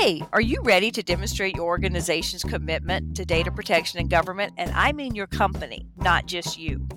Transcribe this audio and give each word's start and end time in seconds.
Hey, 0.00 0.22
are 0.32 0.40
you 0.40 0.62
ready 0.62 0.90
to 0.92 1.02
demonstrate 1.02 1.56
your 1.56 1.66
organization's 1.66 2.42
commitment 2.42 3.14
to 3.16 3.26
data 3.26 3.50
protection 3.50 4.00
and 4.00 4.08
government? 4.08 4.54
And 4.56 4.70
I 4.70 4.92
mean 4.92 5.14
your 5.14 5.26
company, 5.26 5.86
not 5.98 6.24
just 6.24 6.58
you. 6.58 6.88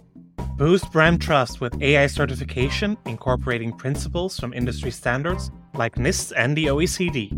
Boost 0.56 0.90
brand 0.90 1.22
trust 1.22 1.60
with 1.60 1.82
AI 1.82 2.08
certification 2.08 2.96
incorporating 3.06 3.74
principles 3.74 4.40
from 4.40 4.54
industry 4.54 4.90
standards 4.90 5.52
like 5.74 5.96
NIST 5.96 6.32
and 6.38 6.56
the 6.56 6.68
OECD. 6.68 7.30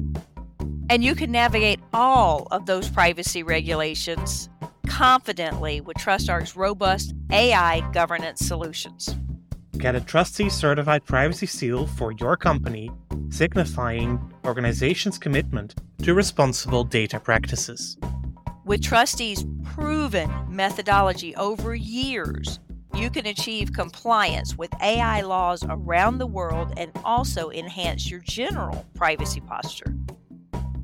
And 0.92 1.04
you 1.04 1.16
can 1.16 1.32
navigate 1.32 1.79
all 1.96 2.47
of 2.52 2.68
those 2.68 2.88
privacy 2.88 3.42
regulations 3.42 4.50
confidently 4.86 5.82
with 5.82 5.97
TrustArc's 5.97 6.56
robust 6.56 7.16
AI 7.32 7.82
governance 7.92 8.46
solutions. 8.46 9.16
Get 9.79 9.96
a 9.96 10.00
TRUSTe 10.00 10.52
certified 10.52 11.06
privacy 11.06 11.47
seal 11.47 11.88
for 11.88 12.12
your 12.12 12.38
company, 12.38 12.92
signifying 13.29 14.20
organization's 14.46 15.18
commitment 15.18 15.76
to 16.04 16.14
responsible 16.14 16.84
data 16.84 17.20
practices. 17.20 17.98
With 18.66 18.81
TRUSTe's 18.81 19.45
proven 19.63 20.31
methodology 20.49 21.36
over 21.36 21.76
years, 21.76 22.59
you 22.95 23.09
can 23.09 23.26
achieve 23.26 23.73
compliance 23.73 24.58
with 24.58 24.72
AI 24.81 25.22
laws 25.22 25.63
around 25.70 26.17
the 26.17 26.27
world 26.27 26.73
and 26.77 26.91
also 27.03 27.52
enhance 27.52 28.09
your 28.09 28.22
general 28.22 28.86
privacy 28.95 29.41
posture. 29.41 29.94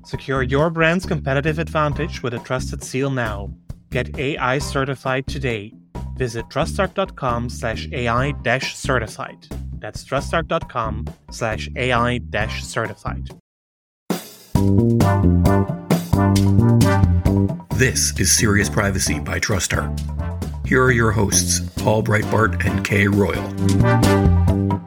Secure 0.03 0.43
your 0.43 0.69
brand's 0.69 1.05
competitive 1.05 1.57
advantage 1.57 2.21
with 2.21 2.33
a 2.33 2.39
trusted 2.39 2.83
seal 2.83 3.09
now. 3.09 3.49
Get 3.91 4.17
AI 4.17 4.57
certified 4.57 5.27
today. 5.27 5.73
Visit 6.17 6.45
trustarc.com 6.49 7.49
slash 7.49 7.87
AI 7.91 8.33
certified. 8.61 9.47
That's 9.79 10.03
trustarc.com 10.03 11.05
slash 11.31 11.69
AI 11.75 12.19
certified. 12.61 13.40
This 17.77 18.13
is 18.19 18.31
Serious 18.31 18.69
Privacy 18.69 19.19
by 19.19 19.39
TrustArc. 19.39 20.67
Here 20.67 20.83
are 20.83 20.91
your 20.91 21.11
hosts, 21.11 21.61
Paul 21.81 22.03
Breitbarth 22.03 22.63
and 22.63 22.85
Kay 22.85 23.07
Royal. 23.07 23.41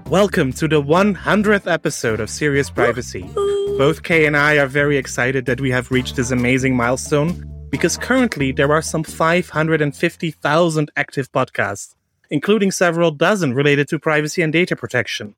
Welcome 0.09 0.53
to 0.53 0.69
the 0.69 0.81
100th 0.81 1.69
episode 1.69 2.21
of 2.21 2.31
Serious 2.31 2.71
Privacy. 2.71 3.29
Both 3.77 4.05
Kay 4.05 4.27
and 4.27 4.37
I 4.37 4.59
are 4.59 4.69
very 4.69 4.97
excited 4.97 5.47
that 5.47 5.61
we 5.61 5.73
have 5.73 5.91
reached 5.91 6.15
this 6.15 6.31
amazing 6.31 6.77
milestone 6.77 7.45
because 7.71 7.97
currently 7.97 8.53
there 8.53 8.71
are 8.71 8.83
some 8.83 9.03
550,000 9.03 10.91
active 10.95 11.33
podcasts, 11.33 11.97
including 12.31 12.71
several 12.71 13.11
dozen 13.11 13.55
related 13.55 13.89
to 13.89 13.99
privacy 13.99 14.41
and 14.41 14.53
data 14.53 14.77
protection. 14.77 15.35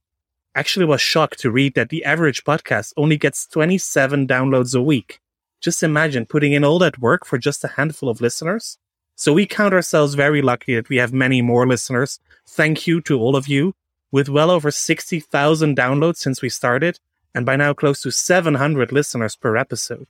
Actually 0.57 0.87
was 0.87 1.03
shocked 1.03 1.39
to 1.41 1.51
read 1.51 1.75
that 1.75 1.91
the 1.91 2.03
average 2.03 2.43
podcast 2.43 2.95
only 2.97 3.19
gets 3.19 3.47
27 3.47 4.27
downloads 4.27 4.75
a 4.75 4.81
week. 4.81 5.21
Just 5.61 5.83
imagine 5.83 6.25
putting 6.25 6.55
in 6.55 6.65
all 6.65 6.79
that 6.79 6.99
work 6.99 7.27
for 7.27 7.37
just 7.37 7.63
a 7.63 7.69
handful 7.69 8.09
of 8.09 8.23
listeners. 8.23 8.79
So 9.17 9.35
we 9.35 9.45
count 9.45 9.75
ourselves 9.75 10.15
very 10.15 10.41
lucky 10.41 10.75
that 10.75 10.89
we 10.89 10.97
have 10.97 11.13
many 11.13 11.43
more 11.43 11.67
listeners. 11.67 12.21
Thank 12.49 12.87
you 12.87 13.03
to 13.03 13.21
all 13.21 13.37
of 13.37 13.49
you. 13.49 13.75
With 14.11 14.31
well 14.31 14.51
over 14.51 14.71
60,000 14.71 15.77
downloads 15.77 16.17
since 16.17 16.41
we 16.41 16.49
started, 16.49 17.01
and 17.35 17.45
by 17.45 17.57
now 17.57 17.75
close 17.75 18.01
to 18.01 18.11
700 18.11 18.93
listeners 18.93 19.37
per 19.37 19.59
episode. 19.59 20.07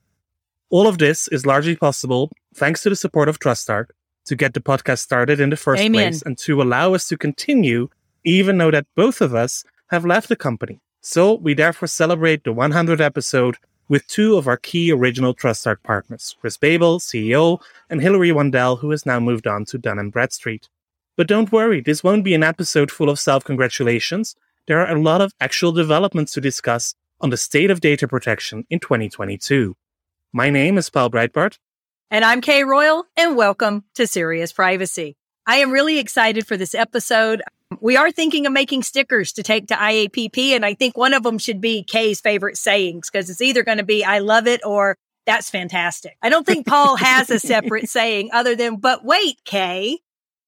All 0.71 0.87
of 0.87 0.99
this 0.99 1.27
is 1.27 1.45
largely 1.45 1.75
possible 1.75 2.31
thanks 2.55 2.85
to 2.85 2.91
the 2.91 2.95
support 2.95 3.29
of 3.29 3.41
TrustArc 3.41 3.87
to 4.27 4.37
get 4.37 4.55
the 4.55 4.61
podcast 4.61 4.99
started 5.01 5.41
in 5.41 5.51
the 5.51 5.57
first 5.57 5.83
Amen. 5.83 6.11
place 6.11 6.23
and 6.23 6.39
to 6.39 6.63
allow 6.63 6.95
us 6.95 7.09
to 7.09 7.17
continue, 7.17 7.89
even 8.23 8.59
though 8.59 8.71
that 8.71 8.87
both 8.95 9.21
of 9.21 9.35
us 9.35 9.65
have 9.89 10.05
left 10.05 10.29
the 10.29 10.37
company. 10.37 10.81
So 11.01 11.35
we 11.35 11.55
therefore 11.55 11.89
celebrate 11.89 12.45
the 12.45 12.53
100th 12.53 13.01
episode 13.01 13.57
with 13.89 14.07
two 14.09 14.37
of 14.37 14.49
our 14.49 14.57
key 14.57 14.91
original 14.91 15.35
TrustArc 15.35 15.83
partners, 15.85 16.37
Chris 16.41 16.57
Babel, 16.57 16.99
CEO, 16.99 17.61
and 17.89 18.01
Hilary 18.01 18.31
Wandel, 18.31 18.81
who 18.81 18.91
has 18.91 19.07
now 19.07 19.21
moved 19.21 19.47
on 19.47 19.65
to 19.67 19.79
Dun 19.79 20.11
& 20.11 20.11
Bradstreet. 20.11 20.69
But 21.17 21.29
don't 21.29 21.53
worry, 21.53 21.81
this 21.81 22.03
won't 22.03 22.25
be 22.25 22.35
an 22.35 22.43
episode 22.43 22.91
full 22.91 23.09
of 23.09 23.21
self-congratulations. 23.21 24.35
There 24.67 24.81
are 24.81 24.95
a 24.95 25.01
lot 25.01 25.21
of 25.21 25.33
actual 25.41 25.71
developments 25.71 26.33
to 26.33 26.41
discuss 26.41 26.95
on 27.21 27.31
the 27.31 27.37
state 27.37 27.71
of 27.71 27.81
data 27.81 28.09
protection 28.09 28.67
in 28.69 28.81
2022. 28.81 29.77
My 30.33 30.51
name 30.51 30.77
is 30.77 30.91
Paul 30.91 31.11
Breitbarth. 31.11 31.59
And 32.11 32.25
I'm 32.25 32.41
Kay 32.41 32.65
Royal, 32.65 33.05
and 33.17 33.37
welcome 33.37 33.85
to 33.95 34.07
Serious 34.09 34.53
Privacy. 34.53 35.17
I 35.47 35.57
am 35.59 35.71
really 35.71 35.99
excited 35.99 36.47
for 36.47 36.57
this 36.57 36.75
episode. 36.75 37.43
We 37.81 37.97
are 37.97 38.11
thinking 38.11 38.47
of 38.47 38.53
making 38.53 38.85
stickers 38.85 39.33
to 39.33 39.43
take 39.43 39.69
to 39.69 39.75
IAPP, 39.75 40.55
and 40.55 40.65
I 40.65 40.75
think 40.75 40.97
one 40.97 41.15
of 41.15 41.23
them 41.23 41.39
should 41.39 41.61
be 41.61 41.83
Kay's 41.83 42.21
favorite 42.21 42.57
sayings 42.57 43.11
because 43.11 43.29
it's 43.29 43.41
either 43.41 43.63
going 43.63 43.79
to 43.79 43.85
be 43.85 44.05
"I 44.05 44.21
love 44.21 44.47
it" 44.47 44.65
or 44.65 44.97
"That's 45.27 45.51
fantastic." 45.51 46.17
I 46.23 46.29
don't 46.29 46.47
think 46.47 46.67
Paul 46.67 46.97
has 46.97 47.29
a 47.31 47.39
separate 47.41 47.89
saying 47.89 48.31
other 48.33 48.55
than 48.55 48.77
"But 48.77 49.05
wait, 49.05 49.43
Kay." 49.45 49.99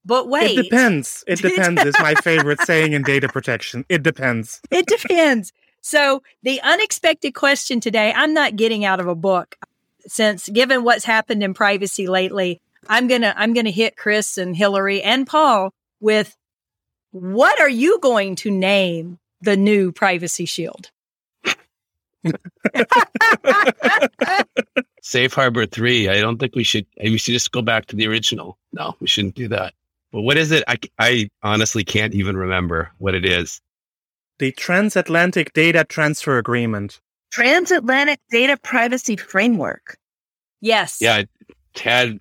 But 0.05 0.29
wait, 0.29 0.59
It 0.59 0.63
depends. 0.63 1.23
It 1.27 1.43
depends 1.43 1.85
is 1.85 1.95
my 1.99 2.15
favorite 2.15 2.63
saying 2.63 2.95
in 2.95 3.03
data 3.03 3.29
protection. 3.29 3.85
It 3.89 4.03
depends. 4.03 4.61
It 4.71 4.87
depends. 4.87 5.53
So 5.83 6.23
the 6.43 6.63
unexpected 6.63 7.33
question 7.33 7.79
today, 7.81 8.13
I'm 8.17 8.33
not 8.33 8.57
getting 8.57 8.87
out 8.87 9.01
of 9.01 9.07
a 9.07 9.15
book 9.15 9.57
since 10.07 10.49
given 10.49 10.83
what's 10.83 11.05
happened 11.05 11.43
in 11.43 11.53
privacy 11.53 12.07
lately, 12.07 12.61
I'm 12.89 13.07
going 13.07 13.21
to 13.21 13.39
I'm 13.39 13.53
going 13.53 13.67
to 13.67 13.71
hit 13.71 13.97
Chris 13.97 14.39
and 14.39 14.57
Hilary 14.57 15.03
and 15.03 15.27
Paul 15.27 15.75
with 16.01 16.37
what 17.13 17.61
are 17.61 17.69
you 17.69 17.99
going 18.01 18.37
to 18.37 18.51
name 18.51 19.19
the 19.41 19.57
new 19.57 19.93
privacy 19.93 20.45
shield? 20.45 20.91
Safe 25.03 25.33
Harbor 25.33 25.67
3. 25.67 26.09
I 26.09 26.21
don't 26.21 26.39
think 26.39 26.55
we 26.55 26.65
should 26.65 26.87
we 27.03 27.17
should 27.19 27.33
just 27.33 27.53
go 27.53 27.63
back 27.63 27.87
to 27.87 27.97
the 27.97 28.07
original. 28.07 28.59
No, 28.73 28.95
we 29.01 29.07
shouldn't 29.07 29.35
do 29.35 29.49
that. 29.49 29.73
But 30.13 30.23
what 30.23 30.37
is 30.37 30.51
it? 30.51 30.65
I 30.69 30.79
I 30.99 31.29
honestly 31.43 31.85
can't 31.85 32.15
even 32.15 32.37
remember 32.37 32.91
what 32.99 33.15
it 33.15 33.25
is. 33.25 33.61
The 34.39 34.53
Transatlantic 34.53 35.53
Data 35.53 35.85
Transfer 35.85 36.39
Agreement. 36.39 37.01
Transatlantic 37.31 38.21
Data 38.31 38.57
Privacy 38.57 39.17
Framework. 39.17 39.97
Yes. 40.61 40.99
Yeah, 41.01 41.25
Tad 41.75 42.21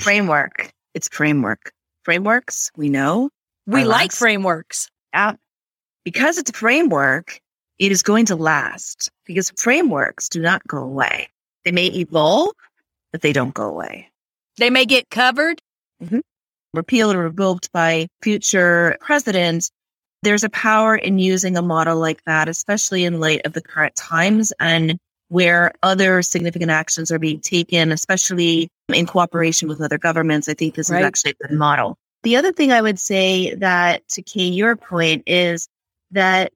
Framework. 0.00 0.72
It's 0.94 1.08
framework. 1.08 1.72
Frameworks, 2.04 2.70
we 2.76 2.88
know. 2.88 3.30
We 3.66 3.82
are 3.82 3.86
like 3.86 4.10
last- 4.10 4.18
frameworks. 4.18 4.88
Yeah. 5.12 5.34
Because 6.04 6.38
it's 6.38 6.50
a 6.50 6.54
framework, 6.54 7.40
it 7.78 7.90
is 7.90 8.02
going 8.02 8.26
to 8.26 8.36
last 8.36 9.10
because 9.24 9.50
frameworks 9.56 10.28
do 10.28 10.40
not 10.40 10.66
go 10.66 10.78
away. 10.78 11.28
They 11.64 11.72
may 11.72 11.86
evolve, 11.86 12.50
but 13.10 13.22
they 13.22 13.32
don't 13.32 13.54
go 13.54 13.64
away. 13.68 14.10
They 14.58 14.70
may 14.70 14.84
get 14.84 15.08
covered. 15.10 15.60
Mm-hmm. 16.02 16.20
Repealed 16.74 17.14
or 17.16 17.20
revoked 17.20 17.72
by 17.72 18.08
future 18.20 18.96
presidents. 19.00 19.70
There's 20.22 20.44
a 20.44 20.48
power 20.50 20.94
in 20.96 21.18
using 21.18 21.56
a 21.56 21.62
model 21.62 21.96
like 21.98 22.22
that, 22.24 22.48
especially 22.48 23.04
in 23.04 23.20
light 23.20 23.42
of 23.46 23.52
the 23.52 23.62
current 23.62 23.94
times 23.94 24.52
and 24.60 24.98
where 25.28 25.72
other 25.82 26.20
significant 26.22 26.70
actions 26.70 27.10
are 27.10 27.18
being 27.18 27.40
taken, 27.40 27.92
especially 27.92 28.68
in 28.92 29.06
cooperation 29.06 29.68
with 29.68 29.80
other 29.80 29.98
governments. 29.98 30.48
I 30.48 30.54
think 30.54 30.74
this 30.74 30.90
Right. 30.90 31.00
is 31.00 31.06
actually 31.06 31.34
a 31.40 31.48
good 31.48 31.56
model. 31.56 31.96
The 32.24 32.36
other 32.36 32.52
thing 32.52 32.72
I 32.72 32.82
would 32.82 32.98
say 32.98 33.54
that 33.56 34.08
to 34.08 34.22
Kay, 34.22 34.48
your 34.48 34.76
point 34.76 35.22
is 35.26 35.68
that 36.10 36.52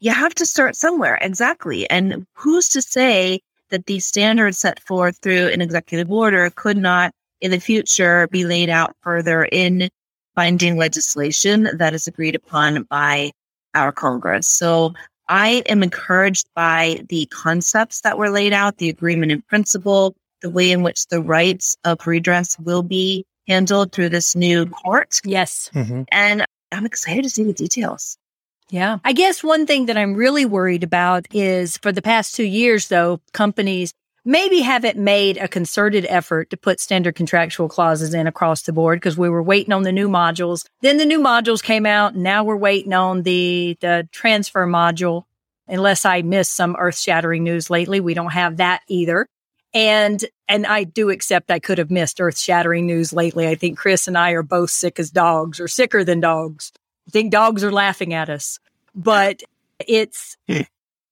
you 0.00 0.12
have 0.12 0.34
to 0.36 0.46
start 0.46 0.76
somewhere. 0.76 1.18
Exactly. 1.20 1.90
And 1.90 2.24
who's 2.34 2.68
to 2.70 2.80
say 2.80 3.40
that 3.70 3.86
these 3.86 4.06
standards 4.06 4.58
set 4.58 4.80
forth 4.80 5.18
through 5.20 5.48
an 5.48 5.60
executive 5.60 6.10
order 6.10 6.50
could 6.50 6.76
not 6.76 7.12
in 7.40 7.50
the 7.50 7.58
future 7.58 8.28
be 8.28 8.44
laid 8.44 8.70
out 8.70 8.94
further 9.02 9.44
in 9.44 9.90
binding 10.36 10.76
legislation 10.76 11.68
that 11.74 11.94
is 11.94 12.06
agreed 12.06 12.36
upon 12.36 12.84
by 12.84 13.32
our 13.74 13.90
Congress. 13.90 14.46
So 14.46 14.94
I 15.28 15.64
am 15.66 15.82
encouraged 15.82 16.46
by 16.54 17.04
the 17.08 17.26
concepts 17.26 18.02
that 18.02 18.18
were 18.18 18.30
laid 18.30 18.52
out, 18.52 18.78
the 18.78 18.88
agreement 18.88 19.32
in 19.32 19.42
principle, 19.42 20.14
the 20.42 20.50
way 20.50 20.70
in 20.70 20.84
which 20.84 21.06
the 21.08 21.20
rights 21.20 21.76
of 21.84 22.06
redress 22.06 22.56
will 22.60 22.82
be 22.82 23.26
handled 23.48 23.92
through 23.92 24.10
this 24.10 24.36
new 24.36 24.66
court. 24.66 25.20
Yes. 25.24 25.70
Mm-hmm. 25.74 26.02
And 26.12 26.44
I'm 26.70 26.86
excited 26.86 27.24
to 27.24 27.30
see 27.30 27.44
the 27.44 27.52
details. 27.52 28.18
Yeah. 28.70 28.98
I 29.02 29.14
guess 29.14 29.42
one 29.42 29.66
thing 29.66 29.86
that 29.86 29.96
I'm 29.96 30.14
really 30.14 30.44
worried 30.44 30.84
about 30.84 31.26
is 31.34 31.78
for 31.78 31.90
the 31.90 32.02
past 32.02 32.34
two 32.34 32.44
years, 32.44 32.88
though, 32.88 33.20
companies 33.32 33.92
maybe 34.24 34.60
haven't 34.60 34.98
made 34.98 35.38
a 35.38 35.48
concerted 35.48 36.04
effort 36.06 36.50
to 36.50 36.56
put 36.58 36.80
standard 36.80 37.14
contractual 37.14 37.68
clauses 37.68 38.12
in 38.12 38.26
across 38.26 38.62
the 38.62 38.72
board 38.74 38.98
because 39.00 39.16
we 39.16 39.30
were 39.30 39.42
waiting 39.42 39.72
on 39.72 39.84
the 39.84 39.92
new 39.92 40.06
modules. 40.06 40.66
Then 40.82 40.98
the 40.98 41.06
new 41.06 41.18
modules 41.18 41.62
came 41.62 41.86
out. 41.86 42.14
Now 42.14 42.44
we're 42.44 42.56
waiting 42.56 42.92
on 42.92 43.22
the, 43.22 43.78
the 43.80 44.06
transfer 44.12 44.66
module. 44.66 45.24
Unless 45.66 46.04
I 46.04 46.20
missed 46.22 46.54
some 46.54 46.76
earth 46.78 46.98
shattering 46.98 47.44
news 47.44 47.70
lately, 47.70 48.00
we 48.00 48.12
don't 48.12 48.32
have 48.32 48.58
that 48.58 48.82
either. 48.88 49.26
And, 49.74 50.24
and 50.48 50.66
I 50.66 50.84
do 50.84 51.10
accept 51.10 51.50
I 51.50 51.58
could 51.58 51.78
have 51.78 51.90
missed 51.90 52.20
earth 52.20 52.38
shattering 52.38 52.86
news 52.86 53.12
lately. 53.12 53.46
I 53.46 53.54
think 53.54 53.78
Chris 53.78 54.08
and 54.08 54.16
I 54.16 54.30
are 54.32 54.42
both 54.42 54.70
sick 54.70 54.98
as 54.98 55.10
dogs 55.10 55.60
or 55.60 55.68
sicker 55.68 56.04
than 56.04 56.20
dogs. 56.20 56.72
I 57.06 57.10
think 57.10 57.30
dogs 57.30 57.62
are 57.62 57.72
laughing 57.72 58.14
at 58.14 58.28
us, 58.30 58.58
but 58.94 59.42
it's, 59.86 60.36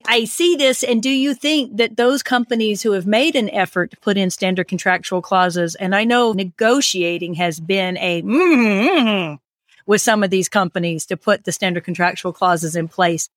I 0.07 0.25
see 0.25 0.57
this. 0.57 0.83
And 0.83 1.03
do 1.03 1.11
you 1.11 1.35
think 1.35 1.77
that 1.77 1.97
those 1.97 2.23
companies 2.23 2.83
who 2.83 2.93
have 2.93 3.07
made 3.07 3.37
an 3.37 3.51
effort 3.51 3.91
to 3.91 3.97
put 3.99 4.17
in 4.17 4.31
standard 4.31 4.69
contractual 4.69 5.23
clauses, 5.23 5.75
and 5.75 5.95
I 5.95 6.05
know 6.05 6.33
negotiating 6.33 7.35
has 7.35 7.61
been 7.61 7.97
a 7.99 8.23
mm, 8.23 9.39
with 9.87 10.01
some 10.01 10.23
of 10.23 10.31
these 10.31 10.49
companies 10.49 11.07
to 11.07 11.17
put 11.17 11.45
the 11.45 11.53
standard 11.53 11.85
contractual 11.85 12.33
clauses 12.33 12.77
in 12.77 12.89
place, 12.89 13.29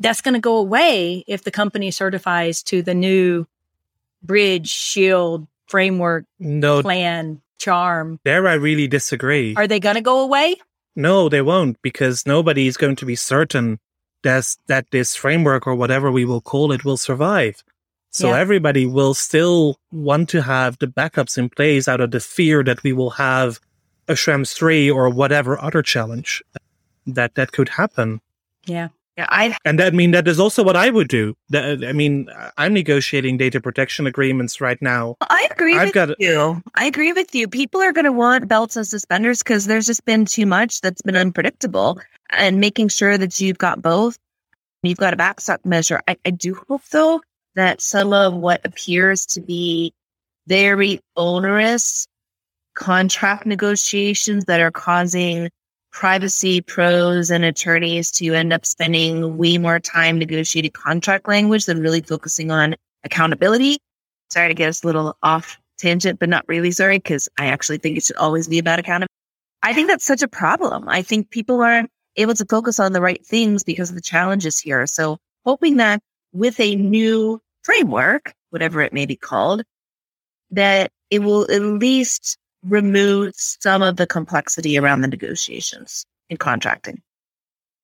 that's 0.00 0.20
going 0.20 0.34
to 0.34 0.40
go 0.40 0.56
away 0.56 1.24
if 1.26 1.44
the 1.44 1.50
company 1.50 1.90
certifies 1.90 2.62
to 2.64 2.82
the 2.82 2.94
new 2.94 3.46
bridge, 4.24 4.68
shield, 4.68 5.46
framework, 5.68 6.24
No, 6.38 6.82
plan, 6.82 7.40
charm. 7.58 8.18
there 8.24 8.46
I 8.48 8.54
really 8.54 8.88
disagree. 8.88 9.54
Are 9.56 9.66
they 9.66 9.80
going 9.80 9.96
to 9.96 10.00
go 10.00 10.20
away? 10.20 10.56
No, 10.96 11.28
they 11.28 11.42
won't, 11.42 11.80
because 11.82 12.26
nobody 12.26 12.66
is 12.66 12.76
going 12.76 12.96
to 12.96 13.06
be 13.06 13.16
certain 13.16 13.78
that, 14.22 14.54
that 14.68 14.86
this 14.90 15.14
framework 15.16 15.66
or 15.66 15.74
whatever 15.74 16.10
we 16.10 16.24
will 16.24 16.40
call 16.40 16.72
it 16.72 16.84
will 16.84 16.96
survive. 16.96 17.62
So 18.10 18.28
Yeah. 18.30 18.38
everybody 18.38 18.86
will 18.86 19.12
still 19.14 19.76
want 19.90 20.28
to 20.30 20.42
have 20.42 20.78
the 20.78 20.86
backups 20.86 21.36
in 21.36 21.48
place 21.50 21.88
out 21.88 22.00
of 22.00 22.12
the 22.12 22.20
fear 22.20 22.62
that 22.62 22.82
we 22.84 22.92
will 22.92 23.10
have 23.10 23.58
a 24.06 24.12
Schrems 24.12 24.54
3 24.54 24.88
or 24.90 25.08
whatever 25.10 25.60
other 25.60 25.82
challenge 25.82 26.42
that, 27.06 27.34
that 27.34 27.50
could 27.52 27.70
happen. 27.70 28.20
Yeah. 28.66 28.88
Yeah, 29.16 29.26
I 29.28 29.56
And 29.64 29.78
that 29.78 29.92
I 29.92 29.96
mean 29.96 30.10
that 30.10 30.26
is 30.26 30.40
also 30.40 30.64
what 30.64 30.74
I 30.74 30.90
would 30.90 31.06
do. 31.08 31.34
That, 31.50 31.84
I 31.84 31.92
mean, 31.92 32.28
I'm 32.56 32.74
negotiating 32.74 33.36
data 33.36 33.60
protection 33.60 34.06
agreements 34.08 34.60
right 34.60 34.80
now. 34.82 35.14
I 35.20 35.46
agree 35.52 35.76
I've 35.76 35.86
with 35.88 35.94
got- 35.94 36.20
you. 36.20 36.60
I 36.74 36.86
agree 36.86 37.12
with 37.12 37.32
you. 37.34 37.46
People 37.46 37.80
are 37.80 37.92
going 37.92 38.06
to 38.06 38.12
want 38.12 38.48
belts 38.48 38.74
and 38.76 38.86
suspenders 38.86 39.38
because 39.42 39.66
there's 39.66 39.86
just 39.86 40.04
been 40.04 40.24
too 40.24 40.46
much 40.46 40.80
that's 40.80 41.02
been 41.02 41.16
unpredictable. 41.16 42.00
And 42.30 42.58
making 42.58 42.88
sure 42.88 43.16
that 43.16 43.40
you've 43.40 43.58
got 43.58 43.80
both, 43.80 44.18
you've 44.82 44.98
got 44.98 45.14
a 45.14 45.16
backstop 45.16 45.64
measure. 45.64 46.00
I, 46.08 46.16
I 46.24 46.30
do 46.30 46.60
hope 46.68 46.82
though 46.90 47.20
that 47.54 47.80
some 47.80 48.12
of 48.12 48.34
what 48.34 48.62
appears 48.64 49.26
to 49.26 49.40
be 49.40 49.92
very 50.48 50.98
onerous 51.16 52.08
contract 52.74 53.46
negotiations 53.46 54.46
that 54.46 54.60
are 54.60 54.72
causing 54.72 55.48
privacy 55.94 56.60
pros 56.60 57.30
and 57.30 57.44
attorneys 57.44 58.10
to 58.10 58.34
end 58.34 58.52
up 58.52 58.66
spending 58.66 59.38
way 59.38 59.56
more 59.56 59.78
time 59.78 60.18
negotiating 60.18 60.72
contract 60.72 61.28
language 61.28 61.66
than 61.66 61.80
really 61.80 62.00
focusing 62.00 62.50
on 62.50 62.74
accountability. 63.04 63.78
Sorry 64.28 64.48
to 64.48 64.54
get 64.54 64.68
us 64.68 64.82
a 64.82 64.86
little 64.86 65.16
off 65.22 65.56
tangent, 65.78 66.18
but 66.18 66.28
not 66.28 66.44
really 66.48 66.72
sorry, 66.72 66.98
because 66.98 67.28
I 67.38 67.46
actually 67.46 67.78
think 67.78 67.96
it 67.96 68.04
should 68.04 68.16
always 68.16 68.48
be 68.48 68.58
about 68.58 68.80
accountability. 68.80 69.14
I 69.62 69.72
think 69.72 69.86
that's 69.86 70.04
such 70.04 70.22
a 70.22 70.28
problem. 70.28 70.88
I 70.88 71.00
think 71.00 71.30
people 71.30 71.62
aren't 71.62 71.90
able 72.16 72.34
to 72.34 72.44
focus 72.44 72.80
on 72.80 72.92
the 72.92 73.00
right 73.00 73.24
things 73.24 73.62
because 73.62 73.90
of 73.90 73.94
the 73.94 74.02
challenges 74.02 74.58
here. 74.58 74.88
So 74.88 75.18
hoping 75.44 75.76
that 75.76 76.00
with 76.32 76.58
a 76.58 76.74
new 76.74 77.40
framework, 77.62 78.34
whatever 78.50 78.80
it 78.80 78.92
may 78.92 79.06
be 79.06 79.16
called, 79.16 79.62
that 80.50 80.90
it 81.10 81.20
will 81.20 81.48
at 81.50 81.62
least 81.62 82.36
remove 82.66 83.34
some 83.36 83.82
of 83.82 83.96
the 83.96 84.06
complexity 84.06 84.78
around 84.78 85.02
the 85.02 85.08
negotiations 85.08 86.06
in 86.28 86.36
contracting. 86.36 87.02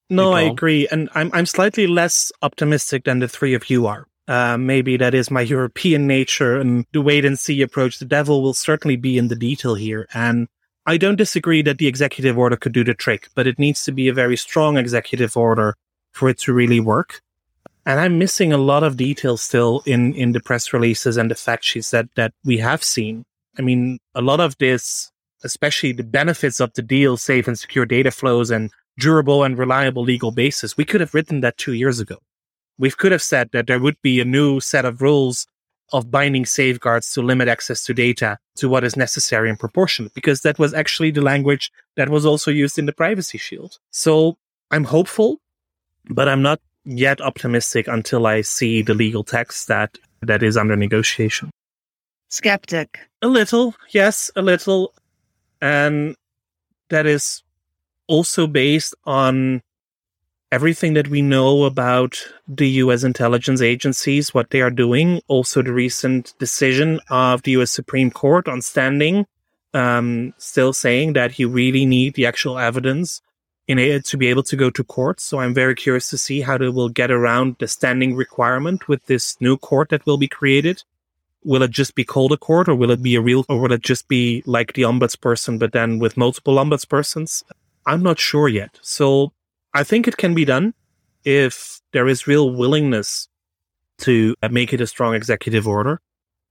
No, 0.09 0.33
I 0.33 0.43
agree, 0.43 0.89
and 0.91 1.09
I'm 1.15 1.31
I'm 1.33 1.47
slightly 1.47 1.87
less 1.87 2.33
optimistic 2.43 3.05
than 3.05 3.21
the 3.21 3.29
three 3.29 3.55
of 3.55 3.71
you 3.71 3.87
are. 3.87 4.09
Uh, 4.27 4.57
maybe 4.57 4.97
that 4.97 5.15
is 5.15 5.31
my 5.31 5.41
European 5.57 6.09
nature 6.09 6.59
and 6.59 6.85
the 6.93 7.01
wait 7.01 7.25
and 7.25 7.39
see 7.39 7.63
approach. 7.63 7.99
The 8.01 8.05
devil 8.05 8.43
will 8.43 8.55
certainly 8.55 8.97
be 8.97 9.17
in 9.17 9.29
the 9.29 9.37
detail 9.37 9.77
here, 9.77 10.09
and 10.13 10.49
I 10.85 10.97
don't 10.97 11.17
disagree 11.17 11.63
that 11.63 11.79
the 11.79 11.87
executive 11.87 12.37
order 12.37 12.57
could 12.57 12.73
do 12.73 12.83
the 12.83 12.95
trick, 12.95 13.29
but 13.37 13.47
it 13.47 13.59
needs 13.59 13.85
to 13.85 13.93
be 13.93 14.09
a 14.09 14.13
very 14.13 14.37
strong 14.37 14.77
executive 14.77 15.37
order 15.37 15.77
for 16.13 16.29
it 16.29 16.39
to 16.41 16.53
really 16.53 16.81
work. 16.81 17.21
And 17.87 18.01
I'm 18.01 18.19
missing 18.19 18.53
a 18.53 18.59
lot 18.59 18.83
of 18.83 18.97
details 18.97 19.43
still 19.43 19.83
in 19.87 20.13
in 20.15 20.33
the 20.33 20.41
press 20.41 20.73
releases 20.73 21.17
and 21.17 21.31
the 21.31 21.37
fact 21.37 21.65
sheets 21.65 21.91
that 21.91 22.09
that 22.17 22.33
we 22.45 22.59
have 22.59 22.83
seen. 22.83 23.25
I 23.61 23.63
mean, 23.63 23.99
a 24.15 24.23
lot 24.23 24.41
of 24.41 24.57
this, 24.57 25.13
especially 25.45 25.93
the 25.93 26.03
benefits 26.03 26.61
of 26.61 26.73
the 26.73 26.81
deal, 26.81 27.19
safe 27.19 27.47
and 27.47 27.59
secure 27.59 27.85
data 27.85 28.11
flows 28.11 28.51
and 28.51 28.71
durable 28.99 29.45
and 29.45 29.59
reliable 29.59 30.03
legal 30.03 30.31
basis. 30.31 30.79
We 30.79 30.87
could 30.87 31.03
have 31.03 31.13
written 31.13 31.43
that 31.43 31.59
two 31.59 31.75
years 31.75 32.01
ago. 32.01 32.17
We 32.79 32.91
could 32.91 33.13
have 33.13 33.21
said 33.21 33.51
that 33.53 33.67
there 33.67 33.79
would 33.79 34.01
be 34.01 34.19
a 34.19 34.25
new 34.25 34.61
set 34.61 34.87
of 34.87 35.03
rules 35.03 35.47
of 35.93 36.11
binding 36.11 36.47
safeguards 36.47 37.13
to 37.13 37.21
limit 37.21 37.49
access 37.49 37.85
to 37.85 37.93
data 37.93 38.39
to 38.57 38.71
what 38.71 38.83
is 38.83 38.97
necessary 38.97 39.51
and 39.51 39.59
proportionate, 39.59 40.15
because 40.15 40.41
that 40.41 40.59
was 40.59 40.73
actually 40.73 41.11
the 41.11 41.21
language 41.21 41.71
that 41.97 42.09
was 42.09 42.25
also 42.25 42.51
used 42.51 42.79
in 42.79 42.87
the 42.87 42.95
privacy 42.95 43.37
shield. 43.37 43.79
So 43.91 44.39
I'm 44.71 44.85
hopeful, 44.85 45.39
but 46.09 46.31
I'm 46.31 46.41
not 46.41 46.61
yet 46.87 47.21
optimistic 47.21 47.89
until 47.89 48.27
I 48.27 48.41
see 48.41 48.81
the 48.81 48.95
legal 48.95 49.23
text 49.23 49.69
that 49.69 49.99
that 50.23 50.43
is 50.43 50.57
under 50.57 50.77
negotiation. 50.77 51.51
Skeptic. 52.31 53.01
A 53.23 53.27
little, 53.27 53.75
yes, 53.91 54.31
a 54.37 54.43
little. 54.43 54.95
And 55.61 56.17
that 56.89 57.05
is 57.05 57.43
also 58.07 58.47
based 58.47 58.95
on 59.05 59.63
everything 60.53 60.95
that 60.95 61.09
we 61.09 61.23
know 61.23 61.65
about 61.65 62.25
the 62.47 62.69
US 62.85 63.03
intelligence 63.03 63.61
agencies, 63.61 64.33
what 64.33 64.51
they 64.51 64.61
are 64.61 64.71
doing. 64.71 65.21
Also, 65.27 65.61
the 65.61 65.73
recent 65.73 66.35
decision 66.39 67.01
of 67.11 67.43
the 67.43 67.53
US 67.53 67.73
Supreme 67.73 68.13
Court 68.13 68.47
on 68.47 68.63
standing, 68.63 69.27
um, 69.75 70.33
still 70.39 70.73
saying 70.73 71.15
that 71.15 71.39
you 71.39 71.49
really 71.49 71.85
need 71.85 72.15
the 72.15 72.27
actual 72.27 72.59
evidence 72.59 73.21
in 73.67 73.79
it 73.79 74.05
to 74.07 74.17
be 74.17 74.29
able 74.29 74.45
to 74.45 74.57
go 74.57 74.71
to 74.71 74.85
court. 74.85 75.21
So 75.21 75.41
I'm 75.41 75.55
very 75.55 75.75
curious 75.75 76.11
to 76.11 76.19
see 76.19 76.41
how 76.41 76.59
they 76.59 76.69
will 76.69 76.89
get 76.89 77.11
around 77.11 77.57
the 77.59 77.69
standing 77.69 78.15
requirement 78.15 78.87
with 78.89 79.05
this 79.07 79.37
new 79.41 79.57
court 79.57 79.89
that 79.91 80.07
will 80.07 80.19
be 80.19 80.29
created 80.29 80.83
will 81.45 81.63
it 81.63 81.71
just 81.71 81.95
be 81.95 82.05
called 82.05 82.33
a 82.33 82.37
court 82.37 82.69
or 82.69 82.75
will 82.75 82.91
it 82.91 83.03
be 83.03 83.15
a 83.15 83.21
real 83.21 83.45
or 83.49 83.61
will 83.61 83.73
it 83.73 83.83
just 83.83 84.09
be 84.09 84.43
like 84.47 84.75
the 84.75 84.83
ombudsperson 84.83 85.59
but 85.59 85.73
then 85.73 85.99
with 85.99 86.17
multiple 86.17 86.57
ombudspersons? 86.57 87.43
I'm 87.87 88.03
not 88.03 88.19
sure 88.19 88.49
yet. 88.49 88.79
So 88.83 89.33
i 89.73 89.85
think 89.85 90.09
it 90.09 90.17
can 90.17 90.35
be 90.35 90.45
done 90.45 90.75
if 91.25 91.81
there 91.93 92.09
is 92.09 92.27
real 92.27 92.51
willingness 92.51 93.29
to 93.99 94.35
uh, 94.43 94.49
make 94.49 94.73
it 94.73 94.81
a 94.81 94.87
strong 94.87 95.15
executive 95.15 95.67
order. 95.67 96.01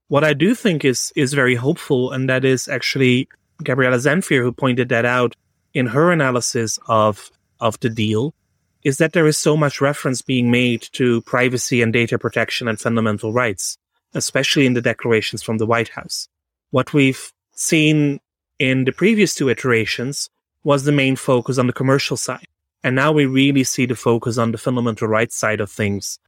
What 0.08 0.24
i 0.24 0.32
do 0.32 0.54
think 0.54 0.84
is 0.84 1.12
is 1.14 1.34
very 1.34 1.54
hopeful 1.54 2.10
and 2.10 2.28
that 2.28 2.44
is 2.44 2.66
actually 2.68 3.28
gabriela 3.62 3.96
Zanfir 3.96 4.42
who 4.42 4.52
pointed 4.52 4.88
that 4.88 5.04
out 5.04 5.36
in 5.74 5.86
her 5.86 6.10
analysis 6.10 6.78
of 6.88 7.30
of 7.60 7.78
the 7.80 7.90
deal 7.90 8.34
is 8.82 8.96
that 8.96 9.12
there 9.12 9.26
is 9.26 9.36
so 9.36 9.56
much 9.56 9.80
reference 9.80 10.22
being 10.22 10.50
made 10.50 10.82
to 10.92 11.20
privacy 11.22 11.82
and 11.82 11.92
data 11.92 12.18
protection 12.18 12.66
and 12.66 12.80
fundamental 12.80 13.32
rights 13.32 13.76
especially 14.14 14.66
in 14.66 14.74
the 14.74 14.82
declarations 14.82 15.42
from 15.42 15.58
the 15.58 15.66
White 15.66 15.88
House. 15.88 16.28
What 16.70 16.92
we've 16.92 17.32
seen 17.52 18.20
in 18.58 18.84
the 18.84 18.92
previous 18.92 19.34
two 19.34 19.48
iterations 19.48 20.28
was 20.64 20.84
the 20.84 20.92
main 20.92 21.16
focus 21.16 21.58
on 21.58 21.66
the 21.66 21.72
commercial 21.72 22.16
side. 22.16 22.46
And 22.82 22.96
now 22.96 23.12
we 23.12 23.26
really 23.26 23.64
see 23.64 23.86
the 23.86 23.94
focus 23.94 24.38
on 24.38 24.52
the 24.52 24.58
fundamental 24.58 25.08
rights 25.08 25.36
side 25.36 25.60
of 25.60 25.70
things. 25.70 26.18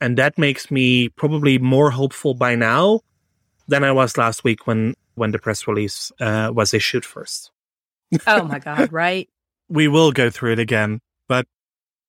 And 0.00 0.18
that 0.18 0.36
makes 0.36 0.70
me 0.70 1.08
probably 1.10 1.58
more 1.58 1.90
hopeful 1.90 2.34
by 2.34 2.54
now 2.54 3.00
than 3.68 3.82
I 3.82 3.92
was 3.92 4.18
last 4.18 4.44
week 4.44 4.66
when, 4.66 4.94
when 5.14 5.30
the 5.30 5.38
press 5.38 5.66
release 5.66 6.12
uh, 6.20 6.50
was 6.54 6.74
issued 6.74 7.04
first. 7.04 7.50
Oh 8.26 8.44
my 8.44 8.58
God, 8.58 8.92
right? 8.92 9.28
We 9.68 9.88
will 9.88 10.12
go 10.12 10.30
through 10.30 10.52
it 10.52 10.58
again, 10.60 11.00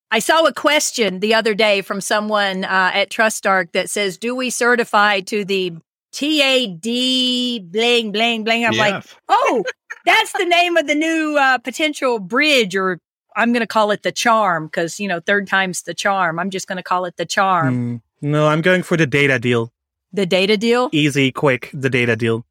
I 0.10 0.20
saw 0.20 0.46
a 0.46 0.54
question 0.54 1.20
the 1.20 1.34
other 1.34 1.54
day 1.54 1.82
from 1.82 2.00
someone 2.02 2.64
uh, 2.64 2.92
at 2.94 3.10
TrustArc 3.10 3.74
that 3.74 3.90
says, 3.90 4.18
"Do 4.18 4.36
we 4.36 4.50
certify 4.50 5.20
to 5.22 5.44
the 5.44 5.74
TAD 6.14 7.72
bling 7.72 8.12
bling 8.12 8.44
bling?" 8.44 8.66
I'm 8.66 8.78
like, 8.78 9.04
"Oh, 9.30 9.64
that's 10.06 10.32
the 10.34 10.46
name 10.46 10.78
of 10.78 10.88
the 10.88 10.96
new 10.96 11.38
uh, 11.38 11.58
potential 11.58 12.20
bridge, 12.20 12.76
or 12.76 13.00
I'm 13.36 13.52
going 13.52 13.62
to 13.62 13.68
call 13.68 13.92
it 13.92 14.04
the 14.04 14.12
charm 14.12 14.68
because 14.68 15.00
you 15.00 15.08
know, 15.08 15.20
third 15.20 15.48
time's 15.48 15.82
the 15.84 15.94
charm. 15.94 16.40
I'm 16.40 16.50
just 16.50 16.68
going 16.68 16.78
to 16.78 16.84
call 16.84 17.06
it 17.06 17.18
the 17.18 17.26
charm, 17.26 17.76
mm, 17.76 18.02
no, 18.22 18.48
I'm 18.48 18.62
going 18.62 18.84
for 18.84 18.98
the 18.98 19.08
data 19.08 19.40
deal. 19.40 19.72
the 20.14 20.26
data 20.26 20.58
deal." 20.58 20.90
Easy, 20.94 21.32
quick, 21.32 21.70
the 21.74 21.90
data 21.90 22.16
deal. 22.16 22.46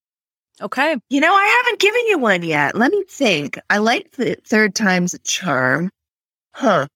Okay, 0.61 0.97
You 1.11 1.21
know, 1.21 1.35
I 1.35 1.63
haven't 1.65 1.81
given 1.81 2.07
you 2.07 2.19
one 2.19 2.43
yet. 2.43 2.75
Let 2.75 2.91
me 2.91 3.05
think. 3.09 3.59
I 3.69 3.77
like 3.79 4.13
the 4.13 4.37
third 4.43 4.75
time's 4.75 5.13
a 5.13 5.19
charm. 5.19 5.91
Huh. 6.53 6.87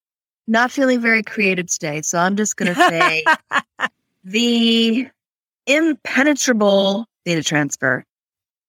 Not 0.46 0.70
feeling 0.70 1.00
very 1.00 1.22
creative 1.22 1.66
today. 1.68 2.02
So 2.02 2.18
I'm 2.18 2.36
just 2.36 2.56
going 2.56 2.74
to 2.74 2.88
say 2.88 3.24
the 4.24 5.08
impenetrable 5.66 7.06
data 7.24 7.42
transfer 7.42 8.04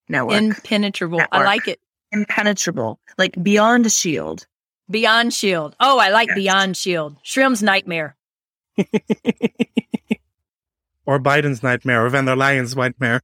network. 0.08 0.40
impenetrable. 0.40 1.20
I 1.32 1.42
like 1.44 1.68
it. 1.68 1.80
impenetrable, 2.12 3.00
like 3.18 3.42
beyond 3.42 3.86
a 3.86 3.90
shield. 3.90 4.46
Beyond 4.90 5.32
Shield. 5.32 5.74
Oh, 5.80 5.98
I 5.98 6.10
like 6.10 6.28
Yes. 6.28 6.36
Beyond 6.36 6.76
Shield. 6.76 7.16
Schrems' 7.24 7.62
nightmare. 7.62 8.14
or 11.06 11.18
Biden's 11.18 11.62
nightmare, 11.62 12.04
or 12.04 12.10
von 12.10 12.26
der 12.26 12.34
Leyen's 12.36 12.76
nightmare. 12.76 13.20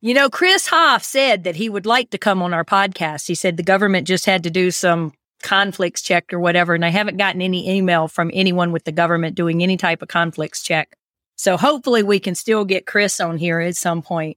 You 0.00 0.14
know, 0.14 0.30
Chris 0.30 0.66
Hoff 0.68 1.04
said 1.04 1.44
that 1.44 1.56
he 1.56 1.68
would 1.68 1.86
like 1.86 2.10
to 2.10 2.18
come 2.18 2.42
on 2.42 2.54
our 2.54 2.64
podcast. 2.64 3.26
He 3.28 3.34
said 3.34 3.56
the 3.56 3.62
government 3.62 4.06
just 4.08 4.24
had 4.26 4.42
to 4.44 4.50
do 4.50 4.70
some 4.70 5.12
conflicts 5.42 6.02
checked 6.02 6.32
or 6.32 6.40
whatever. 6.40 6.74
And 6.74 6.84
I 6.84 6.88
haven't 6.88 7.16
gotten 7.16 7.42
any 7.42 7.70
email 7.70 8.08
from 8.08 8.30
anyone 8.32 8.72
with 8.72 8.84
the 8.84 8.92
government 8.92 9.36
doing 9.36 9.62
any 9.62 9.76
type 9.76 10.02
of 10.02 10.08
conflicts 10.08 10.62
check. 10.62 10.96
So 11.36 11.56
hopefully 11.56 12.02
we 12.02 12.20
can 12.20 12.34
still 12.34 12.64
get 12.64 12.86
Chris 12.86 13.20
on 13.20 13.38
here 13.38 13.60
at 13.60 13.76
some 13.76 14.02
point. 14.02 14.36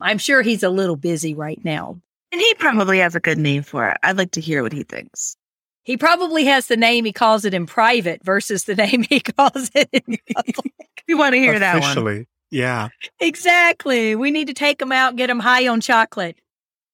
I'm 0.00 0.18
sure 0.18 0.42
he's 0.42 0.62
a 0.62 0.68
little 0.68 0.96
busy 0.96 1.34
right 1.34 1.62
now. 1.64 2.00
And 2.32 2.40
he 2.40 2.54
probably 2.54 2.98
has 2.98 3.14
a 3.14 3.20
good 3.20 3.38
name 3.38 3.62
for 3.62 3.88
it. 3.88 3.98
I'd 4.02 4.16
like 4.16 4.32
to 4.32 4.40
hear 4.40 4.62
what 4.62 4.72
he 4.72 4.82
thinks. 4.82 5.36
He 5.84 5.96
probably 5.96 6.44
has 6.46 6.66
the 6.66 6.76
name 6.76 7.04
he 7.04 7.12
calls 7.12 7.44
it 7.44 7.54
in 7.54 7.66
private 7.66 8.24
versus 8.24 8.64
the 8.64 8.74
name 8.76 9.04
he 9.08 9.20
calls 9.20 9.70
it 9.74 9.88
in 9.92 10.18
public. 10.34 10.72
we 11.06 11.14
want 11.14 11.34
to 11.34 11.38
hear 11.38 11.58
that 11.58 11.74
one. 11.74 11.82
Officially. 11.82 12.26
Yeah. 12.50 12.88
Exactly. 13.20 14.14
We 14.14 14.30
need 14.30 14.48
to 14.48 14.54
take 14.54 14.80
him 14.80 14.92
out, 14.92 15.16
get 15.16 15.30
him 15.30 15.40
high 15.40 15.68
on 15.68 15.80
chocolate. 15.80 16.36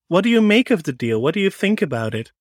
What 0.08 0.22
do 0.22 0.30
you 0.30 0.40
make 0.40 0.70
of 0.70 0.84
the 0.84 0.92
deal? 0.92 1.20
What 1.20 1.34
do 1.34 1.40
you 1.40 1.50
think 1.50 1.82
about 1.82 2.14
it? 2.14 2.32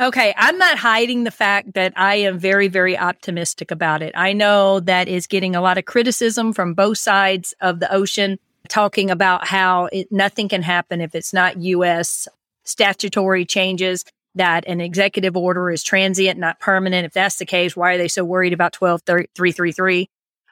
Okay, 0.00 0.34
I'm 0.36 0.58
not 0.58 0.76
hiding 0.76 1.22
the 1.22 1.30
fact 1.30 1.74
that 1.74 1.92
I 1.94 2.16
am 2.16 2.36
very, 2.36 2.66
very 2.66 2.98
optimistic 2.98 3.70
about 3.70 4.02
it. 4.02 4.12
I 4.16 4.32
know 4.32 4.80
that 4.80 5.06
is 5.06 5.28
getting 5.28 5.54
a 5.54 5.60
lot 5.60 5.78
of 5.78 5.84
criticism 5.84 6.52
from 6.52 6.74
both 6.74 6.98
sides 6.98 7.54
of 7.60 7.78
the 7.78 7.92
ocean, 7.92 8.40
talking 8.68 9.08
about 9.08 9.46
how 9.46 9.88
it, 9.92 10.10
nothing 10.10 10.48
can 10.48 10.62
happen 10.62 11.00
if 11.00 11.14
it's 11.14 11.32
not 11.32 11.58
U.S. 11.62 12.26
statutory 12.64 13.44
changes, 13.44 14.04
that 14.34 14.66
an 14.66 14.80
executive 14.80 15.36
order 15.36 15.70
is 15.70 15.84
transient, 15.84 16.40
not 16.40 16.58
permanent. 16.58 17.06
If 17.06 17.12
that's 17.12 17.36
the 17.36 17.46
case, 17.46 17.76
why 17.76 17.92
are 17.92 17.98
they 17.98 18.08
so 18.08 18.24
worried 18.24 18.52
about 18.52 18.72
12333? 18.72 20.08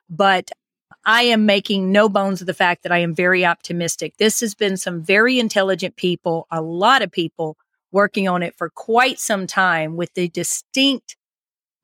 But 0.09 0.53
I 1.05 1.23
am 1.23 1.47
making 1.47 1.91
no 1.91 2.09
bones 2.09 2.43
of 2.43 2.47
the 2.47 2.55
fact 2.55 2.85
that 2.85 2.93
I 2.93 2.99
am 2.99 3.13
very 3.13 3.45
optimistic. 3.45 4.19
This 4.19 4.39
has 4.39 4.55
been 4.55 4.77
some 4.77 5.03
very 5.03 5.41
intelligent 5.41 5.97
people, 5.97 6.47
a 6.49 6.63
lot 6.63 7.03
of 7.03 7.11
people 7.11 7.57
working 7.93 8.29
on 8.29 8.43
it 8.43 8.57
for 8.57 8.71
quite 8.71 9.21
some 9.21 9.47
time 9.47 9.97
with 9.97 10.13
the 10.15 10.29
distinct 10.29 11.17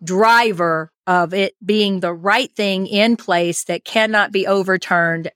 driver 0.03 0.91
of 1.07 1.35
it 1.35 1.55
being 1.65 2.01
the 2.01 2.13
right 2.13 2.55
thing 2.55 2.87
in 2.87 3.17
place 3.17 3.65
that 3.65 3.85
cannot 3.85 4.33
be 4.33 4.47
overturned 4.47 5.31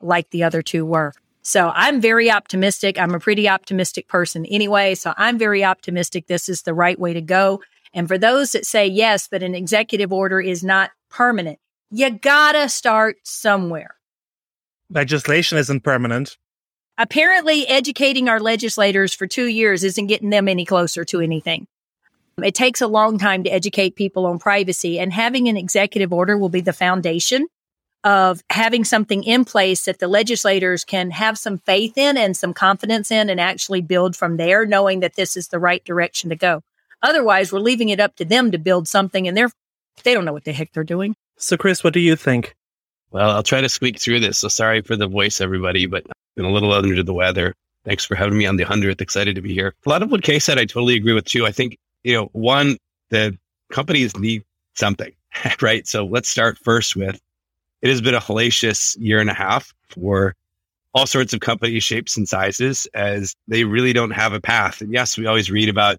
like 0.00 0.30
the 0.30 0.44
other 0.44 0.62
two 0.62 0.84
were. 0.84 1.12
So 1.42 1.72
I'm 1.74 2.00
very 2.00 2.30
optimistic. 2.30 2.98
I'm 2.98 3.14
a 3.14 3.20
pretty 3.20 3.48
optimistic 3.48 4.08
person 4.08 4.46
anyway. 4.46 4.94
So 4.94 5.12
I'm 5.16 5.38
very 5.38 5.64
optimistic 5.64 6.26
this 6.26 6.48
is 6.48 6.62
the 6.62 6.74
right 6.74 6.98
way 6.98 7.12
to 7.14 7.20
go. 7.20 7.62
And 7.92 8.08
for 8.08 8.16
those 8.16 8.52
that 8.52 8.64
say 8.64 8.86
yes, 8.86 9.28
but 9.30 9.42
an 9.42 9.54
executive 9.54 10.12
order 10.12 10.40
is 10.40 10.62
not 10.62 10.90
permanent, 11.10 11.58
you 11.90 12.10
gotta 12.10 12.68
start 12.68 13.16
somewhere. 13.24 13.96
Legislation 14.88 15.58
isn't 15.58 15.82
permanent. 15.82 16.36
Apparently, 16.98 17.66
educating 17.66 18.28
our 18.28 18.38
legislators 18.38 19.14
for 19.14 19.26
two 19.26 19.46
years 19.46 19.82
isn't 19.82 20.06
getting 20.08 20.30
them 20.30 20.48
any 20.48 20.64
closer 20.64 21.04
to 21.06 21.20
anything. 21.20 21.66
It 22.42 22.54
takes 22.54 22.80
a 22.80 22.86
long 22.86 23.18
time 23.18 23.44
to 23.44 23.50
educate 23.50 23.96
people 23.96 24.26
on 24.26 24.38
privacy, 24.38 24.98
and 24.98 25.12
having 25.12 25.48
an 25.48 25.56
executive 25.56 26.12
order 26.12 26.36
will 26.36 26.48
be 26.48 26.60
the 26.60 26.72
foundation 26.72 27.46
of 28.04 28.42
having 28.50 28.84
something 28.84 29.22
in 29.22 29.44
place 29.44 29.84
that 29.84 30.00
the 30.00 30.08
legislators 30.08 30.84
can 30.84 31.10
have 31.12 31.38
some 31.38 31.58
faith 31.58 31.96
in 31.96 32.16
and 32.16 32.36
some 32.36 32.52
confidence 32.52 33.10
in 33.10 33.30
and 33.30 33.40
actually 33.40 33.80
build 33.80 34.16
from 34.16 34.36
there, 34.36 34.66
knowing 34.66 35.00
that 35.00 35.14
this 35.14 35.36
is 35.36 35.48
the 35.48 35.58
right 35.58 35.84
direction 35.84 36.30
to 36.30 36.36
go. 36.36 36.62
Otherwise, 37.00 37.52
we're 37.52 37.60
leaving 37.60 37.90
it 37.90 38.00
up 38.00 38.16
to 38.16 38.24
them 38.24 38.50
to 38.50 38.58
build 38.58 38.88
something 38.88 39.28
and 39.28 39.36
they're, 39.36 39.50
they 40.02 40.14
don't 40.14 40.24
know 40.24 40.32
what 40.32 40.44
the 40.44 40.52
heck 40.52 40.72
they're 40.72 40.84
doing. 40.84 41.14
So, 41.36 41.56
Chris, 41.56 41.84
what 41.84 41.92
do 41.92 42.00
you 42.00 42.16
think? 42.16 42.56
Well, 43.12 43.30
I'll 43.30 43.42
try 43.42 43.60
to 43.60 43.68
squeak 43.68 44.00
through 44.00 44.20
this. 44.20 44.38
So 44.38 44.48
sorry 44.48 44.82
for 44.82 44.96
the 44.96 45.06
voice, 45.06 45.40
everybody, 45.40 45.86
but 45.86 46.04
Been 46.36 46.44
a 46.44 46.50
little 46.50 46.72
under 46.72 47.02
the 47.02 47.14
weather. 47.14 47.54
Thanks 47.84 48.04
for 48.04 48.14
having 48.14 48.38
me 48.38 48.46
on 48.46 48.56
the 48.56 48.64
100th. 48.64 49.00
Excited 49.00 49.34
to 49.34 49.42
be 49.42 49.52
here. 49.52 49.74
A 49.84 49.88
lot 49.88 50.02
of 50.02 50.10
what 50.10 50.22
Kay 50.22 50.38
said, 50.38 50.58
I 50.58 50.64
totally 50.64 50.94
agree 50.94 51.12
with 51.12 51.24
too. 51.24 51.46
I 51.46 51.52
think, 51.52 51.78
you 52.04 52.14
know, 52.14 52.30
one, 52.32 52.78
the 53.10 53.36
companies 53.70 54.16
need 54.16 54.44
something, 54.74 55.12
right? 55.60 55.86
So 55.86 56.04
let's 56.04 56.28
start 56.28 56.58
first 56.58 56.96
with 56.96 57.20
it 57.82 57.90
has 57.90 58.00
been 58.00 58.14
a 58.14 58.20
hellacious 58.20 58.96
year 59.00 59.18
and 59.18 59.28
a 59.28 59.34
half 59.34 59.74
for 59.88 60.34
all 60.94 61.06
sorts 61.06 61.32
of 61.32 61.40
company 61.40 61.80
shapes 61.80 62.16
and 62.16 62.28
sizes 62.28 62.86
as 62.94 63.34
they 63.48 63.64
really 63.64 63.92
don't 63.92 64.12
have 64.12 64.32
a 64.32 64.40
path. 64.40 64.80
And 64.80 64.92
yes, 64.92 65.18
we 65.18 65.26
always 65.26 65.50
read 65.50 65.68
about 65.68 65.98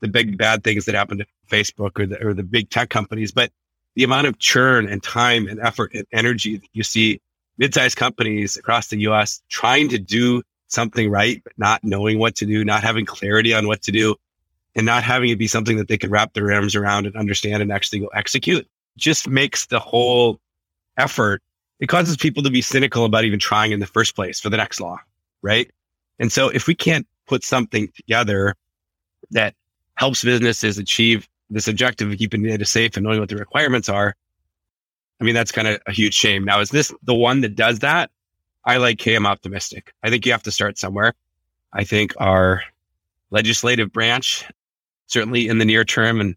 the 0.00 0.08
big 0.08 0.38
bad 0.38 0.62
things 0.62 0.84
that 0.84 0.94
happen 0.94 1.18
to 1.18 1.26
Facebook 1.50 1.98
or 1.98 2.06
the, 2.06 2.24
or 2.24 2.34
the 2.34 2.44
big 2.44 2.70
tech 2.70 2.90
companies, 2.90 3.32
but 3.32 3.50
the 3.96 4.04
amount 4.04 4.28
of 4.28 4.38
churn 4.38 4.88
and 4.88 5.02
time 5.02 5.48
and 5.48 5.58
effort 5.60 5.92
and 5.92 6.06
energy 6.12 6.58
that 6.58 6.68
you 6.72 6.84
see 6.84 7.20
mid-sized 7.58 7.96
companies 7.96 8.56
across 8.56 8.88
the 8.88 8.98
US 9.00 9.42
trying 9.48 9.88
to 9.90 9.98
do 9.98 10.42
something 10.68 11.10
right, 11.10 11.42
but 11.44 11.52
not 11.58 11.82
knowing 11.82 12.18
what 12.18 12.36
to 12.36 12.46
do, 12.46 12.64
not 12.64 12.82
having 12.82 13.04
clarity 13.04 13.52
on 13.54 13.66
what 13.66 13.82
to 13.82 13.92
do, 13.92 14.14
and 14.74 14.86
not 14.86 15.02
having 15.02 15.30
it 15.30 15.36
be 15.36 15.46
something 15.46 15.76
that 15.76 15.88
they 15.88 15.98
can 15.98 16.10
wrap 16.10 16.34
their 16.34 16.52
arms 16.52 16.76
around 16.76 17.06
and 17.06 17.16
understand 17.16 17.62
and 17.62 17.72
actually 17.72 17.98
go 17.98 18.06
execute 18.08 18.66
just 18.96 19.28
makes 19.28 19.66
the 19.66 19.78
whole 19.78 20.40
effort. 20.98 21.42
It 21.80 21.88
causes 21.88 22.16
people 22.16 22.42
to 22.42 22.50
be 22.50 22.60
cynical 22.60 23.04
about 23.04 23.24
even 23.24 23.38
trying 23.38 23.72
in 23.72 23.80
the 23.80 23.86
first 23.86 24.14
place 24.14 24.40
for 24.40 24.50
the 24.50 24.56
next 24.56 24.80
law. 24.80 24.98
Right. 25.40 25.70
And 26.18 26.32
so 26.32 26.48
if 26.48 26.66
we 26.66 26.74
can't 26.74 27.06
put 27.26 27.44
something 27.44 27.88
together 27.96 28.54
that 29.30 29.54
helps 29.94 30.24
businesses 30.24 30.78
achieve 30.78 31.28
this 31.50 31.68
objective 31.68 32.10
of 32.10 32.18
keeping 32.18 32.42
data 32.42 32.64
safe 32.64 32.96
and 32.96 33.04
knowing 33.04 33.20
what 33.20 33.28
the 33.28 33.36
requirements 33.36 33.88
are, 33.88 34.16
I 35.20 35.24
mean, 35.24 35.34
that's 35.34 35.52
kind 35.52 35.68
of 35.68 35.80
a 35.86 35.92
huge 35.92 36.14
shame. 36.14 36.44
Now, 36.44 36.60
is 36.60 36.70
this 36.70 36.92
the 37.02 37.14
one 37.14 37.40
that 37.40 37.56
does 37.56 37.80
that? 37.80 38.10
I 38.64 38.76
like 38.76 38.98
Kay, 38.98 39.14
I'm 39.14 39.26
optimistic. 39.26 39.92
I 40.02 40.10
think 40.10 40.26
you 40.26 40.32
have 40.32 40.42
to 40.44 40.50
start 40.50 40.78
somewhere. 40.78 41.14
I 41.72 41.84
think 41.84 42.14
our 42.18 42.62
legislative 43.30 43.92
branch, 43.92 44.44
certainly 45.06 45.48
in 45.48 45.58
the 45.58 45.64
near 45.64 45.84
term, 45.84 46.20
and 46.20 46.36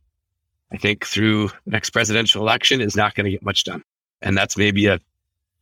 I 0.72 0.78
think 0.78 1.06
through 1.06 1.50
the 1.66 1.72
next 1.72 1.90
presidential 1.92 2.42
election, 2.42 2.82
is 2.82 2.96
not 2.96 3.16
going 3.16 3.26
to 3.26 3.32
get 3.32 3.44
much 3.44 3.64
done. 3.64 3.84
And 4.22 4.38
that's 4.38 4.58
maybe 4.58 4.88
a 4.88 5.00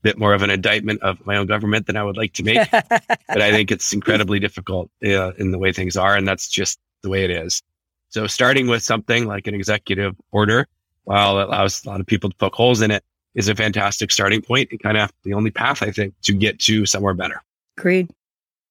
bit 0.01 0.17
more 0.17 0.33
of 0.33 0.43
an 0.43 0.49
indictment 0.49 1.01
of 1.01 1.25
my 1.25 1.37
own 1.37 1.47
government 1.47 1.87
than 1.87 1.97
I 1.97 2.03
would 2.03 2.17
like 2.17 2.33
to 2.33 2.43
make. 2.43 2.69
but 2.71 3.41
I 3.41 3.51
think 3.51 3.71
it's 3.71 3.91
incredibly 3.91 4.39
difficult 4.39 4.89
uh, 5.03 5.33
in 5.33 5.51
the 5.51 5.57
way 5.57 5.73
things 5.73 5.97
are. 5.97 6.15
And 6.15 6.27
that's 6.27 6.47
just 6.47 6.79
the 7.01 7.09
way 7.09 7.23
it 7.23 7.31
is. 7.31 7.61
So 8.09 8.27
starting 8.27 8.67
with 8.67 8.83
something 8.83 9.25
like 9.25 9.47
an 9.47 9.53
executive 9.53 10.15
order, 10.31 10.67
while 11.03 11.39
it 11.39 11.47
allows 11.47 11.83
a 11.85 11.89
lot 11.89 11.99
of 11.99 12.05
people 12.05 12.29
to 12.29 12.35
poke 12.35 12.55
holes 12.55 12.81
in 12.81 12.91
it, 12.91 13.03
is 13.35 13.47
a 13.47 13.55
fantastic 13.55 14.11
starting 14.11 14.41
point 14.41 14.69
and 14.71 14.81
kind 14.81 14.97
of 14.97 15.11
the 15.23 15.33
only 15.33 15.51
path, 15.51 15.81
I 15.83 15.91
think, 15.91 16.13
to 16.23 16.33
get 16.33 16.59
to 16.61 16.85
somewhere 16.85 17.13
better. 17.13 17.41
Agreed. 17.77 18.09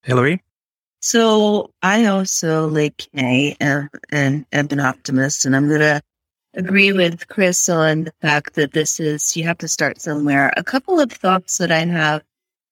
Hilary? 0.02 0.42
So 1.00 1.70
I 1.82 2.06
also, 2.06 2.68
like 2.68 3.08
Kay, 3.14 3.56
am, 3.60 3.88
am, 4.10 4.46
am 4.52 4.68
an 4.70 4.80
optimist, 4.80 5.46
and 5.46 5.54
I'm 5.54 5.68
going 5.68 5.80
to 5.80 6.02
agree 6.54 6.92
with 6.92 7.28
Chris 7.28 7.68
on 7.68 8.04
the 8.04 8.12
fact 8.20 8.54
that 8.54 8.72
this 8.72 8.98
is, 8.98 9.36
you 9.36 9.44
have 9.44 9.58
to 9.58 9.68
start 9.68 10.00
somewhere. 10.00 10.52
A 10.56 10.64
couple 10.64 10.98
of 10.98 11.12
thoughts 11.12 11.58
that 11.58 11.70
I 11.70 11.84
have 11.84 12.22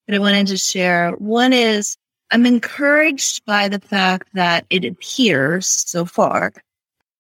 that 0.07 0.17
I 0.17 0.19
wanted 0.19 0.49
to 0.49 0.57
share. 0.57 1.13
One 1.13 1.53
is 1.53 1.97
I'm 2.31 2.47
encouraged 2.47 3.45
by 3.45 3.69
the 3.69 3.81
fact 3.81 4.29
that 4.35 4.67
it 4.71 4.85
appears 4.85 5.67
so 5.67 6.05
far 6.05 6.53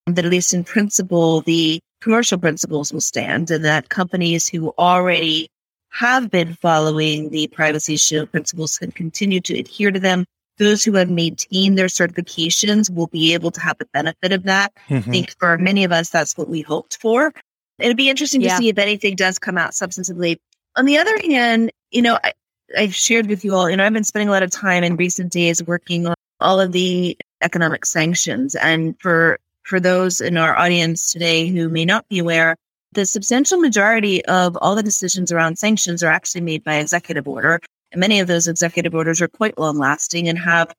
that 0.06 0.25
at 0.25 0.30
least 0.30 0.54
in 0.54 0.64
principle, 0.64 1.42
the 1.42 1.80
commercial 2.00 2.38
principles 2.38 2.93
will 2.93 3.00
stand 3.00 3.50
and 3.50 3.65
that 3.65 3.88
companies 3.88 4.49
who 4.49 4.75
already 4.79 5.49
have 5.91 6.31
been 6.31 6.55
following 6.55 7.31
the 7.31 7.47
privacy 7.49 7.97
shield 7.97 8.31
principles 8.31 8.79
can 8.79 8.91
continue 8.93 9.41
to 9.41 9.59
adhere 9.59 9.91
to 9.91 10.00
them. 10.00 10.25
Those 10.59 10.85
who 10.85 10.95
have 10.95 11.11
maintained 11.11 11.79
their 11.79 11.87
certifications 11.87 12.91
will 12.95 13.09
be 13.09 13.35
able 13.35 13.50
to 13.50 13.61
have 13.61 13.79
the 13.79 13.87
benefit 13.93 14.33
of 14.33 14.45
that. 14.45 14.73
Mm-hmm. 14.88 14.97
I 15.09 15.12
think 15.12 15.35
for 15.38 15.57
many 15.59 15.85
of 15.85 15.93
us, 15.93 16.09
that's 16.11 16.37
what 16.37 16.49
we 16.49 16.62
hoped 16.62 16.99
for. 17.00 17.33
It'd 17.79 17.97
be 17.97 18.09
interesting 18.09 18.41
Yeah. 18.41 18.50
to 18.50 18.57
see 18.57 18.69
if 18.69 18.79
anything 18.79 19.17
does 19.17 19.38
come 19.38 19.59
out 19.59 19.73
substantively. 19.73 20.38
On 20.76 20.87
the 20.87 20.99
other 20.99 21.19
hand, 21.31 21.71
you 21.91 22.03
know, 22.03 22.19
I, 22.25 22.33
I've 22.76 22.95
shared 22.95 23.26
with 23.26 23.45
you 23.45 23.55
all, 23.55 23.69
you 23.71 23.76
know, 23.76 23.85
I've 23.85 23.93
been 23.93 24.05
spending 24.05 24.29
a 24.29 24.33
lot 24.33 24.43
of 24.43 24.50
time 24.50 24.83
in 24.83 24.97
recent 24.97 25.33
days 25.33 25.62
working 25.62 26.07
on 26.07 26.15
all 26.41 26.59
of 26.61 26.73
the 26.73 27.17
economic 27.43 27.85
sanctions. 27.85 28.55
And 28.55 28.99
for, 29.00 29.38
for 29.66 29.80
those 29.80 30.20
in 30.20 30.37
our 30.37 30.56
audience 30.56 31.12
today 31.12 31.49
who 31.49 31.68
may 31.68 31.85
not 31.85 32.08
be 32.08 32.20
aware, 32.20 32.56
the 32.92 33.04
substantial 33.04 33.58
majority 33.58 34.25
of 34.26 34.56
all 34.62 34.76
the 34.76 34.82
decisions 34.82 35.32
around 35.32 35.58
sanctions 35.58 36.02
are 36.04 36.11
actually 36.11 36.40
made 36.40 36.62
by 36.62 36.76
executive 36.76 37.26
order. 37.26 37.61
And 37.90 38.00
many 38.00 38.20
of 38.20 38.28
those 38.28 38.46
executive 38.46 38.94
orders 38.94 39.20
are 39.20 39.28
quite 39.28 39.58
long 39.58 39.76
lasting 39.76 40.28
and 40.28 40.38
have 40.38 40.73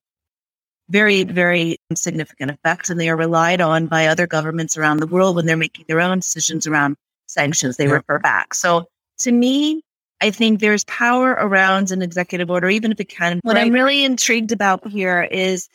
very, 0.90 1.26
very 1.26 1.78
significant 1.96 2.50
effects. 2.50 2.90
And 2.90 2.98
they 3.00 3.10
are 3.10 3.18
relied 3.18 3.60
on 3.60 3.88
by 3.88 4.08
other 4.08 4.26
governments 4.26 4.78
around 4.78 4.98
the 4.98 5.08
world 5.08 5.36
when 5.36 5.46
they're 5.46 5.58
making 5.58 5.86
their 5.90 6.00
own 6.00 6.20
decisions 6.20 6.66
around 6.66 6.96
sanctions. 7.28 7.76
They 7.76 7.88
Yeah. 7.88 7.96
refer 7.96 8.20
back. 8.20 8.54
So 8.54 8.88
to 9.20 9.32
me, 9.34 9.82
I 10.22 10.32
think 10.32 10.62
there's 10.62 10.86
power 10.86 11.32
around 11.32 11.92
an 11.92 12.02
executive 12.02 12.50
order, 12.50 12.70
even 12.70 12.94
if 12.94 13.02
it 13.02 13.10
can. 13.10 13.42
What 13.44 13.58
I'm 13.58 13.74
really 13.74 14.06
intrigued 14.06 14.54
about 14.54 14.88
here 14.88 15.24
is 15.24 15.68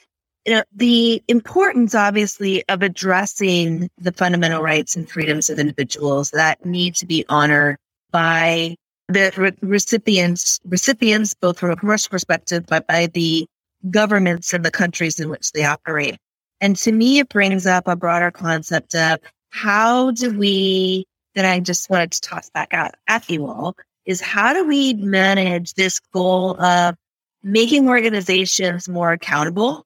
you 0.45 0.55
know, 0.55 0.65
the 0.75 1.23
importance, 1.29 1.95
obviously, 1.95 2.65
of 2.69 2.83
addressing 2.83 3.89
the 3.99 4.13
fundamental 4.13 4.63
rights 4.63 4.97
and 4.97 5.09
freedoms 5.09 5.49
of 5.49 5.59
individuals 5.59 6.31
that 6.31 6.65
need 6.65 6.97
to 6.97 7.07
be 7.07 7.25
honored 7.29 7.77
by 8.11 8.77
the 9.09 9.33
re- 9.37 9.53
recipients, 9.61 10.59
recipients, 10.65 11.35
both 11.35 11.59
from 11.59 11.71
a 11.71 11.77
commercial 11.77 12.11
perspective, 12.11 12.65
but 12.67 12.87
by 12.87 13.07
the 13.07 13.47
governments 13.91 14.53
and 14.53 14.65
the 14.65 14.71
countries 14.71 15.21
in 15.21 15.29
which 15.29 15.53
they 15.53 15.65
operate. 15.65 16.17
And 16.61 16.77
to 16.77 16.93
me, 16.93 17.19
it 17.19 17.29
brings 17.29 17.67
up 17.67 17.87
a 17.87 17.97
broader 17.97 18.31
concept 18.31 18.95
of 18.95 19.19
how 19.51 20.13
do 20.13 20.37
we, 20.37 21.07
that 21.35 21.45
I 21.45 21.61
just 21.61 21.91
wanted 21.91 22.13
to 22.13 22.21
toss 22.21 22.51
back 22.51 22.73
out 22.73 22.95
at 23.09 23.29
you 23.29 23.47
all, 23.47 23.77
is 24.07 24.21
how 24.21 24.53
do 24.53 24.67
we 24.67 24.95
manage 24.95 25.75
this 25.75 26.01
goal 26.13 26.61
of 26.61 26.97
making 27.43 27.89
organizations 27.89 28.89
more 28.89 29.13
accountable, 29.13 29.85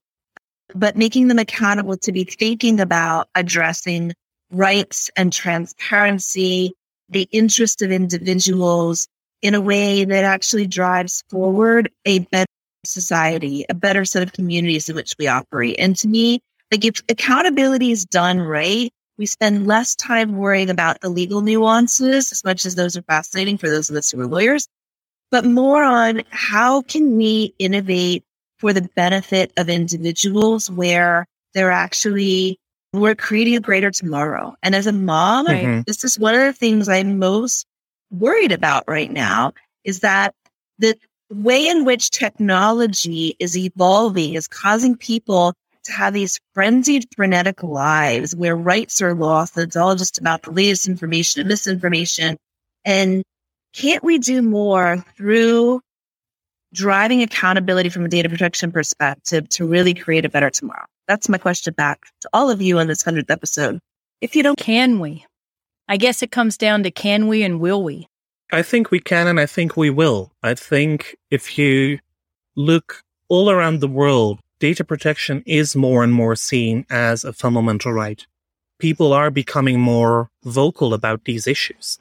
but 0.75 0.96
making 0.96 1.28
them 1.28 1.38
accountable 1.38 1.96
to 1.99 2.12
be 2.12 2.25
thinking 2.25 2.80
about 2.80 3.28
addressing 3.35 4.12
rights 4.50 5.11
and 5.16 5.32
transparency, 5.32 6.73
the 7.08 7.28
interest 7.32 7.82
of 7.82 7.90
individuals 7.90 9.08
in 9.42 9.54
a 9.54 9.61
way 9.61 10.04
that 10.04 10.25
actually 10.25 10.66
drives 10.66 11.23
forward 11.30 11.90
a 12.04 12.20
better 12.20 12.46
society, 12.85 13.64
a 13.68 13.75
better 13.75 14.04
set 14.04 14.23
of 14.23 14.32
communities 14.32 14.88
in 14.88 14.96
which 14.96 15.14
we 15.18 15.26
operate. 15.26 15.76
And 15.78 15.96
to 15.96 16.08
me, 16.08 16.40
like 16.70 16.85
if 16.85 17.02
accountability 17.08 17.90
is 17.90 18.04
done 18.04 18.40
right, 18.40 18.90
we 19.18 19.26
spend 19.26 19.66
less 19.66 19.94
time 19.94 20.37
worrying 20.37 20.70
about 20.70 21.00
the 21.00 21.08
legal 21.08 21.40
nuances, 21.40 22.32
as 22.32 22.44
much 22.44 22.66
as 22.66 22.75
those 22.75 22.96
are 22.96 23.02
fascinating 23.02 23.56
for 23.56 23.68
those 23.68 23.88
of 23.88 23.96
us 23.96 24.11
who 24.11 24.20
are 24.20 24.26
lawyers, 24.26 24.68
but 25.30 25.44
more 25.44 25.82
on 25.82 26.23
how 26.30 26.82
can 26.82 27.16
we 27.16 27.54
innovate 27.58 28.25
for 28.59 28.73
the 28.73 28.89
benefit 28.95 29.53
of 29.57 29.69
individuals 29.69 30.71
where 30.71 31.27
they're 31.55 31.71
actually 31.71 32.59
we're 32.93 33.15
creating 33.15 33.57
a 33.57 33.61
greater 33.61 33.91
tomorrow. 33.91 34.55
And 34.63 34.75
as 34.75 34.87
a 34.87 34.93
mom, 34.93 35.47
mm-hmm. 35.47 35.83
this 35.87 36.05
is 36.05 36.19
one 36.19 36.35
of 36.35 36.41
the 36.41 36.53
things 36.53 36.89
I'm 36.89 37.19
most 37.19 37.67
worried 38.11 38.53
about 38.53 38.85
right 38.87 39.11
now 39.11 39.53
is 39.85 40.01
that 40.01 40.35
the 40.79 40.97
way 41.31 41.67
in 41.69 41.85
which 41.85 42.11
technology 42.11 43.37
is 43.39 43.57
evolving 43.57 44.35
is 44.35 44.49
causing 44.49 44.97
people 44.97 45.55
to 45.85 45.93
have 45.93 46.15
these 46.15 46.39
frenzied, 46.55 47.07
frenetic 47.15 47.63
lives 47.63 48.35
where 48.35 48.57
rights 48.57 49.01
are 49.03 49.15
lost. 49.15 49.57
It's 49.57 49.77
all 49.77 49.95
just 49.95 50.19
about 50.19 50.43
the 50.43 50.51
latest 50.51 50.89
information 50.89 51.41
and 51.41 51.49
misinformation. 51.49 52.37
And 52.85 53.23
can't 53.73 54.03
we 54.03 54.19
do 54.19 54.43
more 54.43 55.05
through 55.17 55.81
driving 56.76 57.23
accountability 57.23 57.88
from 57.88 58.04
a 58.04 58.09
data 58.09 58.28
protection 58.28 58.71
perspective 58.71 59.49
to 59.49 59.66
really 59.66 59.95
create 59.95 60.26
a 60.26 60.28
better 60.28 60.50
tomorrow? 60.50 60.85
That's 61.09 61.28
my 61.28 61.38
question 61.38 61.73
back 61.73 62.06
to 62.21 62.28
all 62.33 62.50
of 62.50 62.61
you 62.61 62.78
on 62.78 62.87
this 62.87 63.02
100th 63.02 63.30
episode. 63.30 63.80
If 64.21 64.37
you 64.37 64.42
don't, 64.42 64.59
can 64.59 65.00
we? 65.00 65.25
I 65.88 65.97
guess 65.97 66.23
it 66.23 66.30
comes 66.30 66.59
down 66.59 66.83
to 66.83 66.90
can 66.90 67.28
we 67.28 67.42
and 67.42 67.61
will 67.61 67.83
we? 67.83 68.09
I 68.52 68.62
think 68.62 68.90
we 68.90 69.00
can 69.00 69.26
and 69.26 69.40
I 69.40 69.47
think 69.47 69.76
we 69.76 69.88
will. 69.88 70.33
I 70.42 70.54
think 70.54 71.16
if 71.30 71.59
you 71.59 71.99
look 72.54 73.02
all 73.28 73.50
around 73.50 73.80
the 73.80 73.88
world, 73.88 74.40
data 74.59 74.85
protection 74.85 75.42
is 75.47 75.75
more 75.75 76.04
and 76.04 76.12
more 76.12 76.37
seen 76.37 76.85
as 76.90 77.25
a 77.25 77.33
fundamental 77.33 77.92
right. 77.92 78.25
People 78.78 79.14
are 79.14 79.30
becoming 79.30 79.80
more 79.80 80.30
vocal 80.45 80.92
about 80.92 81.25
these 81.25 81.47
issues. 81.47 81.99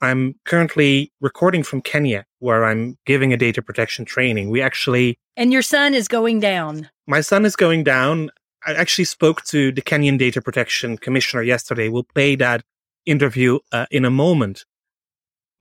I'm 0.00 0.34
currently 0.44 1.12
recording 1.20 1.62
from 1.62 1.80
Kenya, 1.80 2.26
where 2.38 2.64
I'm 2.64 2.98
giving 3.06 3.32
a 3.32 3.36
data 3.36 3.62
protection 3.62 4.04
training. 4.04 4.50
We 4.50 4.60
actually. 4.60 5.18
And 5.36 5.52
your 5.52 5.62
son 5.62 5.94
is 5.94 6.08
going 6.08 6.40
down. 6.40 6.90
My 7.06 7.20
son 7.20 7.44
is 7.44 7.56
going 7.56 7.84
down. 7.84 8.30
I 8.66 8.74
actually 8.74 9.04
spoke 9.04 9.42
to 9.44 9.72
the 9.72 9.82
Kenyan 9.82 10.18
Data 10.18 10.40
Protection 10.40 10.96
Commissioner 10.96 11.42
yesterday. 11.42 11.88
We'll 11.88 12.04
play 12.04 12.34
that 12.36 12.62
interview 13.04 13.58
uh, 13.72 13.86
in 13.90 14.04
a 14.04 14.10
moment 14.10 14.64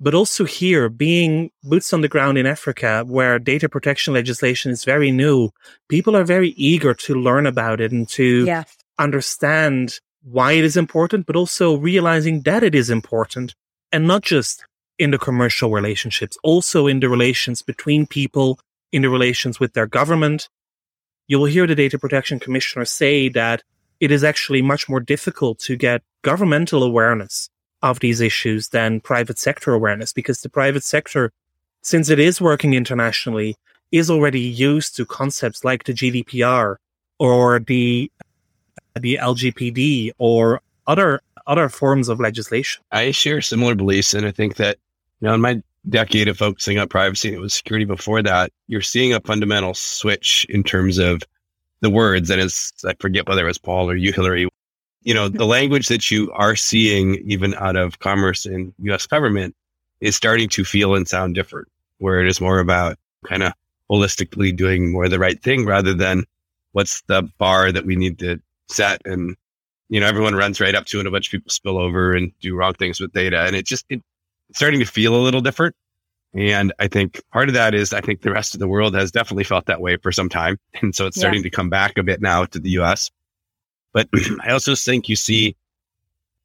but 0.03 0.13
also 0.13 0.43
here 0.43 0.89
being 0.89 1.49
boots 1.63 1.93
on 1.93 2.01
the 2.01 2.09
ground 2.09 2.37
in 2.37 2.45
Africa 2.45 3.05
where 3.07 3.39
data 3.39 3.69
protection 3.69 4.13
legislation 4.13 4.69
is 4.69 4.83
very 4.83 5.11
new, 5.11 5.49
people 5.87 6.15
are 6.15 6.25
very 6.25 6.49
eager 6.49 6.93
to 6.93 7.15
learn 7.15 7.45
about 7.45 7.79
it 7.79 7.93
and 7.93 8.07
to 8.09 8.43
yeah. 8.45 8.63
understand 8.99 9.99
why 10.21 10.51
it 10.53 10.65
is 10.65 10.75
important, 10.75 11.25
but 11.25 11.37
also 11.37 11.77
realizing 11.77 12.41
that 12.41 12.63
it 12.63 12.75
is 12.75 12.89
important 12.89 13.55
and 13.93 14.07
not 14.07 14.23
just 14.23 14.65
in 14.97 15.11
the 15.11 15.17
commercial 15.17 15.71
relationships, 15.71 16.37
also 16.43 16.87
in 16.87 16.99
the 16.99 17.07
relations 17.07 17.61
between 17.61 18.07
people, 18.07 18.59
in 18.91 19.03
the 19.03 19.09
relations 19.09 19.59
with 19.59 19.73
their 19.73 19.87
government. 19.87 20.49
You 21.27 21.39
will 21.39 21.45
hear 21.45 21.67
the 21.67 21.75
data 21.75 21.97
protection 21.97 22.39
commissioner 22.39 22.85
say 22.85 23.29
that 23.29 23.63
it 23.99 24.11
is 24.11 24.23
actually 24.23 24.61
much 24.61 24.89
more 24.89 24.99
difficult 24.99 25.59
to 25.59 25.77
get 25.77 26.01
governmental 26.23 26.83
awareness 26.83 27.49
of 27.81 27.99
these 27.99 28.19
issues 28.19 28.69
than 28.69 28.99
private 28.99 29.37
sector 29.37 29.73
awareness 29.73 30.11
because 30.11 30.41
the 30.41 30.49
private 30.49 30.83
sector, 30.83 31.31
since 31.81 32.09
it 32.09 32.19
is 32.19 32.41
working 32.41 32.73
internationally, 32.73 33.55
is 33.91 34.09
already 34.09 34.41
used 34.41 34.95
to 34.95 35.05
concepts 35.05 35.63
like 35.63 35.83
the 35.83 35.93
GDPR 35.93 36.77
or 37.19 37.59
the 37.59 38.11
the 38.99 39.17
LGPD 39.21 40.11
or 40.17 40.61
other 40.87 41.21
other 41.47 41.69
forms 41.69 42.09
of 42.09 42.19
legislation. 42.19 42.83
I 42.91 43.11
share 43.11 43.41
similar 43.41 43.75
beliefs, 43.75 44.13
and 44.13 44.25
I 44.25 44.31
think 44.31 44.55
that 44.55 44.77
you 45.19 45.27
know 45.27 45.33
in 45.33 45.41
my 45.41 45.61
decade 45.89 46.27
of 46.27 46.37
focusing 46.37 46.79
on 46.79 46.87
privacy 46.87 47.29
and 47.29 47.37
it 47.37 47.41
was 47.41 47.53
security 47.53 47.85
before 47.85 48.21
that, 48.23 48.51
you're 48.67 48.81
seeing 48.81 49.13
a 49.13 49.19
fundamental 49.19 49.73
switch 49.73 50.45
in 50.49 50.63
terms 50.63 50.97
of 50.97 51.21
the 51.81 51.89
words. 51.89 52.29
And 52.29 52.41
as 52.41 52.71
I 52.85 52.93
forget 52.99 53.27
whether 53.27 53.43
it 53.43 53.47
was 53.47 53.57
Paul 53.57 53.89
or 53.89 53.95
you, 53.95 54.13
Hilary, 54.13 54.47
you 55.01 55.13
know, 55.13 55.27
the 55.27 55.45
language 55.45 55.89
that 55.89 56.09
you 56.09 56.31
are 56.31 56.55
seeing 56.55 57.15
even 57.25 57.53
out 57.55 57.75
of 57.75 57.99
commerce 57.99 58.45
and 58.45 58.73
US 58.79 59.05
government 59.05 59.55
is 59.99 60.15
starting 60.15 60.49
to 60.49 60.63
feel 60.63 60.95
and 60.95 61.07
sound 61.07 61.35
different, 61.35 61.67
where 61.97 62.21
it 62.21 62.27
is 62.27 62.39
more 62.39 62.59
about 62.59 62.97
kind 63.25 63.43
of 63.43 63.53
holistically 63.91 64.55
doing 64.55 64.91
more 64.91 65.09
the 65.09 65.19
right 65.19 65.41
thing 65.43 65.65
rather 65.65 65.93
than 65.93 66.23
what's 66.71 67.01
the 67.03 67.23
bar 67.37 67.71
that 67.71 67.85
we 67.85 67.95
need 67.95 68.19
to 68.19 68.39
set. 68.69 69.01
And, 69.05 69.35
you 69.93 69.99
know, 69.99 70.07
everyone 70.07 70.33
runs 70.33 70.59
right 70.59 70.73
up 70.73 70.85
to 70.87 70.97
it. 70.97 71.01
And 71.01 71.07
a 71.07 71.11
bunch 71.11 71.27
of 71.27 71.31
people 71.31 71.51
spill 71.51 71.77
over 71.77 72.15
and 72.15 72.31
do 72.39 72.55
wrong 72.55 72.73
things 72.73 72.99
with 72.99 73.13
data. 73.13 73.41
And 73.41 73.55
it 73.55 73.67
just, 73.67 73.85
it, 73.89 74.01
it's 74.49 74.57
starting 74.57 74.79
to 74.79 74.87
feel 74.87 75.15
a 75.15 75.21
little 75.21 75.39
different. 75.39 75.75
And 76.33 76.73
I 76.79 76.87
think 76.87 77.21
part 77.31 77.47
of 77.47 77.53
that 77.53 77.75
is 77.75 77.93
I 77.93 78.01
think 78.01 78.23
the 78.23 78.31
rest 78.31 78.55
of 78.55 78.59
the 78.59 78.67
world 78.67 78.95
has 78.95 79.11
definitely 79.11 79.43
felt 79.43 79.67
that 79.67 79.81
way 79.81 79.97
for 79.97 80.11
some 80.11 80.29
time. 80.29 80.57
And 80.81 80.95
so 80.95 81.05
it's 81.05 81.19
starting 81.19 81.41
yeah. 81.41 81.43
to 81.43 81.49
come 81.51 81.69
back 81.69 81.99
a 81.99 82.03
bit 82.03 82.23
now 82.23 82.45
to 82.45 82.59
the 82.59 82.71
US. 82.71 83.11
But 83.93 84.09
I 84.43 84.49
also 84.49 84.73
think 84.73 85.09
you 85.09 85.15
see, 85.15 85.55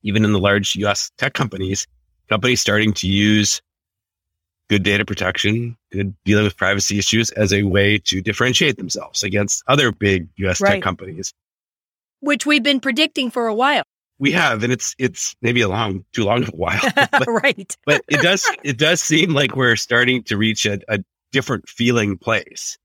even 0.03 0.27
in 0.27 0.35
the 0.35 0.39
large 0.39 0.77
US 0.77 1.11
tech 1.17 1.33
companies, 1.33 1.87
companies 2.29 2.61
starting 2.61 2.93
to 2.93 3.09
use 3.09 3.63
good 4.69 4.83
data 4.83 5.07
protection, 5.07 5.75
good 5.91 6.15
dealing 6.27 6.45
with 6.45 6.59
privacy 6.59 6.99
issues 6.99 7.31
as 7.31 7.55
a 7.55 7.63
way 7.63 7.97
to 7.97 8.21
differentiate 8.21 8.77
themselves 8.77 9.23
against 9.23 9.65
other 9.69 9.91
big 9.91 10.29
US 10.37 10.61
right. 10.61 10.73
tech 10.73 10.83
companies. 10.83 11.33
Which 12.21 12.47
we've 12.47 12.63
been 12.63 12.81
predicting 12.81 13.31
for 13.31 13.47
a 13.47 13.55
while. 13.55 13.85
We 14.19 14.33
have, 14.33 14.65
and 14.65 14.73
it's 14.73 14.97
it's 14.99 15.37
maybe 15.43 15.61
a 15.61 15.69
long 15.69 16.05
too 16.13 16.25
long 16.25 16.43
of 16.43 16.49
a 16.49 16.57
while. 16.57 16.81
But, 17.13 17.27
right. 17.29 17.77
but 17.87 18.03
it 18.09 18.21
does 18.21 18.49
it 18.65 18.79
does 18.79 19.01
seem 19.01 19.33
like 19.33 19.55
we're 19.55 19.77
starting 19.77 20.23
to 20.25 20.37
reach 20.37 20.67
a, 20.67 20.81
a 20.89 20.99
different 21.33 21.69
feeling 21.69 22.19
place. 22.19 22.79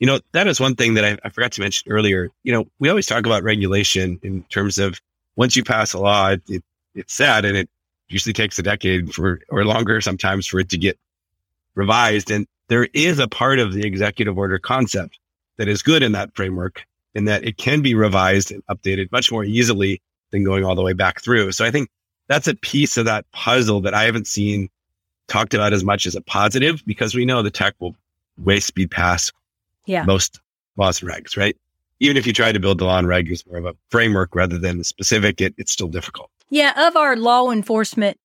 You 0.00 0.06
know, 0.06 0.20
that 0.32 0.46
is 0.46 0.60
one 0.60 0.74
thing 0.74 0.94
that 0.94 1.04
I, 1.04 1.18
I, 1.24 1.30
forgot 1.30 1.52
to 1.52 1.60
mention 1.60 1.90
earlier. 1.90 2.30
You 2.42 2.52
know, 2.52 2.66
we 2.78 2.88
always 2.88 3.06
talk 3.06 3.24
about 3.24 3.42
regulation 3.42 4.18
in 4.22 4.42
terms 4.44 4.76
of 4.76 5.00
once 5.36 5.56
you 5.56 5.64
pass 5.64 5.94
a 5.94 5.98
law, 5.98 6.30
it, 6.30 6.42
it, 6.48 6.64
it's 6.94 7.14
sad 7.14 7.44
and 7.44 7.56
it 7.56 7.70
usually 8.08 8.32
takes 8.32 8.58
a 8.58 8.62
decade 8.62 9.14
for 9.14 9.40
or 9.48 9.64
longer 9.64 10.00
sometimes 10.00 10.46
for 10.46 10.60
it 10.60 10.68
to 10.70 10.78
get 10.78 10.98
revised. 11.74 12.30
And 12.30 12.46
there 12.68 12.88
is 12.92 13.18
a 13.18 13.28
part 13.28 13.60
of 13.60 13.72
the 13.72 13.86
executive 13.86 14.36
order 14.36 14.58
concept 14.58 15.18
that 15.56 15.68
is 15.68 15.82
good 15.82 16.02
in 16.02 16.12
that 16.12 16.34
framework 16.34 16.84
in 17.14 17.26
that 17.26 17.44
it 17.44 17.56
can 17.56 17.82
be 17.82 17.94
revised 17.94 18.50
and 18.50 18.64
updated 18.66 19.10
much 19.12 19.30
more 19.30 19.44
easily 19.44 20.00
than 20.30 20.44
going 20.44 20.64
all 20.64 20.74
the 20.74 20.82
way 20.82 20.92
back 20.92 21.22
through. 21.22 21.52
So 21.52 21.64
I 21.64 21.70
think 21.70 21.88
that's 22.28 22.48
a 22.48 22.54
piece 22.54 22.96
of 22.96 23.04
that 23.04 23.30
puzzle 23.32 23.80
that 23.82 23.94
I 23.94 24.04
haven't 24.04 24.26
seen 24.26 24.68
talked 25.28 25.54
about 25.54 25.72
as 25.72 25.84
much 25.84 26.06
as 26.06 26.14
a 26.14 26.20
positive 26.20 26.82
because 26.86 27.14
we 27.14 27.24
know 27.24 27.42
the 27.42 27.50
tech 27.50 27.74
will 27.78 27.94
way 28.38 28.60
speed 28.60 28.90
past 28.90 29.32
yeah. 29.86 30.04
most 30.04 30.40
laws 30.76 31.00
and 31.00 31.10
regs, 31.10 31.36
right? 31.36 31.56
Even 32.00 32.16
if 32.16 32.26
you 32.26 32.32
try 32.32 32.52
to 32.52 32.60
build 32.60 32.78
the 32.78 32.84
law 32.84 32.98
and 32.98 33.06
reg 33.06 33.30
as 33.30 33.46
more 33.46 33.58
of 33.58 33.66
a 33.66 33.74
framework 33.90 34.34
rather 34.34 34.58
than 34.58 34.80
a 34.80 34.84
specific, 34.84 35.40
it, 35.40 35.54
it's 35.56 35.72
still 35.72 35.88
difficult. 35.88 36.30
Yeah. 36.50 36.88
Of 36.88 36.96
our 36.96 37.16
law 37.16 37.50
enforcement 37.50 38.18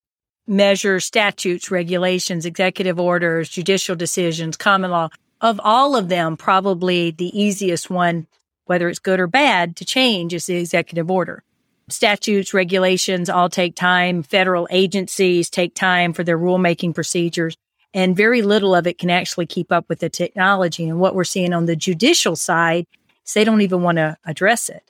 measures, 0.48 1.06
statutes, 1.06 1.70
regulations, 1.70 2.46
executive 2.46 3.00
orders, 3.00 3.50
judicial 3.50 3.96
decisions, 3.96 4.58
common 4.58 4.92
law, 4.92 5.10
of 5.42 5.62
all 5.64 5.96
of 5.96 6.10
them, 6.10 6.36
probably 6.36 7.12
the 7.12 7.40
easiest 7.40 7.90
one, 7.90 8.28
whether 8.70 8.88
it's 8.88 9.00
good 9.00 9.20
or 9.20 9.28
bad 9.28 9.76
to 9.76 9.84
change 9.84 10.34
is 10.34 10.46
the 10.46 10.56
executive 10.56 11.10
order. 11.10 11.44
Statutes, 11.90 12.54
regulations 12.54 13.30
all 13.30 13.50
take 13.50 13.76
time. 13.76 14.22
Federal 14.22 14.68
agencies 14.70 15.50
take 15.50 15.74
time 15.74 16.14
for 16.14 16.24
their 16.24 16.38
rulemaking 16.38 16.94
procedures 16.94 17.58
and 17.94 18.16
very 18.16 18.42
little 18.42 18.76
of 18.76 18.86
it 18.86 18.98
can 18.98 19.10
actually 19.10 19.46
keep 19.46 19.72
up 19.72 19.90
with 19.90 20.00
the 20.00 20.10
technology. 20.10 20.88
And 20.88 21.00
what 21.00 21.16
we're 21.16 21.24
seeing 21.24 21.54
on 21.54 21.66
the 21.66 21.76
judicial 21.76 22.36
side 22.36 22.86
is 23.26 23.34
they 23.34 23.44
don't 23.44 23.62
even 23.62 23.82
want 23.82 23.98
to 23.98 24.18
address 24.26 24.70
it. 24.70 24.84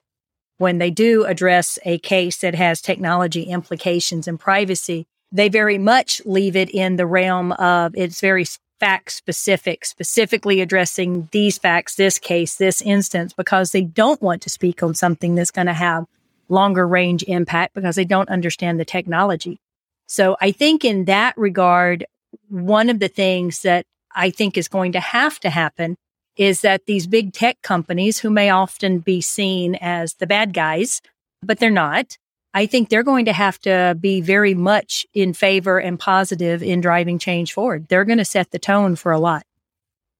When 0.57 0.77
they 0.77 0.91
do 0.91 1.23
address 1.23 1.79
a 1.85 1.99
case 1.99 2.39
that 2.39 2.55
has 2.55 2.81
technology 2.81 3.43
implications 3.43 4.27
and 4.27 4.37
privacy, 4.37 5.07
they 5.31 5.47
very 5.47 5.77
much 5.77 6.21
leave 6.25 6.57
it 6.57 6.69
in 6.69 6.97
the 6.97 7.05
realm 7.05 7.53
of 7.53 7.93
it's 7.95 8.19
very 8.19 8.45
fact 8.79 9.11
specific, 9.11 9.85
specifically 9.85 10.61
addressing 10.61 11.27
these 11.31 11.57
facts, 11.57 11.95
this 11.95 12.17
case, 12.17 12.55
this 12.55 12.81
instance, 12.81 13.33
because 13.33 13.71
they 13.71 13.81
don't 13.81 14.21
want 14.21 14.41
to 14.43 14.49
speak 14.49 14.81
on 14.81 14.93
something 14.93 15.35
that's 15.35 15.51
going 15.51 15.67
to 15.67 15.73
have 15.73 16.05
longer 16.47 16.87
range 16.87 17.23
impact 17.23 17.73
because 17.73 17.95
they 17.95 18.05
don't 18.05 18.29
understand 18.29 18.79
the 18.79 18.85
technology. 18.85 19.59
So 20.07 20.37
I 20.41 20.51
think 20.51 20.83
in 20.83 21.05
that 21.05 21.37
regard, 21.37 22.05
one 22.49 22.89
of 22.89 22.99
the 22.99 23.07
things 23.07 23.61
that 23.61 23.85
I 24.15 24.31
think 24.31 24.57
is 24.57 24.67
going 24.67 24.93
to 24.93 24.99
have 24.99 25.39
to 25.41 25.49
happen 25.49 25.95
is 26.35 26.61
that 26.61 26.85
these 26.85 27.05
big 27.05 27.33
tech 27.33 27.61
companies 27.61 28.19
who 28.19 28.29
may 28.29 28.49
often 28.49 28.99
be 28.99 29.21
seen 29.21 29.75
as 29.75 30.15
the 30.15 30.27
bad 30.27 30.53
guys, 30.53 31.01
but 31.43 31.59
they're 31.59 31.69
not. 31.69 32.17
I 32.59 32.65
think 32.65 32.89
they're 32.89 33.03
going 33.03 33.23
to 33.23 33.31
have 33.31 33.57
to 33.59 33.95
be 33.97 34.19
very 34.19 34.53
much 34.53 35.05
in 35.13 35.31
favor 35.31 35.79
and 35.79 35.97
positive 35.97 36.61
in 36.61 36.81
driving 36.81 37.17
change 37.17 37.53
forward. 37.53 37.87
They're 37.87 38.03
going 38.03 38.17
to 38.17 38.25
set 38.25 38.51
the 38.51 38.59
tone 38.59 38.97
for 38.97 39.13
a 39.13 39.17
lot. 39.17 39.43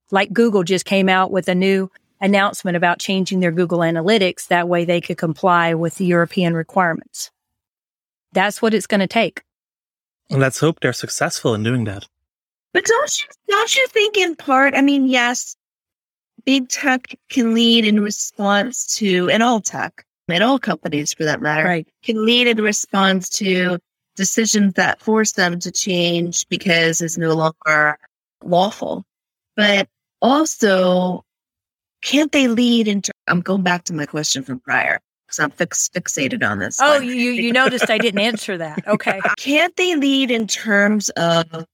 Like 0.10 0.32
Google 0.32 0.64
just 0.64 0.86
came 0.86 1.10
out 1.10 1.32
with 1.32 1.50
a 1.50 1.54
new 1.54 1.92
announcement 2.22 2.78
about 2.78 3.00
changing 3.00 3.42
their 3.42 3.52
Google 3.52 3.80
Analytics. 3.80 4.48
That 4.48 4.70
way 4.70 4.86
they 4.86 5.02
could 5.02 5.18
comply 5.18 5.74
with 5.74 5.96
the 5.96 6.06
European 6.06 6.54
requirements. 6.54 7.30
That's 8.32 8.62
what 8.62 8.74
it's 8.74 8.88
going 8.88 9.02
to 9.02 9.08
take. 9.08 9.44
And 10.30 10.40
let's 10.40 10.62
hope 10.62 10.80
they're 10.80 10.94
successful 10.94 11.54
in 11.54 11.64
doing 11.64 11.84
that. 11.84 12.08
But 12.72 12.86
don't 12.86 13.22
you 13.22 13.28
don't 13.50 13.76
you 13.76 13.86
think 13.88 14.16
in 14.16 14.38
part, 14.38 14.76
I 14.76 14.82
mean, 14.82 15.08
yes, 15.08 15.58
big 16.46 16.70
tech 16.70 17.20
can 17.30 17.54
lead 17.54 17.84
in 17.84 18.00
response 18.00 18.96
to 18.96 19.30
and 19.30 19.44
all 19.44 19.60
tech, 19.60 20.06
and 20.32 20.44
all 20.44 20.60
companies 20.60 21.14
for 21.14 21.24
that 21.26 21.42
matter, 21.42 21.64
Right. 21.66 21.88
can 22.04 22.26
lead 22.26 22.48
in 22.48 22.58
response 22.62 23.30
to 23.30 23.80
decisions 24.16 24.74
that 24.74 25.02
force 25.02 25.34
them 25.34 25.60
to 25.60 25.72
change 25.72 26.46
because 26.50 27.02
it's 27.02 27.18
no 27.18 27.34
longer 27.34 27.98
lawful. 28.44 29.06
But 29.56 29.88
also, 30.22 31.24
can't 32.02 32.32
they 32.32 32.48
lead 32.48 32.88
into 32.88 33.12
I'm 33.28 33.42
going 33.42 33.62
back 33.64 33.84
to 33.86 33.94
my 33.94 34.06
question 34.06 34.44
from 34.44 34.60
prior 34.60 35.00
because 35.28 35.40
I'm 35.40 35.52
fix, 35.52 35.90
fixated 35.90 36.44
on 36.50 36.60
this. 36.60 36.78
Oh, 36.82 36.96
one. 37.00 37.06
you, 37.08 37.14
you 37.32 37.52
noticed 37.54 37.90
I 37.90 37.98
didn't 37.98 38.20
answer 38.22 38.58
that. 38.58 38.80
Okay. 38.88 39.20
Can't 39.38 39.76
they 39.76 39.96
lead 39.96 40.32
in 40.32 40.48
terms 40.48 41.10
of 41.12 41.66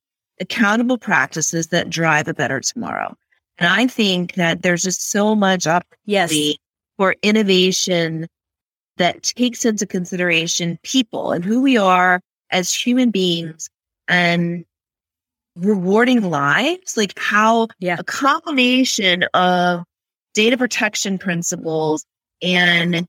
accountable 0.42 0.98
practices 0.98 1.68
that 1.68 1.90
drive 1.90 2.28
a 2.28 2.34
better 2.34 2.60
tomorrow? 2.60 3.16
And 3.58 3.70
I 3.70 3.88
think 3.88 4.34
that 4.34 4.62
there's 4.64 4.84
just 4.84 5.10
so 5.12 5.34
much 5.36 5.66
up 5.66 5.86
Yes. 6.06 6.34
for 6.98 7.16
innovation 7.22 8.28
that 8.98 9.24
takes 9.24 9.66
into 9.66 9.86
consideration 9.86 10.80
people 10.84 11.32
and 11.32 11.44
who 11.44 11.62
we 11.62 11.78
are 11.78 12.22
as 12.52 12.74
human 12.74 13.12
beings 13.12 13.70
and 14.08 14.66
rewarding 15.56 16.30
lives, 16.30 16.98
like 16.98 17.14
how 17.18 17.68
Yeah. 17.80 17.98
a 18.00 18.04
combination 18.04 19.24
of 19.34 19.84
data 20.34 20.58
protection 20.58 21.18
principles 21.18 22.06
and 22.42 23.08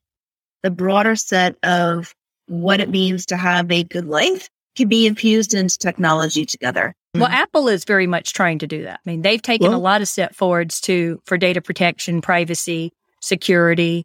the 0.62 0.70
broader 0.70 1.16
set 1.16 1.56
of 1.62 2.14
what 2.46 2.80
it 2.80 2.88
means 2.88 3.26
to 3.26 3.36
have 3.36 3.70
a 3.70 3.82
good 3.84 4.06
life 4.06 4.48
can 4.76 4.88
be 4.88 5.06
infused 5.06 5.54
into 5.54 5.76
technology 5.78 6.44
together. 6.44 6.94
Well, 7.14 7.24
mm-hmm. 7.24 7.34
Apple 7.34 7.68
is 7.68 7.84
very 7.84 8.06
much 8.06 8.32
trying 8.32 8.58
to 8.58 8.66
do 8.66 8.84
that. 8.84 9.00
I 9.04 9.10
mean, 9.10 9.22
they've 9.22 9.40
taken 9.42 9.72
a 9.72 9.78
lot 9.78 10.02
of 10.02 10.08
step 10.08 10.34
forwards 10.34 10.80
to 10.82 11.20
for 11.24 11.38
data 11.38 11.60
protection, 11.62 12.20
privacy, 12.20 12.92
security, 13.20 14.04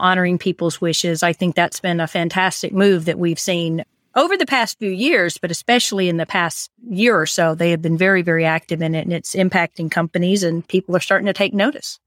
honoring 0.00 0.38
people's 0.38 0.80
wishes. 0.80 1.22
I 1.22 1.32
think 1.32 1.54
that's 1.54 1.80
been 1.80 2.00
a 2.00 2.06
fantastic 2.06 2.72
move 2.72 3.04
that 3.04 3.18
we've 3.18 3.38
seen 3.38 3.84
over 4.16 4.36
the 4.36 4.46
past 4.46 4.78
few 4.78 4.90
years, 4.90 5.38
but 5.38 5.50
especially 5.50 6.08
in 6.08 6.16
the 6.16 6.26
past 6.26 6.70
year 6.88 7.18
or 7.18 7.26
so, 7.26 7.54
they 7.54 7.70
have 7.70 7.80
been 7.82 7.96
very, 7.96 8.22
very 8.22 8.44
active 8.44 8.82
in 8.82 8.94
it 8.94 9.04
and 9.04 9.12
it's 9.12 9.34
impacting 9.34 9.90
companies 9.90 10.42
and 10.42 10.66
people 10.66 10.96
are 10.96 11.00
starting 11.00 11.26
to 11.26 11.32
take 11.32 11.54
notice. 11.54 12.00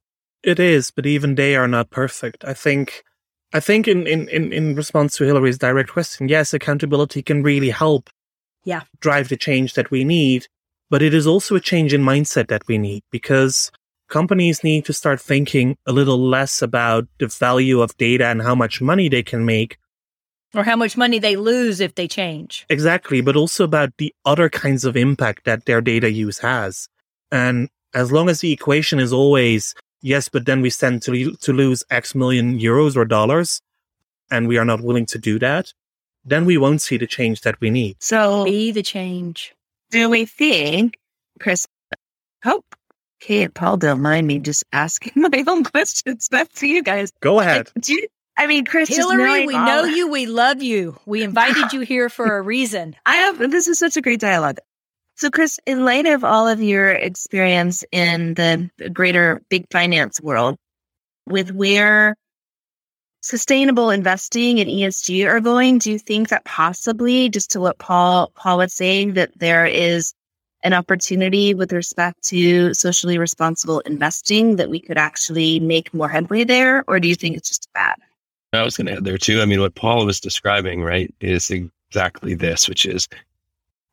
It 0.43 0.59
is, 0.59 0.91
but 0.91 1.05
even 1.05 1.35
they 1.35 1.55
are 1.55 1.67
not 1.69 1.89
perfect. 1.89 2.43
I 2.43 2.53
think 2.53 3.03
I 3.53 3.59
think 3.59 3.87
in, 3.87 4.07
in, 4.07 4.27
in, 4.29 4.51
in 4.51 4.75
response 4.75 5.15
to 5.17 5.23
Hilary's 5.25 5.59
direct 5.59 5.91
question, 5.91 6.27
yes, 6.27 6.53
accountability 6.53 7.21
can 7.21 7.43
really 7.43 7.69
help 7.69 8.09
Yeah. 8.65 8.81
drive 8.99 9.29
the 9.29 9.37
change 9.37 9.75
that 9.75 9.91
we 9.91 10.03
need, 10.03 10.47
but 10.89 11.01
it 11.01 11.13
is 11.13 11.27
also 11.27 11.55
a 11.55 11.59
change 11.61 11.93
in 11.93 12.01
mindset 12.01 12.47
that 12.47 12.67
we 12.67 12.77
need 12.77 13.03
because 13.11 13.71
companies 14.13 14.63
need 14.63 14.85
to 14.85 14.93
start 14.93 15.19
thinking 15.19 15.75
a 15.87 15.91
little 15.91 16.19
less 16.19 16.61
about 16.61 17.07
the 17.17 17.27
value 17.27 17.81
of 17.81 17.97
data 17.97 18.27
and 18.27 18.43
how 18.43 18.53
much 18.53 18.79
money 18.79 19.09
they 19.09 19.23
can 19.23 19.43
make. 19.43 19.77
Or 20.53 20.63
how 20.63 20.75
much 20.75 20.95
money 20.95 21.17
they 21.17 21.35
lose 21.35 21.79
if 21.79 21.95
they 21.95 22.07
change. 22.07 22.67
Exactly, 22.69 23.21
but 23.21 23.35
also 23.35 23.63
about 23.63 23.89
the 23.97 24.13
other 24.23 24.49
kinds 24.49 24.85
of 24.85 24.95
impact 24.95 25.45
that 25.45 25.65
their 25.65 25.81
data 25.81 26.11
use 26.11 26.37
has. 26.39 26.87
And 27.31 27.69
as 27.95 28.11
long 28.11 28.29
as 28.29 28.41
the 28.41 28.51
equation 28.51 28.99
is 28.99 29.11
always 29.11 29.73
yes, 30.03 30.29
but 30.29 30.45
then 30.45 30.61
we 30.61 30.69
stand 30.69 31.01
to, 31.03 31.31
to 31.33 31.51
lose 31.51 31.83
X 31.89 32.13
million 32.13 32.59
euros 32.59 32.95
or 32.95 33.05
dollars, 33.05 33.61
and 34.29 34.47
we 34.47 34.59
are 34.59 34.65
not 34.65 34.81
willing 34.81 35.07
to 35.07 35.17
do 35.17 35.39
that, 35.39 35.73
then 36.23 36.45
we 36.45 36.59
won't 36.59 36.83
see 36.83 36.97
the 36.97 37.07
change 37.07 37.41
that 37.41 37.59
we 37.59 37.71
need. 37.71 37.95
So 37.99 38.45
Be 38.45 38.71
the 38.71 38.83
change. 38.83 39.55
do 39.89 40.07
we 40.07 40.25
think, 40.25 40.99
Chris, 41.39 41.65
hope 42.43 42.75
Kay 43.23 43.43
and 43.43 43.55
Paul 43.55 43.77
don't 43.77 44.01
mind 44.01 44.27
me 44.27 44.39
just 44.39 44.65
asking 44.73 45.13
my 45.15 45.43
own 45.47 45.63
questions 45.63 46.27
back 46.27 46.51
to 46.53 46.67
you 46.67 46.83
guys. 46.83 47.11
Go 47.21 47.39
ahead. 47.39 47.69
Like, 47.73 47.85
do 47.85 47.93
you, 47.93 48.07
I 48.35 48.47
mean, 48.47 48.65
Chris, 48.65 48.89
Hilary, 48.89 49.23
knowing 49.23 49.47
we 49.47 49.55
all- 49.55 49.65
know 49.65 49.83
you. 49.95 50.09
We 50.11 50.25
love 50.25 50.61
you. 50.61 50.97
We 51.05 51.23
invited 51.23 51.71
you 51.71 51.81
here 51.81 52.09
for 52.09 52.35
a 52.37 52.41
reason. 52.41 52.95
I 53.05 53.15
have, 53.15 53.39
this 53.51 53.69
is 53.69 53.79
such 53.79 53.95
a 53.95 54.01
great 54.01 54.19
dialogue. 54.19 54.57
So, 55.15 55.29
Chris, 55.29 55.57
in 55.65 55.85
light 55.85 56.05
of 56.05 56.25
all 56.25 56.47
of 56.49 56.61
your 56.61 56.89
experience 56.89 57.85
in 57.93 58.33
the 58.33 58.69
greater 58.91 59.41
big 59.49 59.67
finance 59.71 60.19
world, 60.19 60.57
with 61.25 61.51
where 61.51 62.15
sustainable 63.21 63.89
investing 63.89 64.59
and 64.59 64.69
ESG 64.69 65.25
are 65.29 65.39
going, 65.39 65.77
do 65.77 65.91
you 65.91 65.99
think 65.99 66.27
that 66.29 66.43
possibly, 66.43 67.29
just 67.29 67.51
to 67.51 67.61
what 67.61 67.77
Paul 67.77 68.31
Paul 68.35 68.57
was 68.57 68.73
saying, 68.73 69.13
that 69.13 69.31
there 69.37 69.65
is 69.65 70.13
an 70.63 70.73
opportunity 70.73 71.53
with 71.53 71.71
respect 71.71 72.23
to 72.23 72.73
socially 72.73 73.17
responsible 73.17 73.81
investing 73.81 74.55
that 74.55 74.69
we 74.69 74.79
could 74.79 74.97
actually 74.97 75.59
make 75.59 75.93
more 75.93 76.09
headway 76.09 76.43
there, 76.43 76.83
or 76.87 76.99
do 76.99 77.07
you 77.07 77.15
think 77.15 77.37
it's 77.37 77.49
just 77.49 77.71
bad? 77.73 77.95
I 78.53 78.63
was 78.63 78.77
going 78.77 78.87
to 78.87 78.93
add 78.93 79.03
there 79.03 79.17
too. 79.17 79.41
I 79.41 79.45
mean, 79.45 79.59
what 79.61 79.75
Paul 79.75 80.05
was 80.05 80.19
describing, 80.19 80.83
right, 80.83 81.13
is 81.19 81.51
exactly 81.51 82.35
this, 82.35 82.69
which 82.69 82.85
is 82.85 83.07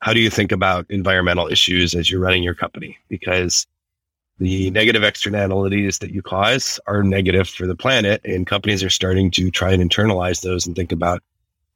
how 0.01 0.13
do 0.13 0.21
you 0.21 0.31
think 0.31 0.53
about 0.53 0.87
environmental 0.91 1.49
issues 1.49 1.95
as 1.95 2.11
you're 2.11 2.21
running 2.21 2.43
your 2.43 2.55
company? 2.55 2.97
Because 3.09 3.67
the 4.39 4.71
negative 4.71 5.03
externalities 5.03 5.99
that 5.99 6.13
you 6.13 6.23
cause 6.23 6.81
are 6.87 7.03
negative 7.03 7.49
for 7.49 7.67
the 7.67 7.77
planet, 7.77 8.21
and 8.25 8.47
companies 8.47 8.83
are 8.83 8.91
starting 8.91 9.31
to 9.33 9.51
try 9.51 9.73
and 9.73 9.83
internalize 9.83 10.41
those 10.43 10.67
and 10.67 10.75
think 10.75 10.93
about 10.93 11.23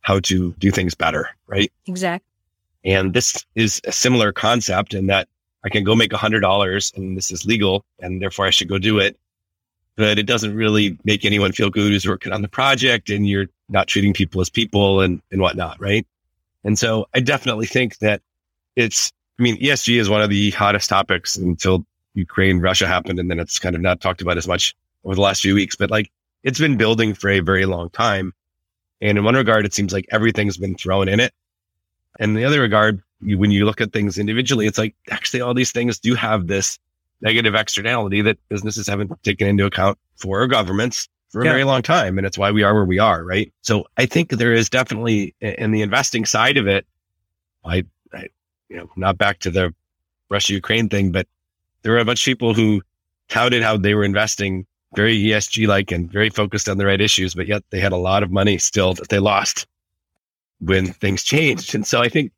how 0.00 0.20
to 0.20 0.52
do 0.58 0.70
things 0.70 0.94
better, 0.94 1.28
right? 1.46 1.72
Exactly. 1.86 2.33
And 2.84 3.14
this 3.14 3.44
is 3.54 3.80
a 3.84 3.92
similar 3.92 4.32
concept 4.32 4.94
in 4.94 5.06
that 5.06 5.28
I 5.64 5.70
can 5.70 5.84
go 5.84 5.94
make 5.94 6.12
a 6.12 6.18
hundred 6.18 6.40
dollars 6.40 6.92
and 6.94 7.16
this 7.16 7.30
is 7.30 7.46
legal 7.46 7.84
and 7.98 8.20
therefore 8.20 8.46
I 8.46 8.50
should 8.50 8.68
go 8.68 8.78
do 8.78 8.98
it. 8.98 9.18
But 9.96 10.18
it 10.18 10.26
doesn't 10.26 10.54
really 10.54 10.98
make 11.04 11.24
anyone 11.24 11.52
feel 11.52 11.70
good 11.70 11.90
who's 11.90 12.06
working 12.06 12.32
on 12.32 12.42
the 12.42 12.48
project 12.48 13.10
and 13.10 13.26
you're 13.26 13.46
not 13.68 13.86
treating 13.86 14.12
people 14.12 14.40
as 14.40 14.50
people 14.50 15.00
and, 15.00 15.22
and 15.30 15.40
whatnot. 15.40 15.80
Right. 15.80 16.06
And 16.64 16.78
so 16.78 17.06
I 17.14 17.20
definitely 17.20 17.66
think 17.66 17.98
that 17.98 18.20
it's, 18.76 19.12
I 19.38 19.42
mean, 19.42 19.60
ESG 19.60 19.98
is 19.98 20.10
one 20.10 20.22
of 20.22 20.30
the 20.30 20.50
hottest 20.50 20.90
topics 20.90 21.36
until 21.36 21.86
Ukraine, 22.14 22.60
Russia 22.60 22.86
happened. 22.86 23.18
And 23.18 23.30
then 23.30 23.40
it's 23.40 23.58
kind 23.58 23.74
of 23.74 23.80
not 23.80 24.00
talked 24.00 24.20
about 24.20 24.36
as 24.36 24.48
much 24.48 24.74
over 25.04 25.14
the 25.14 25.20
last 25.20 25.42
few 25.42 25.54
weeks, 25.54 25.76
but 25.76 25.90
like 25.90 26.10
it's 26.42 26.58
been 26.58 26.76
building 26.76 27.14
for 27.14 27.30
a 27.30 27.40
very 27.40 27.66
long 27.66 27.90
time. 27.90 28.32
And 29.00 29.18
in 29.18 29.24
one 29.24 29.34
regard, 29.34 29.64
it 29.64 29.74
seems 29.74 29.92
like 29.92 30.06
everything's 30.10 30.56
been 30.56 30.74
thrown 30.74 31.08
in 31.08 31.20
it. 31.20 31.32
And 32.18 32.30
in 32.30 32.36
the 32.36 32.44
other 32.44 32.60
regard, 32.60 33.02
when 33.20 33.50
you 33.50 33.64
look 33.64 33.80
at 33.80 33.92
things 33.92 34.18
individually, 34.18 34.66
it's 34.66 34.78
like 34.78 34.94
actually 35.10 35.40
all 35.40 35.54
these 35.54 35.72
things 35.72 35.98
do 35.98 36.14
have 36.14 36.46
this 36.46 36.78
negative 37.20 37.54
externality 37.54 38.20
that 38.22 38.38
businesses 38.48 38.86
haven't 38.86 39.10
taken 39.22 39.46
into 39.48 39.64
account 39.64 39.98
for 40.16 40.42
or 40.42 40.46
governments 40.46 41.08
for 41.30 41.40
a 41.40 41.44
Yeah. 41.44 41.52
very 41.52 41.64
long 41.64 41.82
time. 41.82 42.18
And 42.18 42.26
it's 42.26 42.36
why 42.38 42.50
we 42.50 42.62
are 42.62 42.74
where 42.74 42.84
we 42.84 42.98
are. 42.98 43.24
Right. 43.24 43.52
So 43.62 43.86
I 43.96 44.06
think 44.06 44.30
there 44.30 44.52
is 44.52 44.68
definitely 44.68 45.34
in 45.40 45.70
the 45.70 45.82
investing 45.82 46.24
side 46.26 46.56
of 46.56 46.66
it, 46.66 46.86
I, 47.64 47.84
I 48.12 48.28
you 48.68 48.76
know, 48.76 48.90
not 48.96 49.16
back 49.18 49.38
to 49.40 49.50
the 49.50 49.74
Russia 50.30 50.52
Ukraine 50.52 50.88
thing, 50.88 51.12
but 51.12 51.26
there 51.82 51.92
were 51.92 51.98
a 51.98 52.04
bunch 52.04 52.20
of 52.22 52.24
people 52.26 52.54
who 52.54 52.82
touted 53.28 53.62
how 53.62 53.76
they 53.76 53.94
were 53.94 54.04
investing 54.04 54.66
very 54.94 55.16
ESG 55.20 55.66
like 55.66 55.90
and 55.90 56.10
very 56.12 56.30
focused 56.30 56.68
on 56.68 56.78
the 56.78 56.86
right 56.86 57.00
issues, 57.00 57.34
but 57.34 57.46
yet 57.48 57.64
they 57.70 57.80
had 57.80 57.92
a 57.92 57.96
lot 57.96 58.22
of 58.22 58.30
money 58.30 58.58
still 58.58 58.94
that 58.94 59.08
they 59.08 59.18
lost 59.18 59.66
when 60.60 60.86
things 60.86 61.22
changed. 61.22 61.74
And 61.74 61.86
so 61.86 62.00
I 62.00 62.08
think 62.08 62.32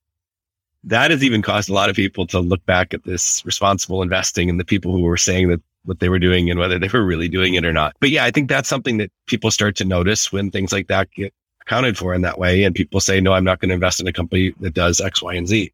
that 0.84 1.10
has 1.10 1.24
even 1.24 1.42
caused 1.42 1.68
a 1.68 1.72
lot 1.72 1.90
of 1.90 1.96
people 1.96 2.26
to 2.28 2.40
look 2.40 2.64
back 2.64 2.94
at 2.94 3.04
this 3.04 3.44
responsible 3.44 4.02
investing 4.02 4.48
and 4.48 4.58
the 4.58 4.64
people 4.64 4.92
who 4.92 5.02
were 5.02 5.16
saying 5.16 5.48
that 5.48 5.60
what 5.84 6.00
they 6.00 6.08
were 6.08 6.18
doing 6.18 6.50
and 6.50 6.58
whether 6.58 6.78
they 6.78 6.88
were 6.88 7.04
really 7.04 7.28
doing 7.28 7.54
it 7.54 7.64
or 7.64 7.72
not. 7.72 7.96
But 8.00 8.10
yeah, 8.10 8.24
I 8.24 8.30
think 8.30 8.48
that's 8.48 8.68
something 8.68 8.98
that 8.98 9.10
people 9.26 9.50
start 9.50 9.76
to 9.76 9.84
notice 9.84 10.32
when 10.32 10.50
things 10.50 10.72
like 10.72 10.88
that 10.88 11.10
get 11.12 11.32
accounted 11.62 11.96
for 11.98 12.14
in 12.14 12.22
that 12.22 12.38
way. 12.38 12.64
And 12.64 12.74
people 12.74 13.00
say, 13.00 13.20
no, 13.20 13.32
I'm 13.32 13.44
not 13.44 13.60
going 13.60 13.68
to 13.68 13.74
invest 13.74 14.00
in 14.00 14.06
a 14.06 14.12
company 14.12 14.54
that 14.60 14.74
does 14.74 15.00
X, 15.00 15.22
Y, 15.22 15.34
and 15.34 15.48
Z. 15.48 15.72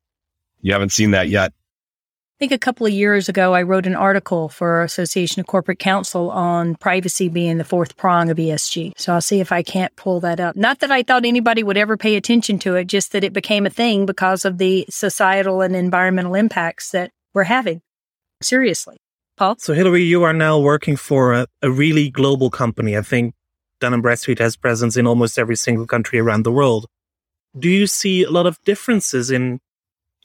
You 0.60 0.72
haven't 0.72 0.92
seen 0.92 1.10
that 1.12 1.28
yet. 1.28 1.52
Think 2.42 2.50
a 2.50 2.58
couple 2.58 2.88
of 2.88 2.92
years 2.92 3.28
ago, 3.28 3.54
I 3.54 3.62
wrote 3.62 3.86
an 3.86 3.94
article 3.94 4.48
for 4.48 4.82
Association 4.82 5.38
of 5.38 5.46
Corporate 5.46 5.78
Counsel 5.78 6.28
on 6.32 6.74
privacy 6.74 7.28
being 7.28 7.58
the 7.58 7.62
fourth 7.62 7.96
prong 7.96 8.30
of 8.30 8.36
ESG. 8.36 8.94
So 8.96 9.12
I'll 9.12 9.20
see 9.20 9.38
if 9.38 9.52
I 9.52 9.62
can't 9.62 9.94
pull 9.94 10.18
that 10.22 10.40
up. 10.40 10.56
Not 10.56 10.80
that 10.80 10.90
I 10.90 11.04
thought 11.04 11.24
anybody 11.24 11.62
would 11.62 11.76
ever 11.76 11.96
pay 11.96 12.16
attention 12.16 12.58
to 12.58 12.74
it, 12.74 12.86
just 12.88 13.12
that 13.12 13.22
it 13.22 13.32
became 13.32 13.64
a 13.64 13.70
thing 13.70 14.06
because 14.06 14.44
of 14.44 14.58
the 14.58 14.84
societal 14.90 15.62
and 15.62 15.76
environmental 15.76 16.34
impacts 16.34 16.90
that 16.90 17.12
we're 17.32 17.44
having. 17.44 17.80
Seriously. 18.40 18.96
Paul? 19.36 19.54
So, 19.60 19.72
Hilary, 19.72 20.02
you 20.02 20.24
are 20.24 20.32
now 20.32 20.58
working 20.58 20.96
for 20.96 21.32
a, 21.32 21.46
a 21.62 21.70
really 21.70 22.10
global 22.10 22.50
company. 22.50 22.96
I 22.96 23.02
think 23.02 23.34
Dun 23.78 24.00
& 24.00 24.02
Bradstreet 24.02 24.40
has 24.40 24.56
presence 24.56 24.96
in 24.96 25.06
almost 25.06 25.38
every 25.38 25.54
single 25.54 25.86
country 25.86 26.18
around 26.18 26.42
the 26.42 26.50
world. 26.50 26.86
Do 27.56 27.68
you 27.68 27.86
see 27.86 28.24
a 28.24 28.32
lot 28.32 28.46
of 28.46 28.58
differences 28.64 29.30
in 29.30 29.60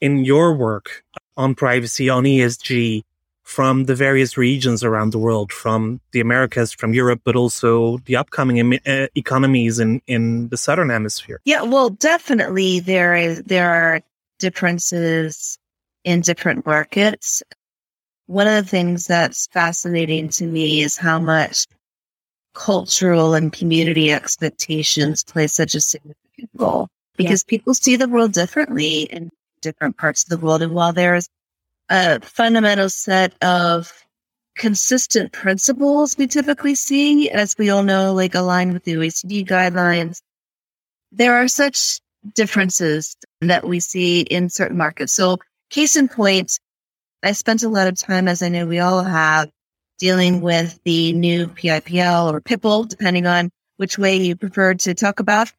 in 0.00 0.24
your 0.24 0.54
work 0.56 1.02
on 1.38 1.54
privacy, 1.54 2.10
on 2.10 2.24
ESG 2.24 3.02
from 3.44 3.84
the 3.84 3.94
various 3.94 4.36
regions 4.36 4.84
around 4.84 5.10
the 5.10 5.18
world, 5.18 5.50
from 5.50 6.02
the 6.12 6.20
Americas, 6.20 6.70
from 6.70 6.92
Europe, 6.92 7.22
but 7.24 7.34
also 7.34 7.96
the 8.04 8.14
upcoming 8.14 8.58
em- 8.60 8.80
uh, 8.86 9.06
economies 9.14 9.78
in, 9.78 10.02
in 10.06 10.48
the 10.50 10.58
Southern 10.58 10.90
Hemisphere? 10.90 11.40
Yeah, 11.46 11.62
well, 11.62 11.88
definitely 11.88 12.80
there 12.80 13.14
is, 13.14 13.42
there 13.44 13.70
are 13.70 14.02
differences 14.38 15.58
in 16.04 16.20
different 16.20 16.66
markets. 16.66 17.42
One 18.26 18.46
of 18.46 18.64
the 18.64 18.70
things 18.70 19.06
that's 19.06 19.46
fascinating 19.46 20.28
to 20.30 20.44
me 20.44 20.82
is 20.82 20.98
how 20.98 21.18
much 21.18 21.66
cultural 22.52 23.32
and 23.32 23.50
community 23.50 24.12
expectations 24.12 25.24
play 25.24 25.46
such 25.46 25.74
a 25.74 25.80
significant 25.80 26.50
role 26.54 26.88
because 27.16 27.44
yeah. 27.46 27.50
people 27.50 27.72
see 27.72 27.96
the 27.96 28.08
world 28.08 28.32
differently 28.32 29.02
in 29.04 29.30
different 29.60 29.96
parts 29.96 30.24
of 30.24 30.28
the 30.28 30.44
world. 30.44 30.62
And 30.62 30.72
while 30.72 30.92
there's 30.92 31.28
a 31.88 32.20
fundamental 32.20 32.88
set 32.88 33.32
of 33.42 33.92
consistent 34.56 35.32
principles 35.32 36.18
we 36.18 36.26
typically 36.26 36.74
see, 36.74 37.30
as 37.30 37.56
we 37.56 37.70
all 37.70 37.84
know, 37.84 38.12
like 38.12 38.34
aligned 38.34 38.72
with 38.72 38.84
the 38.84 38.94
OECD 38.94 39.46
guidelines, 39.46 40.20
there 41.12 41.36
are 41.36 41.48
such 41.48 42.00
differences 42.34 43.16
that 43.40 43.66
we 43.66 43.80
see 43.80 44.20
in 44.20 44.50
certain 44.50 44.76
markets. 44.76 45.12
So 45.12 45.38
case 45.70 45.96
in 45.96 46.08
point, 46.08 46.58
I 47.22 47.32
spent 47.32 47.62
a 47.62 47.68
lot 47.68 47.86
of 47.86 47.96
time, 47.96 48.28
as 48.28 48.42
I 48.42 48.48
know 48.48 48.66
we 48.66 48.80
all 48.80 49.02
have, 49.02 49.48
dealing 49.98 50.40
with 50.40 50.78
the 50.84 51.12
new 51.12 51.48
PIPL 51.48 52.32
or 52.32 52.40
PIPL, 52.40 52.88
depending 52.88 53.26
on 53.26 53.50
which 53.76 53.98
way 53.98 54.16
you 54.16 54.36
prefer 54.36 54.74
to 54.74 54.94
talk 54.94 55.20
about. 55.20 55.52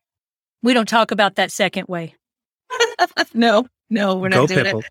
We 0.61 0.73
don't 0.73 0.87
talk 0.87 1.11
about 1.11 1.35
that 1.35 1.51
second 1.51 1.87
way. 1.87 2.15
no. 3.33 3.65
No, 3.89 4.15
we're 4.15 4.29
not 4.29 4.47
Go 4.47 4.47
doing 4.47 4.65
Pipple. 4.65 4.83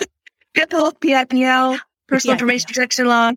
it. 0.00 0.08
Pipple, 0.54 0.92
PIPL, 1.00 1.78
personal 2.06 2.32
yeah. 2.32 2.34
information 2.34 2.66
protection 2.68 3.06
law. 3.06 3.32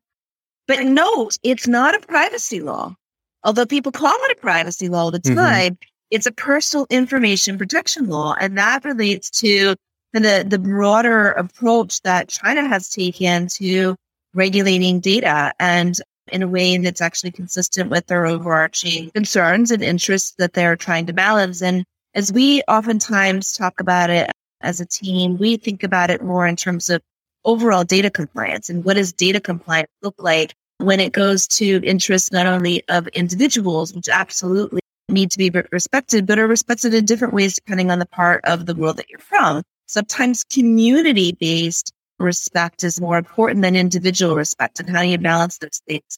But 0.67 0.85
no, 0.85 1.29
it's 1.43 1.67
not 1.67 1.95
a 1.95 2.05
privacy 2.05 2.61
law. 2.61 2.95
Although 3.43 3.65
people 3.65 3.91
call 3.91 4.15
it 4.15 4.37
a 4.37 4.41
privacy 4.41 4.87
law 4.89 5.05
all 5.05 5.11
the 5.11 5.19
time, 5.19 5.35
mm-hmm. 5.35 5.73
it's 6.11 6.27
a 6.27 6.31
personal 6.31 6.85
information 6.89 7.57
protection 7.57 8.07
law. 8.07 8.35
And 8.39 8.57
that 8.57 8.85
relates 8.85 9.29
to 9.41 9.75
the, 10.13 10.45
the 10.47 10.59
broader 10.59 11.31
approach 11.31 12.01
that 12.01 12.29
China 12.29 12.67
has 12.67 12.89
taken 12.89 13.47
to 13.47 13.95
regulating 14.33 14.99
data 14.99 15.53
and 15.59 15.99
in 16.31 16.43
a 16.43 16.47
way 16.47 16.77
that's 16.77 17.01
actually 17.01 17.31
consistent 17.31 17.89
with 17.89 18.05
their 18.07 18.25
overarching 18.25 19.09
concerns 19.11 19.71
and 19.71 19.83
interests 19.83 20.33
that 20.37 20.53
they're 20.53 20.75
trying 20.75 21.07
to 21.07 21.13
balance. 21.13 21.61
And 21.61 21.83
as 22.13 22.31
we 22.31 22.61
oftentimes 22.67 23.53
talk 23.53 23.79
about 23.79 24.09
it 24.09 24.31
as 24.63 24.79
a 24.79 24.85
team, 24.85 25.37
we 25.37 25.57
think 25.57 25.83
about 25.83 26.09
it 26.09 26.23
more 26.23 26.47
in 26.47 26.55
terms 26.55 26.89
of 26.89 27.01
overall 27.43 27.83
data 27.83 28.09
compliance 28.09 28.69
and 28.69 28.83
what 28.83 28.95
does 28.95 29.13
data 29.13 29.39
compliance 29.39 29.89
look 30.01 30.15
like 30.19 30.53
when 30.77 30.99
it 30.99 31.11
goes 31.11 31.47
to 31.47 31.81
interests 31.83 32.31
not 32.31 32.47
only 32.47 32.83
of 32.87 33.07
individuals, 33.09 33.93
which 33.93 34.09
absolutely 34.09 34.81
need 35.09 35.31
to 35.31 35.37
be 35.37 35.51
respected, 35.71 36.25
but 36.25 36.39
are 36.39 36.47
respected 36.47 36.93
in 36.93 37.05
different 37.05 37.33
ways 37.33 37.55
depending 37.55 37.91
on 37.91 37.99
the 37.99 38.05
part 38.05 38.43
of 38.45 38.65
the 38.65 38.75
world 38.75 38.97
that 38.97 39.09
you're 39.09 39.19
from. 39.19 39.63
Sometimes 39.87 40.43
community 40.43 41.33
based 41.33 41.91
respect 42.19 42.83
is 42.83 43.01
more 43.01 43.17
important 43.17 43.61
than 43.61 43.75
individual 43.75 44.35
respect. 44.35 44.79
And 44.79 44.89
how 44.89 45.01
do 45.01 45.07
you 45.07 45.17
balance 45.17 45.57
those 45.57 45.81
things? 45.87 46.17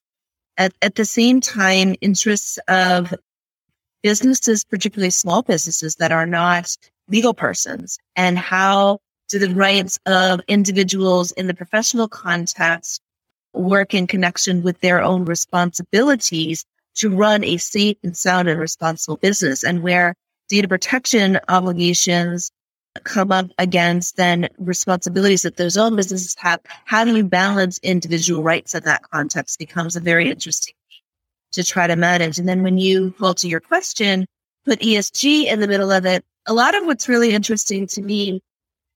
At, 0.58 0.74
at 0.82 0.96
the 0.96 1.06
same 1.06 1.42
time, 1.42 1.96
interests 2.02 2.60
of 2.68 3.14
businesses, 4.04 4.64
particularly 4.64 5.10
small 5.10 5.42
businesses 5.42 5.96
that 5.96 6.12
are 6.12 6.28
not 6.28 6.76
legal 7.10 7.34
persons 7.34 7.98
and 8.16 8.38
how 8.38 9.00
do 9.30 9.40
the 9.40 9.54
rights 9.54 10.00
of 10.06 10.42
individuals 10.48 11.32
in 11.32 11.48
the 11.48 11.54
professional 11.54 12.08
context 12.08 13.02
work 13.54 13.94
in 13.94 14.08
connection 14.08 14.64
with 14.64 14.80
their 14.80 15.02
own 15.02 15.26
responsibilities 15.26 16.66
to 16.96 17.10
run 17.10 17.44
a 17.44 17.58
safe 17.58 17.98
and 18.04 18.16
sound 18.16 18.48
and 18.48 18.60
responsible 18.60 19.18
business 19.18 19.64
and 19.64 19.82
where 19.82 20.16
data 20.50 20.68
protection 20.68 21.40
obligations 21.50 22.52
come 23.04 23.32
up 23.32 23.48
against 23.58 24.18
then 24.18 24.48
responsibilities 24.60 25.42
that 25.42 25.58
those 25.58 25.78
own 25.78 25.96
businesses 25.96 26.36
have. 26.38 26.60
How 26.86 27.04
do 27.04 27.16
you 27.16 27.24
balance 27.24 27.80
individual 27.82 28.44
rights 28.44 28.76
in 28.76 28.84
that 28.84 29.02
context 29.10 29.58
becomes 29.58 29.96
a 29.96 30.00
very 30.00 30.30
interesting 30.30 30.76
to 31.54 31.64
try 31.64 31.88
to 31.88 31.96
manage. 31.96 32.38
And 32.38 32.48
then 32.48 32.64
when 32.64 32.78
you 32.78 33.12
fall 33.12 33.34
to 33.36 33.48
your 33.48 33.60
question, 33.60 34.26
put 34.66 34.80
ESG 34.80 35.46
in 35.46 35.60
the 35.60 35.68
middle 35.68 35.92
of 35.92 36.06
it, 36.06 36.24
a 36.46 36.54
lot 36.54 36.76
of 36.76 36.86
what's 36.86 37.10
really 37.10 37.32
interesting 37.32 37.88
to 37.88 38.02
me, 38.02 38.42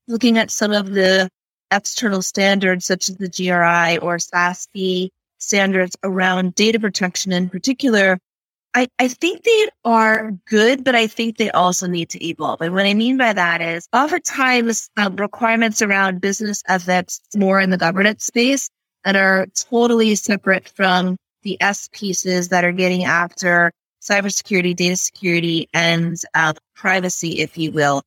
looking 0.07 0.37
at 0.37 0.51
some 0.51 0.71
of 0.71 0.91
the 0.91 1.29
external 1.71 2.21
standards 2.21 2.85
such 2.85 3.09
as 3.09 3.17
the 3.17 3.29
GRI 3.29 3.97
or 3.99 4.17
SASB 4.17 5.09
standards 5.37 5.95
around 6.03 6.55
data 6.55 6.79
protection 6.79 7.31
in 7.31 7.49
particular, 7.49 8.19
I, 8.73 8.87
I 8.99 9.07
think 9.07 9.43
they 9.43 9.69
are 9.85 10.31
good, 10.45 10.83
but 10.83 10.95
I 10.95 11.07
think 11.07 11.37
they 11.37 11.49
also 11.49 11.87
need 11.87 12.09
to 12.11 12.25
evolve. 12.25 12.61
And 12.61 12.73
what 12.73 12.85
I 12.85 12.93
mean 12.93 13.17
by 13.17 13.33
that 13.33 13.61
is 13.61 13.87
oftentimes 13.93 14.89
um, 14.97 15.15
requirements 15.15 15.81
around 15.81 16.21
business 16.21 16.63
ethics 16.67 17.21
more 17.35 17.59
in 17.59 17.69
the 17.69 17.77
governance 17.77 18.25
space 18.25 18.69
that 19.03 19.15
are 19.15 19.47
totally 19.55 20.15
separate 20.15 20.69
from 20.69 21.17
the 21.43 21.59
S 21.61 21.89
pieces 21.91 22.49
that 22.49 22.65
are 22.65 22.71
getting 22.71 23.05
after 23.05 23.71
cybersecurity, 24.01 24.75
data 24.75 24.95
security, 24.95 25.69
and 25.73 26.17
uh, 26.33 26.53
privacy, 26.77 27.39
if 27.39 27.57
you 27.57 27.71
will. 27.71 28.03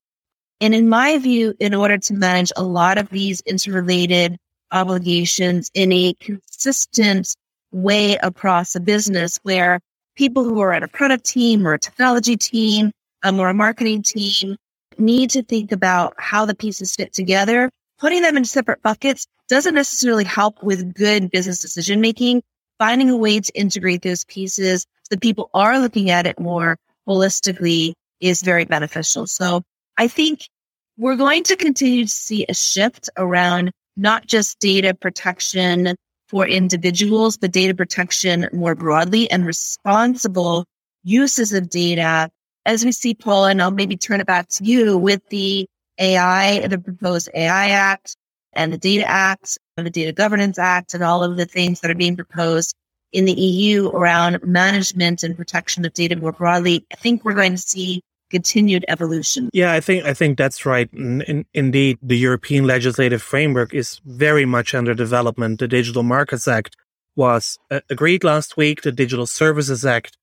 And 0.60 0.74
in 0.74 0.88
my 0.88 1.18
view, 1.18 1.54
in 1.58 1.74
order 1.74 1.98
to 1.98 2.14
manage 2.14 2.52
a 2.56 2.62
lot 2.62 2.98
of 2.98 3.08
these 3.10 3.40
interrelated 3.42 4.36
obligations 4.72 5.70
in 5.74 5.92
a 5.92 6.14
consistent 6.20 7.34
way 7.72 8.16
across 8.16 8.74
a 8.74 8.80
business 8.80 9.38
where 9.42 9.80
people 10.16 10.44
who 10.44 10.60
are 10.60 10.72
at 10.72 10.82
a 10.82 10.88
product 10.88 11.24
team 11.24 11.66
or 11.66 11.74
a 11.74 11.78
technology 11.78 12.36
team 12.36 12.92
um, 13.22 13.40
or 13.40 13.48
a 13.48 13.54
marketing 13.54 14.02
team 14.02 14.56
need 14.98 15.30
to 15.30 15.42
think 15.42 15.72
about 15.72 16.14
how 16.18 16.44
the 16.44 16.54
pieces 16.54 16.94
fit 16.94 17.12
together. 17.12 17.70
Putting 17.98 18.22
them 18.22 18.36
in 18.36 18.44
separate 18.44 18.82
buckets 18.82 19.26
doesn't 19.48 19.74
necessarily 19.74 20.24
help 20.24 20.62
with 20.62 20.94
good 20.94 21.30
business 21.30 21.60
decision 21.60 22.00
making. 22.00 22.42
Finding 22.78 23.10
a 23.10 23.16
way 23.16 23.40
to 23.40 23.52
integrate 23.54 24.02
those 24.02 24.24
pieces 24.24 24.82
so 24.82 25.14
that 25.14 25.20
people 25.20 25.50
are 25.52 25.78
looking 25.78 26.10
at 26.10 26.26
it 26.26 26.38
more 26.38 26.76
holistically 27.06 27.92
is 28.20 28.42
very 28.42 28.64
beneficial. 28.64 29.26
So 29.26 29.62
I 29.96 30.08
think 30.08 30.48
we're 30.96 31.16
going 31.16 31.44
to 31.44 31.56
continue 31.56 32.04
to 32.04 32.10
see 32.10 32.44
a 32.48 32.54
shift 32.54 33.08
around 33.16 33.72
not 33.96 34.26
just 34.26 34.58
data 34.58 34.94
protection 34.94 35.96
for 36.28 36.46
individuals, 36.46 37.36
but 37.36 37.52
data 37.52 37.74
protection 37.74 38.48
more 38.52 38.74
broadly 38.74 39.30
and 39.30 39.44
responsible 39.44 40.64
uses 41.02 41.52
of 41.52 41.68
data. 41.68 42.30
As 42.66 42.84
we 42.84 42.92
see, 42.92 43.14
Paul, 43.14 43.46
and 43.46 43.60
I'll 43.60 43.70
maybe 43.70 43.96
turn 43.96 44.20
it 44.20 44.26
back 44.26 44.48
to 44.50 44.64
you 44.64 44.96
with 44.96 45.26
the 45.28 45.66
AI, 45.98 46.66
the 46.66 46.78
proposed 46.78 47.28
AI 47.34 47.70
Act 47.70 48.16
and 48.52 48.72
the 48.72 48.78
Data 48.78 49.08
Act 49.08 49.58
and 49.76 49.86
the 49.86 49.90
Data 49.90 50.12
Governance 50.12 50.58
Act 50.58 50.94
and 50.94 51.02
all 51.02 51.22
of 51.24 51.36
the 51.36 51.46
things 51.46 51.80
that 51.80 51.90
are 51.90 51.96
being 51.96 52.16
proposed 52.16 52.74
in 53.12 53.24
the 53.24 53.32
EU 53.32 53.88
around 53.88 54.42
management 54.44 55.22
and 55.22 55.36
protection 55.36 55.84
of 55.84 55.92
data 55.92 56.16
more 56.16 56.32
broadly, 56.32 56.86
I 56.92 56.96
think 56.96 57.24
we're 57.24 57.34
going 57.34 57.52
to 57.52 57.58
see 57.58 58.02
continued 58.30 58.84
evolution. 58.88 59.50
Yeah, 59.52 59.72
I 59.72 59.80
think 59.80 60.04
I 60.04 60.14
think 60.14 60.38
that's 60.38 60.64
right. 60.64 60.88
In, 60.92 61.22
in, 61.22 61.44
indeed, 61.52 61.98
the 62.02 62.16
European 62.16 62.66
legislative 62.66 63.22
framework 63.22 63.74
is 63.74 64.00
very 64.04 64.46
much 64.46 64.74
under 64.74 64.94
development. 64.94 65.58
The 65.58 65.68
Digital 65.68 66.02
Markets 66.02 66.48
Act 66.48 66.76
was 67.16 67.58
uh, 67.70 67.80
agreed 67.90 68.24
last 68.24 68.56
week. 68.56 68.82
The 68.82 68.92
Digital 68.92 69.26
Services 69.26 69.84
Act 69.84 70.16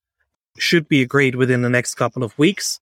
should 0.58 0.88
be 0.88 1.02
agreed 1.02 1.36
within 1.36 1.62
the 1.62 1.70
next 1.70 1.96
couple 1.96 2.24
of 2.24 2.38
weeks, 2.40 2.80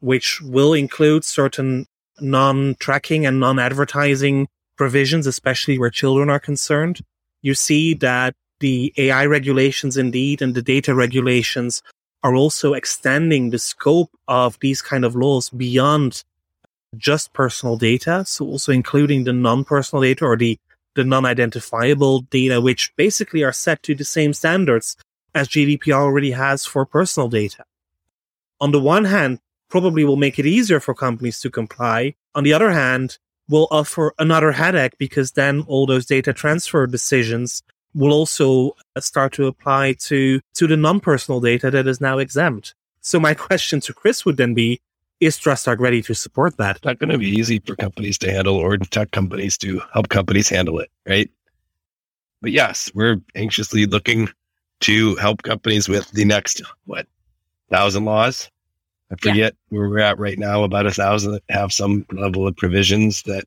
which 0.00 0.40
will 0.40 0.74
include 0.74 1.24
certain 1.24 1.86
non-tracking 2.20 3.26
and 3.26 3.40
non-advertising 3.40 4.46
provisions, 4.76 5.26
especially 5.26 5.78
where 5.78 5.90
children 5.90 6.30
are 6.30 6.38
concerned. 6.38 7.00
You 7.42 7.54
see 7.54 7.94
that 7.94 8.34
the 8.60 8.92
AI 8.96 9.26
regulations 9.26 9.96
indeed 9.96 10.40
and 10.40 10.54
the 10.54 10.62
data 10.62 10.94
regulations 10.94 11.82
are 12.24 12.34
also 12.34 12.72
extending 12.72 13.50
the 13.50 13.58
scope 13.58 14.10
of 14.26 14.58
these 14.60 14.80
kind 14.80 15.04
of 15.04 15.14
laws 15.14 15.50
beyond 15.50 16.24
just 16.96 17.34
personal 17.34 17.76
data. 17.76 18.24
So 18.26 18.46
also 18.46 18.72
including 18.72 19.24
the 19.24 19.34
non-personal 19.34 20.02
data 20.02 20.24
or 20.24 20.36
the, 20.36 20.58
the 20.94 21.04
non-identifiable 21.04 22.22
data, 22.22 22.62
which 22.62 22.96
basically 22.96 23.44
are 23.44 23.52
set 23.52 23.82
to 23.82 23.94
the 23.94 24.04
same 24.04 24.32
standards 24.32 24.96
as 25.34 25.48
GDPR 25.48 26.00
already 26.00 26.30
has 26.30 26.64
for 26.64 26.86
personal 26.86 27.28
data. 27.28 27.64
On 28.58 28.72
the 28.72 28.80
one 28.80 29.04
hand, 29.04 29.40
probably 29.68 30.04
will 30.04 30.16
make 30.16 30.38
it 30.38 30.46
easier 30.46 30.80
for 30.80 30.94
companies 30.94 31.40
to 31.40 31.50
comply. 31.50 32.14
On 32.34 32.42
the 32.42 32.54
other 32.54 32.70
hand, 32.70 33.18
will 33.50 33.68
offer 33.70 34.14
another 34.18 34.52
headache 34.52 34.96
because 34.96 35.32
then 35.32 35.62
all 35.66 35.84
those 35.84 36.06
data 36.06 36.32
transfer 36.32 36.86
decisions 36.86 37.62
will 37.94 38.12
also 38.12 38.76
uh, 38.96 39.00
start 39.00 39.32
to 39.34 39.46
apply 39.46 39.94
to, 39.94 40.40
to 40.54 40.66
the 40.66 40.76
non-personal 40.76 41.40
data 41.40 41.70
that 41.70 41.86
is 41.86 42.00
now 42.00 42.18
exempt. 42.18 42.74
So 43.00 43.20
my 43.20 43.34
question 43.48 43.80
to 43.80 43.92
Chris 43.92 44.24
would 44.24 44.36
then 44.36 44.54
be, 44.54 44.80
is 45.20 45.38
TrustArc 45.38 45.78
ready 45.78 46.02
to 46.02 46.14
support 46.14 46.56
that? 46.56 46.76
It's 46.76 46.84
not 46.84 46.98
going 46.98 47.10
to 47.10 47.18
be 47.18 47.28
easy 47.28 47.60
for 47.60 47.76
companies 47.76 48.18
to 48.18 48.32
handle 48.32 48.56
or 48.56 48.76
tech 48.76 49.12
companies 49.12 49.56
to 49.58 49.80
help 49.92 50.08
companies 50.08 50.48
handle 50.48 50.80
it, 50.80 50.90
right? 51.08 51.30
But 52.42 52.52
yes, 52.52 52.90
we're 52.94 53.20
anxiously 53.34 53.86
looking 53.86 54.28
to 54.80 55.14
help 55.16 55.42
companies 55.42 55.88
with 55.88 56.10
the 56.10 56.24
next, 56.24 56.60
what, 56.84 57.06
thousand 57.70 58.04
laws? 58.04 58.50
I 59.10 59.16
forget 59.16 59.54
yeah. 59.70 59.78
where 59.78 59.88
we're 59.88 59.98
at 60.00 60.18
right 60.18 60.38
now, 60.38 60.64
about 60.64 60.86
a 60.86 60.90
thousand 60.90 61.32
that 61.32 61.42
have 61.48 61.72
some 61.72 62.04
level 62.12 62.46
of 62.46 62.56
provisions 62.56 63.22
that 63.22 63.44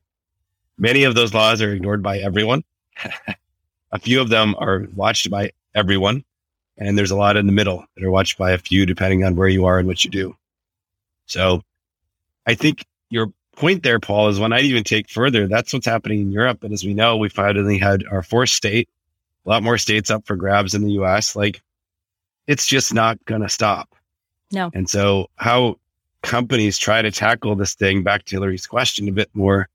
many 0.78 1.04
of 1.04 1.14
those 1.14 1.34
laws 1.34 1.60
are 1.60 1.72
ignored 1.72 2.02
by 2.02 2.18
everyone. 2.18 2.64
a 3.92 3.98
few 3.98 4.20
of 4.20 4.28
them 4.28 4.54
are 4.58 4.86
watched 4.94 5.30
by 5.30 5.52
everyone. 5.74 6.24
And 6.76 6.96
there's 6.96 7.10
a 7.10 7.16
lot 7.16 7.36
in 7.36 7.46
the 7.46 7.52
middle 7.52 7.84
that 7.96 8.04
are 8.04 8.10
watched 8.10 8.38
by 8.38 8.52
a 8.52 8.58
few, 8.58 8.86
depending 8.86 9.24
on 9.24 9.34
where 9.34 9.48
you 9.48 9.64
are 9.66 9.78
and 9.78 9.88
what 9.88 10.04
you 10.04 10.10
do. 10.10 10.36
So 11.26 11.62
I 12.46 12.54
think 12.54 12.84
your 13.10 13.32
point 13.56 13.82
there, 13.82 13.98
Paul, 13.98 14.28
is 14.28 14.38
one 14.38 14.52
I'd 14.52 14.64
even 14.64 14.84
take 14.84 15.10
further. 15.10 15.48
That's 15.48 15.72
what's 15.72 15.86
happening 15.86 16.20
in 16.20 16.30
Europe. 16.30 16.62
And 16.62 16.72
as 16.72 16.84
we 16.84 16.94
know, 16.94 17.16
we 17.16 17.28
finally 17.28 17.78
had 17.78 18.04
our 18.10 18.22
fourth 18.22 18.50
state, 18.50 18.88
a 19.44 19.48
lot 19.48 19.62
more 19.62 19.76
states 19.76 20.10
up 20.10 20.26
for 20.26 20.36
grabs 20.36 20.74
in 20.74 20.82
the 20.82 20.92
US. 20.92 21.34
Like 21.34 21.60
it's 22.46 22.66
just 22.66 22.94
not 22.94 23.22
going 23.24 23.42
to 23.42 23.48
stop. 23.48 23.94
No. 24.52 24.70
And 24.72 24.88
so 24.88 25.28
how 25.36 25.78
companies 26.22 26.78
try 26.78 27.02
to 27.02 27.10
tackle 27.10 27.56
this 27.56 27.74
thing 27.74 28.02
back 28.02 28.24
to 28.24 28.36
Hilary's 28.36 28.66
question 28.66 29.08
a 29.08 29.12
bit 29.12 29.30
more 29.34 29.68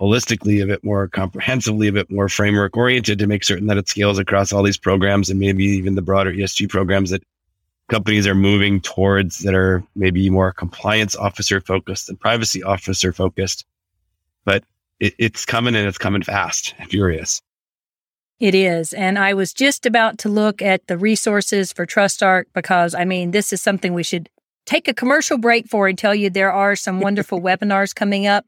holistically, 0.00 0.62
a 0.62 0.66
bit 0.66 0.82
more 0.82 1.08
comprehensively, 1.08 1.88
a 1.88 1.92
bit 1.92 2.10
more 2.10 2.28
framework 2.28 2.76
oriented 2.76 3.18
to 3.18 3.26
make 3.26 3.44
certain 3.44 3.66
that 3.68 3.78
it 3.78 3.88
scales 3.88 4.18
across 4.18 4.52
all 4.52 4.62
these 4.62 4.78
programs 4.78 5.30
and 5.30 5.38
maybe 5.38 5.64
even 5.64 5.94
the 5.94 6.02
broader 6.02 6.32
ESG 6.32 6.68
programs 6.68 7.10
that 7.10 7.22
companies 7.88 8.26
are 8.26 8.34
moving 8.34 8.80
towards 8.80 9.40
that 9.40 9.54
are 9.54 9.84
maybe 9.94 10.28
more 10.30 10.52
compliance 10.52 11.14
officer 11.14 11.60
focused 11.60 12.08
and 12.08 12.18
privacy 12.18 12.62
officer 12.62 13.12
focused. 13.12 13.64
But 14.44 14.64
it, 14.98 15.14
it's 15.18 15.44
coming 15.44 15.74
and 15.74 15.86
it's 15.86 15.98
coming 15.98 16.22
fast 16.22 16.74
and 16.78 16.88
furious. 16.88 17.40
It 18.40 18.56
is. 18.56 18.92
And 18.92 19.18
I 19.18 19.34
was 19.34 19.52
just 19.52 19.86
about 19.86 20.18
to 20.18 20.28
look 20.28 20.60
at 20.60 20.86
the 20.88 20.98
resources 20.98 21.72
for 21.72 21.86
TrustArc 21.86 22.46
because, 22.54 22.92
I 22.92 23.04
mean, 23.04 23.30
this 23.30 23.52
is 23.52 23.62
something 23.62 23.94
we 23.94 24.02
should 24.02 24.28
take 24.66 24.88
a 24.88 24.94
commercial 24.94 25.38
break 25.38 25.68
for 25.68 25.86
and 25.86 25.96
tell 25.96 26.14
you 26.14 26.28
there 26.28 26.52
are 26.52 26.74
some 26.74 27.00
wonderful 27.00 27.40
webinars 27.48 27.94
coming 27.94 28.26
up. 28.26 28.44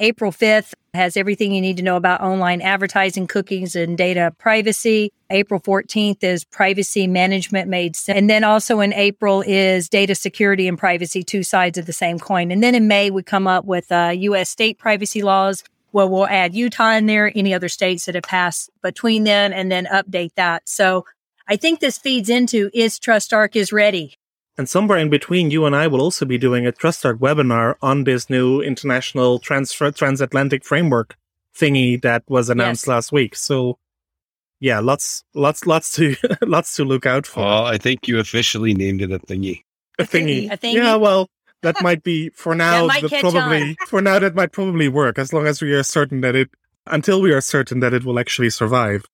April 0.00 0.32
5th 0.32 0.74
has 0.94 1.16
everything 1.16 1.52
you 1.52 1.60
need 1.60 1.76
to 1.76 1.82
know 1.82 1.96
about 1.96 2.20
online 2.20 2.60
advertising, 2.60 3.26
cookies, 3.26 3.76
and 3.76 3.98
data 3.98 4.34
privacy. 4.38 5.12
April 5.30 5.60
14th 5.60 6.22
is 6.22 6.44
privacy 6.44 7.06
management 7.06 7.68
made 7.68 7.96
sense. 7.96 8.16
And 8.16 8.30
then 8.30 8.44
also 8.44 8.80
in 8.80 8.92
April 8.94 9.42
is 9.46 9.88
data 9.88 10.14
security 10.14 10.68
and 10.68 10.78
privacy, 10.78 11.22
two 11.22 11.42
sides 11.42 11.78
of 11.78 11.86
the 11.86 11.92
same 11.92 12.18
coin. 12.18 12.50
And 12.50 12.62
then 12.62 12.74
in 12.74 12.88
May, 12.88 13.10
we 13.10 13.22
come 13.22 13.46
up 13.46 13.64
with 13.64 13.90
uh, 13.92 14.12
U.S. 14.14 14.48
state 14.48 14.78
privacy 14.78 15.22
laws 15.22 15.62
well, 15.92 16.08
we'll 16.08 16.26
add 16.26 16.54
Utah 16.54 16.92
in 16.92 17.06
there, 17.06 17.32
any 17.34 17.54
other 17.54 17.68
states 17.68 18.06
that 18.06 18.14
have 18.14 18.24
passed 18.24 18.70
between 18.82 19.24
then, 19.24 19.52
and 19.52 19.72
then 19.72 19.86
update 19.86 20.34
that. 20.36 20.68
So 20.68 21.06
I 21.48 21.56
think 21.56 21.80
this 21.80 21.98
feeds 21.98 22.28
into 22.28 22.70
is 22.74 22.98
TrustArc 22.98 23.56
is 23.56 23.72
ready. 23.72 24.18
And 24.58 24.68
somewhere 24.68 24.98
in 24.98 25.08
between, 25.08 25.52
you 25.52 25.64
and 25.66 25.76
I 25.76 25.86
will 25.86 26.02
also 26.02 26.26
be 26.26 26.36
doing 26.36 26.66
a 26.66 26.72
TrustArc 26.72 27.18
webinar 27.18 27.76
on 27.80 28.02
this 28.02 28.28
new 28.28 28.60
international 28.60 29.38
transfer 29.38 29.92
transatlantic 29.92 30.64
framework 30.64 31.16
thingy 31.56 32.02
that 32.02 32.24
was 32.28 32.50
announced 32.50 32.82
yes. 32.82 32.88
last 32.88 33.12
week. 33.12 33.36
So 33.36 33.78
yeah, 34.58 34.80
lots, 34.80 35.22
lots, 35.32 35.64
lots 35.64 35.92
to, 35.92 36.16
lots 36.42 36.74
to 36.74 36.84
look 36.84 37.06
out 37.06 37.24
for. 37.24 37.40
Well, 37.40 37.66
I 37.66 37.78
think 37.78 38.08
you 38.08 38.18
officially 38.18 38.74
named 38.74 39.00
it 39.00 39.12
a 39.12 39.20
thingy. 39.20 39.62
A 40.00 40.02
thingy. 40.02 40.50
A 40.50 40.56
thingy. 40.58 40.74
Yeah, 40.74 40.96
well, 40.96 41.28
that 41.62 41.80
might 41.80 42.02
be 42.02 42.30
for 42.30 42.56
now 42.56 42.88
probably 42.88 43.62
on. 43.62 43.76
for 43.86 44.02
now 44.02 44.18
that 44.18 44.34
might 44.34 44.52
probably 44.52 44.88
work 44.88 45.18
as 45.18 45.32
long 45.32 45.46
as 45.46 45.62
we 45.62 45.72
are 45.72 45.82
certain 45.82 46.20
that 46.20 46.34
it 46.34 46.50
until 46.86 47.20
we 47.20 47.32
are 47.32 47.40
certain 47.40 47.80
that 47.80 47.94
it 47.94 48.04
will 48.04 48.18
actually 48.18 48.50
survive. 48.50 49.04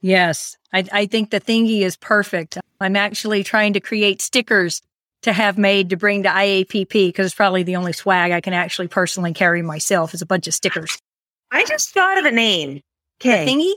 Yes, 0.00 0.56
I, 0.72 0.84
I 0.92 1.06
think 1.06 1.30
the 1.30 1.40
thingy 1.40 1.80
is 1.80 1.96
perfect. 1.96 2.58
I'm 2.80 2.96
actually 2.96 3.42
trying 3.42 3.72
to 3.72 3.80
create 3.80 4.22
stickers 4.22 4.80
to 5.22 5.32
have 5.32 5.58
made 5.58 5.90
to 5.90 5.96
bring 5.96 6.22
to 6.22 6.28
IAPP 6.28 6.92
because 6.92 7.26
it's 7.26 7.34
probably 7.34 7.64
the 7.64 7.76
only 7.76 7.92
swag 7.92 8.30
I 8.30 8.40
can 8.40 8.52
actually 8.52 8.88
personally 8.88 9.32
carry 9.32 9.62
myself 9.62 10.14
is 10.14 10.22
a 10.22 10.26
bunch 10.26 10.46
of 10.46 10.54
stickers. 10.54 10.98
I 11.50 11.64
just 11.64 11.90
thought 11.90 12.18
of 12.18 12.24
a 12.24 12.30
name. 12.30 12.80
Okay. 13.20 13.46
thingy? 13.46 13.72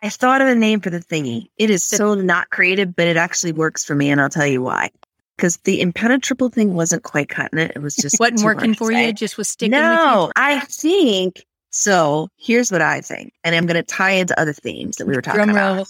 I 0.00 0.10
thought 0.10 0.40
of 0.40 0.46
a 0.46 0.54
name 0.54 0.80
for 0.80 0.90
the 0.90 1.00
thingy. 1.00 1.46
It 1.56 1.70
is 1.70 1.82
so 1.82 2.14
not 2.14 2.50
creative, 2.50 2.94
but 2.94 3.08
it 3.08 3.16
actually 3.16 3.50
works 3.50 3.84
for 3.84 3.96
me, 3.96 4.10
and 4.10 4.20
I'll 4.20 4.28
tell 4.28 4.46
you 4.46 4.62
why 4.62 4.90
because 5.38 5.56
the 5.58 5.80
impenetrable 5.80 6.48
thing 6.48 6.74
wasn't 6.74 7.04
quite 7.04 7.28
cutting 7.28 7.60
it. 7.60 7.72
It 7.76 7.78
was 7.78 7.94
just 7.94 8.18
wasn't 8.18 8.42
working 8.42 8.74
for 8.74 8.90
you. 8.90 9.12
Just 9.12 9.38
was 9.38 9.48
sticking. 9.48 9.70
No, 9.70 10.32
I 10.34 10.60
think 10.60 11.46
so. 11.70 12.28
Here's 12.36 12.72
what 12.72 12.82
I 12.82 13.00
think, 13.00 13.32
and 13.44 13.54
I'm 13.54 13.66
going 13.66 13.76
to 13.76 13.82
tie 13.82 14.12
into 14.12 14.38
other 14.38 14.52
themes 14.52 14.96
that 14.96 15.06
we 15.06 15.14
were 15.14 15.22
talking 15.22 15.44
Drum 15.44 15.50
about. 15.50 15.76
Roll. 15.76 15.86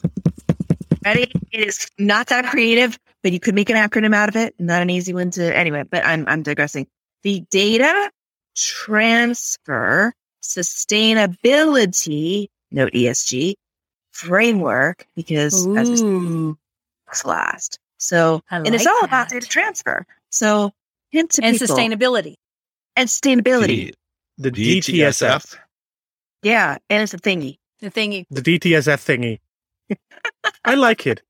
Ready? 1.04 1.32
It 1.52 1.66
is 1.66 1.86
not 1.98 2.28
that 2.28 2.46
creative, 2.46 2.98
but 3.22 3.32
you 3.32 3.40
could 3.40 3.54
make 3.54 3.70
an 3.70 3.76
acronym 3.76 4.14
out 4.14 4.28
of 4.28 4.36
it. 4.36 4.54
Not 4.58 4.82
an 4.82 4.90
easy 4.90 5.14
one 5.14 5.30
to 5.32 5.56
anyway. 5.56 5.84
But 5.88 6.04
I'm 6.04 6.26
I'm 6.28 6.42
digressing. 6.42 6.86
The 7.22 7.44
data 7.50 8.10
transfer 8.56 10.12
sustainability 10.42 12.48
note 12.70 12.92
ESG 12.92 13.54
framework 14.12 15.06
because 15.14 15.66
Ooh. 15.66 15.76
as 15.76 16.02
we 16.02 16.54
last 17.24 17.78
so, 17.98 18.42
like 18.50 18.66
and 18.66 18.74
it's 18.74 18.86
all 18.86 19.00
that. 19.00 19.08
about 19.08 19.28
data 19.28 19.46
transfer. 19.46 20.06
So, 20.30 20.72
hint 21.10 21.32
to 21.32 21.44
and 21.44 21.58
people. 21.58 21.76
sustainability. 21.76 22.36
And 22.96 23.08
sustainability. 23.08 23.92
The, 24.38 24.50
the 24.50 24.80
DTSF. 24.80 25.56
Yeah, 26.42 26.78
and 26.88 27.02
it's 27.02 27.14
a 27.14 27.18
thingy. 27.18 27.58
The 27.80 27.90
thingy. 27.90 28.26
The 28.30 28.42
DTSF 28.42 29.38
thingy. 29.90 29.98
I 30.64 30.74
like 30.74 31.06
it. 31.06 31.22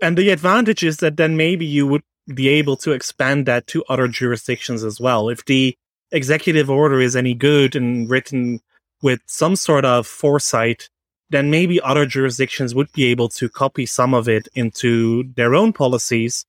And 0.00 0.16
the 0.16 0.30
advantage 0.30 0.82
is 0.82 0.98
that 0.98 1.16
then 1.16 1.36
maybe 1.36 1.64
you 1.64 1.86
would 1.86 2.02
be 2.34 2.48
able 2.48 2.76
to 2.78 2.92
expand 2.92 3.46
that 3.46 3.66
to 3.68 3.84
other 3.88 4.08
jurisdictions 4.08 4.84
as 4.84 5.00
well. 5.00 5.28
If 5.28 5.44
the 5.44 5.76
executive 6.10 6.70
order 6.70 7.00
is 7.00 7.16
any 7.16 7.34
good 7.34 7.74
and 7.74 8.08
written 8.08 8.60
with 9.02 9.20
some 9.26 9.56
sort 9.56 9.84
of 9.84 10.06
foresight, 10.06 10.88
then 11.30 11.50
maybe 11.50 11.80
other 11.80 12.06
jurisdictions 12.06 12.74
would 12.74 12.92
be 12.92 13.04
able 13.06 13.28
to 13.30 13.48
copy 13.48 13.86
some 13.86 14.14
of 14.14 14.28
it 14.28 14.48
into 14.54 15.24
their 15.34 15.54
own 15.54 15.72
policies, 15.72 16.44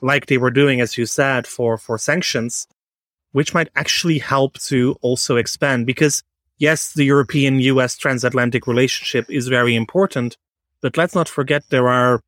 like 0.00 0.26
they 0.26 0.38
were 0.38 0.50
doing, 0.50 0.80
as 0.80 0.96
you 0.96 1.06
said, 1.06 1.46
for, 1.46 1.76
for 1.78 1.98
sanctions, 1.98 2.66
which 3.32 3.54
might 3.54 3.68
actually 3.76 4.18
help 4.18 4.58
to 4.58 4.96
also 5.02 5.36
expand 5.36 5.86
because 5.86 6.22
yes, 6.58 6.92
the 6.92 7.04
European 7.04 7.60
US 7.60 7.96
transatlantic 7.96 8.66
relationship 8.66 9.26
is 9.30 9.48
very 9.48 9.74
important, 9.74 10.36
but 10.80 10.96
let's 10.96 11.14
not 11.14 11.28
forget 11.28 11.64
there 11.70 11.88
are 11.88 12.20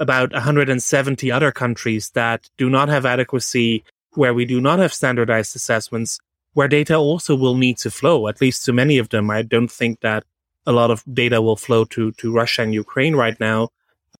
about 0.00 0.32
170 0.32 1.30
other 1.30 1.52
countries 1.52 2.10
that 2.10 2.48
do 2.58 2.68
not 2.68 2.88
have 2.88 3.06
adequacy, 3.06 3.84
where 4.14 4.34
we 4.34 4.44
do 4.44 4.60
not 4.60 4.78
have 4.78 4.92
standardized 4.92 5.54
assessments, 5.54 6.18
where 6.52 6.68
data 6.68 6.96
also 6.96 7.34
will 7.36 7.56
need 7.56 7.78
to 7.78 7.90
flow, 7.90 8.28
at 8.28 8.40
least 8.40 8.64
to 8.64 8.72
many 8.72 8.98
of 8.98 9.08
them. 9.10 9.30
I 9.30 9.42
don't 9.42 9.70
think 9.70 10.00
that 10.00 10.24
a 10.66 10.72
lot 10.72 10.90
of 10.90 11.04
data 11.12 11.42
will 11.42 11.56
flow 11.56 11.84
to, 11.84 12.12
to 12.12 12.32
Russia 12.32 12.62
and 12.62 12.74
Ukraine 12.74 13.14
right 13.14 13.38
now. 13.38 13.68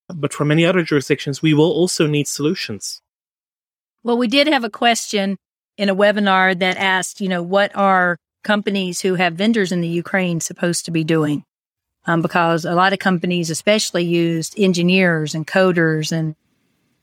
But 0.09 0.35
for 0.35 0.45
many 0.45 0.67
other 0.67 0.83
jurisdictions, 0.83 1.41
we 1.41 1.55
will 1.55 1.73
also 1.73 2.07
need 2.07 2.29
solutions. 2.29 3.01
Well, 4.03 4.19
we 4.19 4.29
did 4.29 4.47
have 4.49 4.65
a 4.65 4.71
question 4.71 5.39
in 5.79 5.89
a 5.89 5.97
webinar 5.97 6.59
that 6.59 6.77
asked, 6.77 7.21
you 7.21 7.29
know, 7.29 7.43
what 7.43 7.75
are 7.75 8.19
companies 8.45 9.01
who 9.01 9.15
have 9.17 9.35
vendors 9.35 9.73
in 9.73 9.81
the 9.81 9.89
Ukraine 9.89 10.41
supposed 10.41 10.85
to 10.85 10.91
be 10.91 11.03
doing? 11.03 11.45
Um, 12.07 12.23
because 12.23 12.65
a 12.65 12.75
lot 12.75 12.93
of 12.93 12.99
companies, 12.99 13.51
especially 13.51 14.05
used 14.05 14.55
engineers 14.59 15.35
and 15.35 15.47
coders 15.47 16.13
and 16.13 16.37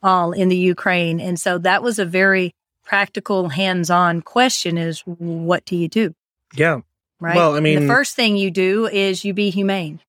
all 0.02 0.32
in 0.32 0.48
the 0.48 0.56
Ukraine. 0.56 1.20
And 1.20 1.38
so 1.38 1.58
that 1.58 1.82
was 1.82 1.98
a 1.98 2.04
very 2.04 2.54
practical, 2.84 3.48
hands 3.48 3.90
on 3.90 4.22
question 4.22 4.78
is 4.78 5.00
what 5.00 5.64
do 5.64 5.76
you 5.76 5.88
do? 5.88 6.14
Yeah 6.54 6.80
right? 7.22 7.36
Well, 7.36 7.54
I 7.54 7.60
mean, 7.60 7.78
and 7.78 7.88
the 7.88 7.94
first 7.94 8.16
thing 8.16 8.36
you 8.36 8.50
do 8.50 8.86
is 8.86 9.24
you 9.24 9.32
be 9.32 9.50
humane. 9.50 10.00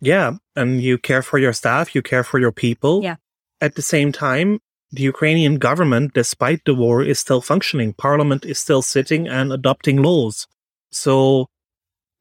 Yeah. 0.00 0.38
And 0.56 0.82
you 0.82 0.98
care 0.98 1.22
for 1.22 1.38
your 1.38 1.52
staff, 1.52 1.94
you 1.94 2.02
care 2.02 2.24
for 2.24 2.40
your 2.40 2.52
people. 2.52 3.02
Yeah. 3.02 3.16
At 3.60 3.76
the 3.76 3.82
same 3.82 4.10
time, 4.10 4.60
the 4.90 5.02
Ukrainian 5.02 5.56
government, 5.58 6.14
despite 6.14 6.64
the 6.64 6.74
war, 6.74 7.02
is 7.02 7.18
still 7.18 7.40
functioning. 7.40 7.92
Parliament 7.92 8.44
is 8.44 8.58
still 8.58 8.82
sitting 8.82 9.28
and 9.28 9.52
adopting 9.52 10.02
laws. 10.02 10.46
So 10.94 11.48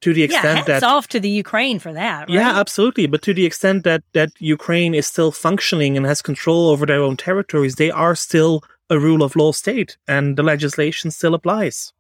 to 0.02 0.14
the 0.14 0.24
extent 0.24 0.44
yeah, 0.44 0.56
hats 0.56 0.68
that 0.68 0.84
off 0.84 1.08
to 1.10 1.20
the 1.20 1.30
Ukraine 1.30 1.80
for 1.80 1.94
that. 1.94 2.22
Right? 2.22 2.30
yeah, 2.30 2.60
absolutely. 2.60 3.08
But 3.08 3.22
to 3.22 3.34
the 3.34 3.46
extent 3.46 3.84
that 3.86 4.04
that 4.14 4.32
Ukraine 4.40 4.94
is 4.94 5.08
still 5.08 5.32
functioning 5.32 5.96
and 5.96 6.06
has 6.06 6.22
control 6.22 6.70
over 6.70 6.86
their 6.86 7.02
own 7.02 7.16
territories, 7.16 7.76
they 7.76 7.90
are 7.90 8.16
still 8.16 8.64
a 8.90 9.00
rule 9.00 9.24
of 9.24 9.36
law 9.36 9.54
state, 9.54 9.98
and 10.08 10.38
the 10.38 10.44
legislation 10.44 11.10
still 11.10 11.34
applies, 11.34 11.94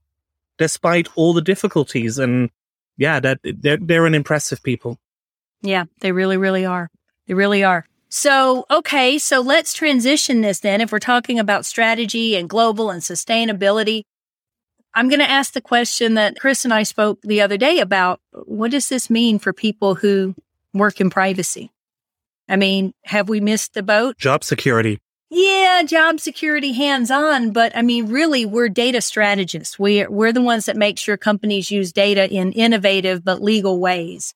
despite 0.57 1.07
all 1.15 1.33
the 1.33 1.41
difficulties. 1.41 2.19
And 2.19 2.49
yeah, 2.97 3.19
that 3.21 3.39
they're 3.43 3.77
they're 3.77 4.05
an 4.05 4.15
impressive 4.15 4.61
people. 4.61 4.99
Yeah, 5.61 5.85
they 6.01 6.11
really, 6.11 6.37
really 6.37 6.65
are. 6.65 6.89
They 7.27 7.33
really 7.33 7.63
are. 7.63 7.85
So, 8.09 8.65
okay, 8.69 9.17
so 9.17 9.41
let's 9.41 9.73
transition 9.73 10.41
this 10.41 10.59
then. 10.59 10.81
If 10.81 10.91
we're 10.91 10.99
talking 10.99 11.39
about 11.39 11.65
strategy 11.65 12.35
and 12.35 12.47
global 12.47 12.91
and 12.91 13.01
sustainability, 13.01 14.03
I'm 14.95 15.09
going 15.09 15.19
to 15.19 15.29
ask 15.29 15.53
the 15.53 15.61
question 15.61 16.13
that 16.15 16.39
Chris 16.39 16.65
and 16.65 16.73
I 16.73 16.83
spoke 16.83 17.19
the 17.21 17.41
other 17.41 17.57
day 17.57 17.79
about. 17.79 18.21
What 18.31 18.71
does 18.71 18.89
this 18.89 19.09
mean 19.09 19.39
for 19.39 19.53
people 19.53 19.95
who 19.95 20.35
work 20.73 21.01
in 21.01 21.09
privacy? 21.09 21.71
I 22.47 22.57
mean, 22.57 22.93
have 23.05 23.29
we 23.29 23.39
missed 23.39 23.73
the 23.73 23.83
boat? 23.83 24.17
Job 24.17 24.43
security. 24.43 24.99
Yeah, 25.29 25.81
job 25.83 26.19
security 26.19 26.73
hands 26.73 27.09
on, 27.09 27.51
but 27.51 27.75
I 27.75 27.81
mean, 27.81 28.07
really, 28.07 28.45
we're 28.45 28.69
data 28.69 29.01
strategists. 29.01 29.79
We're, 29.79 30.09
we're 30.11 30.31
the 30.31 30.41
ones 30.41 30.67
that 30.67 30.77
make 30.77 30.99
sure 30.99 31.17
companies 31.17 31.71
use 31.71 31.91
data 31.91 32.31
in 32.31 32.51
innovative 32.51 33.23
but 33.23 33.41
legal 33.41 33.79
ways 33.79 34.35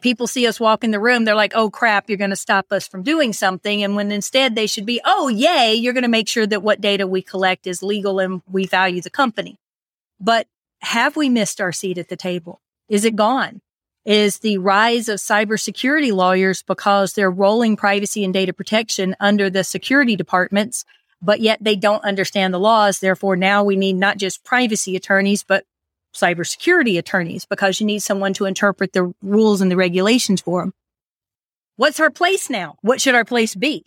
people 0.00 0.26
see 0.26 0.46
us 0.46 0.58
walk 0.58 0.82
in 0.82 0.90
the 0.90 1.00
room, 1.00 1.24
they're 1.24 1.34
like, 1.34 1.52
oh 1.54 1.70
crap, 1.70 2.08
you're 2.08 2.18
going 2.18 2.30
to 2.30 2.36
stop 2.36 2.72
us 2.72 2.88
from 2.88 3.02
doing 3.02 3.32
something. 3.32 3.82
And 3.82 3.96
when 3.96 4.10
instead 4.10 4.54
they 4.54 4.66
should 4.66 4.86
be, 4.86 5.00
oh, 5.04 5.28
yay, 5.28 5.74
you're 5.74 5.92
going 5.92 6.02
to 6.02 6.08
make 6.08 6.28
sure 6.28 6.46
that 6.46 6.62
what 6.62 6.80
data 6.80 7.06
we 7.06 7.22
collect 7.22 7.66
is 7.66 7.82
legal 7.82 8.18
and 8.18 8.42
we 8.50 8.66
value 8.66 9.00
the 9.00 9.10
company. 9.10 9.58
But 10.20 10.46
have 10.82 11.16
we 11.16 11.28
missed 11.28 11.60
our 11.60 11.72
seat 11.72 11.98
at 11.98 12.08
the 12.08 12.16
table? 12.16 12.60
Is 12.88 13.04
it 13.04 13.16
gone? 13.16 13.60
Is 14.04 14.38
the 14.38 14.58
rise 14.58 15.08
of 15.08 15.18
cybersecurity 15.18 16.12
lawyers 16.12 16.62
because 16.62 17.12
they're 17.12 17.30
rolling 17.30 17.76
privacy 17.76 18.24
and 18.24 18.32
data 18.32 18.52
protection 18.52 19.14
under 19.20 19.50
the 19.50 19.62
security 19.62 20.16
departments, 20.16 20.84
but 21.20 21.40
yet 21.40 21.58
they 21.60 21.76
don't 21.76 22.04
understand 22.04 22.54
the 22.54 22.58
laws. 22.58 22.98
Therefore, 22.98 23.36
now 23.36 23.62
we 23.62 23.76
need 23.76 23.96
not 23.96 24.16
just 24.16 24.42
privacy 24.42 24.96
attorneys, 24.96 25.42
but 25.42 25.64
cybersecurity 26.14 26.98
attorneys 26.98 27.44
because 27.44 27.78
you 27.80 27.86
need 27.86 28.00
someone 28.00 28.32
to 28.34 28.46
interpret 28.46 28.92
the 28.92 29.12
rules 29.22 29.60
and 29.60 29.70
the 29.70 29.76
regulations 29.76 30.40
for 30.40 30.62
them. 30.62 30.72
What's 31.76 32.00
our 32.00 32.10
place 32.10 32.50
now? 32.50 32.76
What 32.82 33.00
should 33.00 33.14
our 33.14 33.24
place 33.24 33.54
be? 33.54 33.84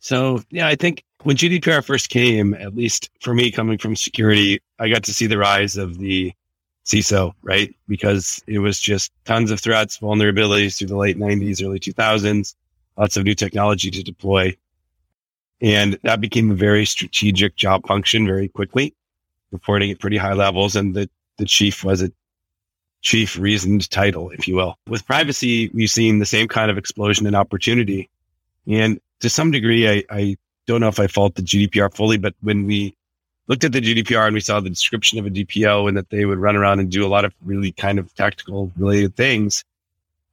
So, 0.00 0.42
yeah, 0.50 0.68
I 0.68 0.74
think 0.74 1.04
when 1.26 1.36
GDPR 1.36 1.84
first 1.84 2.08
came, 2.08 2.54
at 2.54 2.76
least 2.76 3.10
for 3.20 3.34
me 3.34 3.50
coming 3.50 3.78
from 3.78 3.96
security, 3.96 4.60
I 4.78 4.88
got 4.88 5.02
to 5.02 5.12
see 5.12 5.26
the 5.26 5.38
rise 5.38 5.76
of 5.76 5.98
the 5.98 6.32
CISO, 6.84 7.32
right? 7.42 7.74
Because 7.88 8.40
it 8.46 8.60
was 8.60 8.78
just 8.78 9.10
tons 9.24 9.50
of 9.50 9.58
threats, 9.58 9.98
vulnerabilities 9.98 10.78
through 10.78 10.86
the 10.86 10.96
late 10.96 11.18
90s, 11.18 11.64
early 11.66 11.80
2000s, 11.80 12.54
lots 12.96 13.16
of 13.16 13.24
new 13.24 13.34
technology 13.34 13.90
to 13.90 14.04
deploy. 14.04 14.56
And 15.60 15.98
that 16.04 16.20
became 16.20 16.52
a 16.52 16.54
very 16.54 16.86
strategic 16.86 17.56
job 17.56 17.84
function 17.88 18.24
very 18.24 18.46
quickly, 18.46 18.94
reporting 19.50 19.90
at 19.90 19.98
pretty 19.98 20.18
high 20.18 20.34
levels. 20.34 20.76
And 20.76 20.94
the 20.94 21.10
the 21.38 21.44
chief 21.44 21.82
was 21.82 22.02
a 22.02 22.12
chief 23.00 23.36
reasoned 23.36 23.90
title, 23.90 24.30
if 24.30 24.46
you 24.46 24.54
will. 24.54 24.78
With 24.86 25.04
privacy, 25.04 25.70
we've 25.74 25.90
seen 25.90 26.20
the 26.20 26.24
same 26.24 26.46
kind 26.46 26.70
of 26.70 26.78
explosion 26.78 27.26
in 27.26 27.34
opportunity. 27.34 28.08
And 28.68 29.00
to 29.20 29.28
some 29.28 29.50
degree, 29.50 29.88
I, 29.88 30.04
I 30.08 30.36
don't 30.66 30.80
know 30.80 30.88
if 30.88 31.00
I 31.00 31.06
fault 31.06 31.34
the 31.34 31.42
GDPR 31.42 31.94
fully, 31.94 32.18
but 32.18 32.34
when 32.40 32.66
we 32.66 32.96
looked 33.48 33.64
at 33.64 33.72
the 33.72 33.80
GDPR 33.80 34.26
and 34.26 34.34
we 34.34 34.40
saw 34.40 34.60
the 34.60 34.70
description 34.70 35.18
of 35.18 35.26
a 35.26 35.30
DPO 35.30 35.88
and 35.88 35.96
that 35.96 36.10
they 36.10 36.24
would 36.24 36.38
run 36.38 36.56
around 36.56 36.80
and 36.80 36.90
do 36.90 37.06
a 37.06 37.08
lot 37.08 37.24
of 37.24 37.32
really 37.44 37.72
kind 37.72 37.98
of 37.98 38.12
tactical 38.14 38.72
related 38.76 39.16
things, 39.16 39.64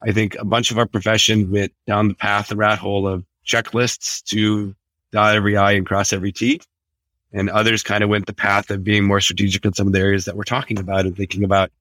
I 0.01 0.11
think 0.11 0.36
a 0.36 0.45
bunch 0.45 0.71
of 0.71 0.77
our 0.77 0.86
profession 0.86 1.51
went 1.51 1.73
down 1.88 2.07
the 2.07 2.15
path, 2.15 2.49
the 2.49 2.55
rat 2.55 2.79
hole 2.79 3.07
of 3.07 3.23
checklists 3.45 4.23
to 4.25 4.75
dot 5.11 5.36
every 5.36 5.55
I 5.55 5.73
and 5.73 5.86
cross 5.86 6.11
every 6.11 6.31
T. 6.31 6.59
And 7.31 7.49
others 7.49 7.81
kind 7.81 8.03
of 8.03 8.09
went 8.09 8.27
the 8.27 8.34
path 8.34 8.69
of 8.69 8.84
being 8.84 9.05
more 9.05 9.21
strategic 9.21 9.65
in 9.65 9.73
some 9.73 9.88
of 9.88 9.93
the 9.93 9.99
areas 9.99 10.25
that 10.25 10.36
we're 10.36 10.43
talking 10.43 10.79
about 10.79 11.05
and 11.05 11.15
thinking 11.15 11.43
about 11.43 11.71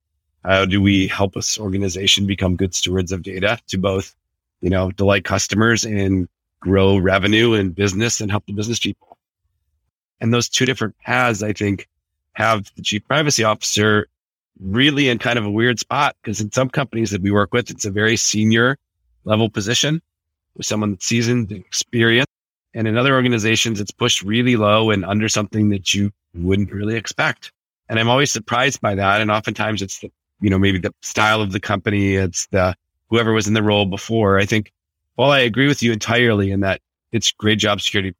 how 0.44 0.64
do 0.64 0.80
we 0.80 1.06
help 1.08 1.36
us 1.36 1.58
organization 1.58 2.26
become 2.26 2.56
good 2.56 2.74
stewards 2.74 3.12
of 3.12 3.22
data 3.22 3.58
to 3.68 3.78
both, 3.78 4.14
you 4.60 4.70
know, 4.70 4.90
delight 4.92 5.24
customers 5.24 5.84
and 5.84 6.28
grow 6.62 6.96
revenue 6.96 7.52
and 7.52 7.74
business 7.74 8.20
and 8.20 8.30
help 8.30 8.46
the 8.46 8.52
business 8.52 8.78
people. 8.78 9.18
And 10.20 10.32
those 10.32 10.48
two 10.48 10.64
different 10.64 10.96
paths, 10.98 11.42
I 11.42 11.52
think, 11.52 11.88
have 12.32 12.70
the 12.76 12.82
chief 12.82 13.06
privacy 13.06 13.44
officer 13.44 14.06
really 14.60 15.08
in 15.08 15.18
kind 15.18 15.38
of 15.38 15.44
a 15.44 15.50
weird 15.50 15.78
spot 15.78 16.16
because 16.22 16.40
in 16.40 16.50
some 16.52 16.70
companies 16.70 17.10
that 17.10 17.20
we 17.20 17.30
work 17.30 17.52
with, 17.52 17.70
it's 17.70 17.84
a 17.84 17.90
very 17.90 18.16
senior 18.16 18.78
level 19.24 19.50
position 19.50 20.00
with 20.56 20.66
someone 20.66 20.92
that's 20.92 21.06
seasoned 21.06 21.50
and 21.50 21.60
experienced 21.60 22.28
and 22.74 22.88
in 22.88 22.96
other 22.96 23.14
organizations, 23.14 23.80
it's 23.80 23.90
pushed 23.90 24.22
really 24.22 24.56
low 24.56 24.90
and 24.90 25.04
under 25.04 25.28
something 25.28 25.68
that 25.70 25.94
you 25.94 26.10
wouldn't 26.34 26.72
really 26.72 26.96
expect. 26.96 27.52
And 27.88 27.98
I'm 27.98 28.08
always 28.08 28.32
surprised 28.32 28.80
by 28.80 28.94
that. 28.94 29.20
And 29.20 29.30
oftentimes 29.30 29.82
it's 29.82 29.98
the, 30.00 30.10
you 30.40 30.48
know, 30.48 30.58
maybe 30.58 30.78
the 30.78 30.94
style 31.02 31.42
of 31.42 31.52
the 31.52 31.60
company. 31.60 32.14
It's 32.14 32.46
the 32.46 32.74
whoever 33.10 33.32
was 33.32 33.46
in 33.46 33.54
the 33.54 33.62
role 33.62 33.84
before. 33.84 34.38
I 34.38 34.46
think 34.46 34.72
while 35.14 35.30
I 35.30 35.40
agree 35.40 35.68
with 35.68 35.82
you 35.82 35.92
entirely 35.92 36.50
in 36.50 36.60
that 36.60 36.80
it's 37.12 37.32
great 37.32 37.58
job 37.58 37.80
security, 37.80 38.14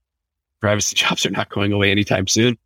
privacy 0.61 0.97
jobs 0.97 1.27
are 1.27 1.31
not 1.31 1.49
going 1.49 1.73
away 1.73 1.91
anytime 1.91 2.27
soon. 2.27 2.59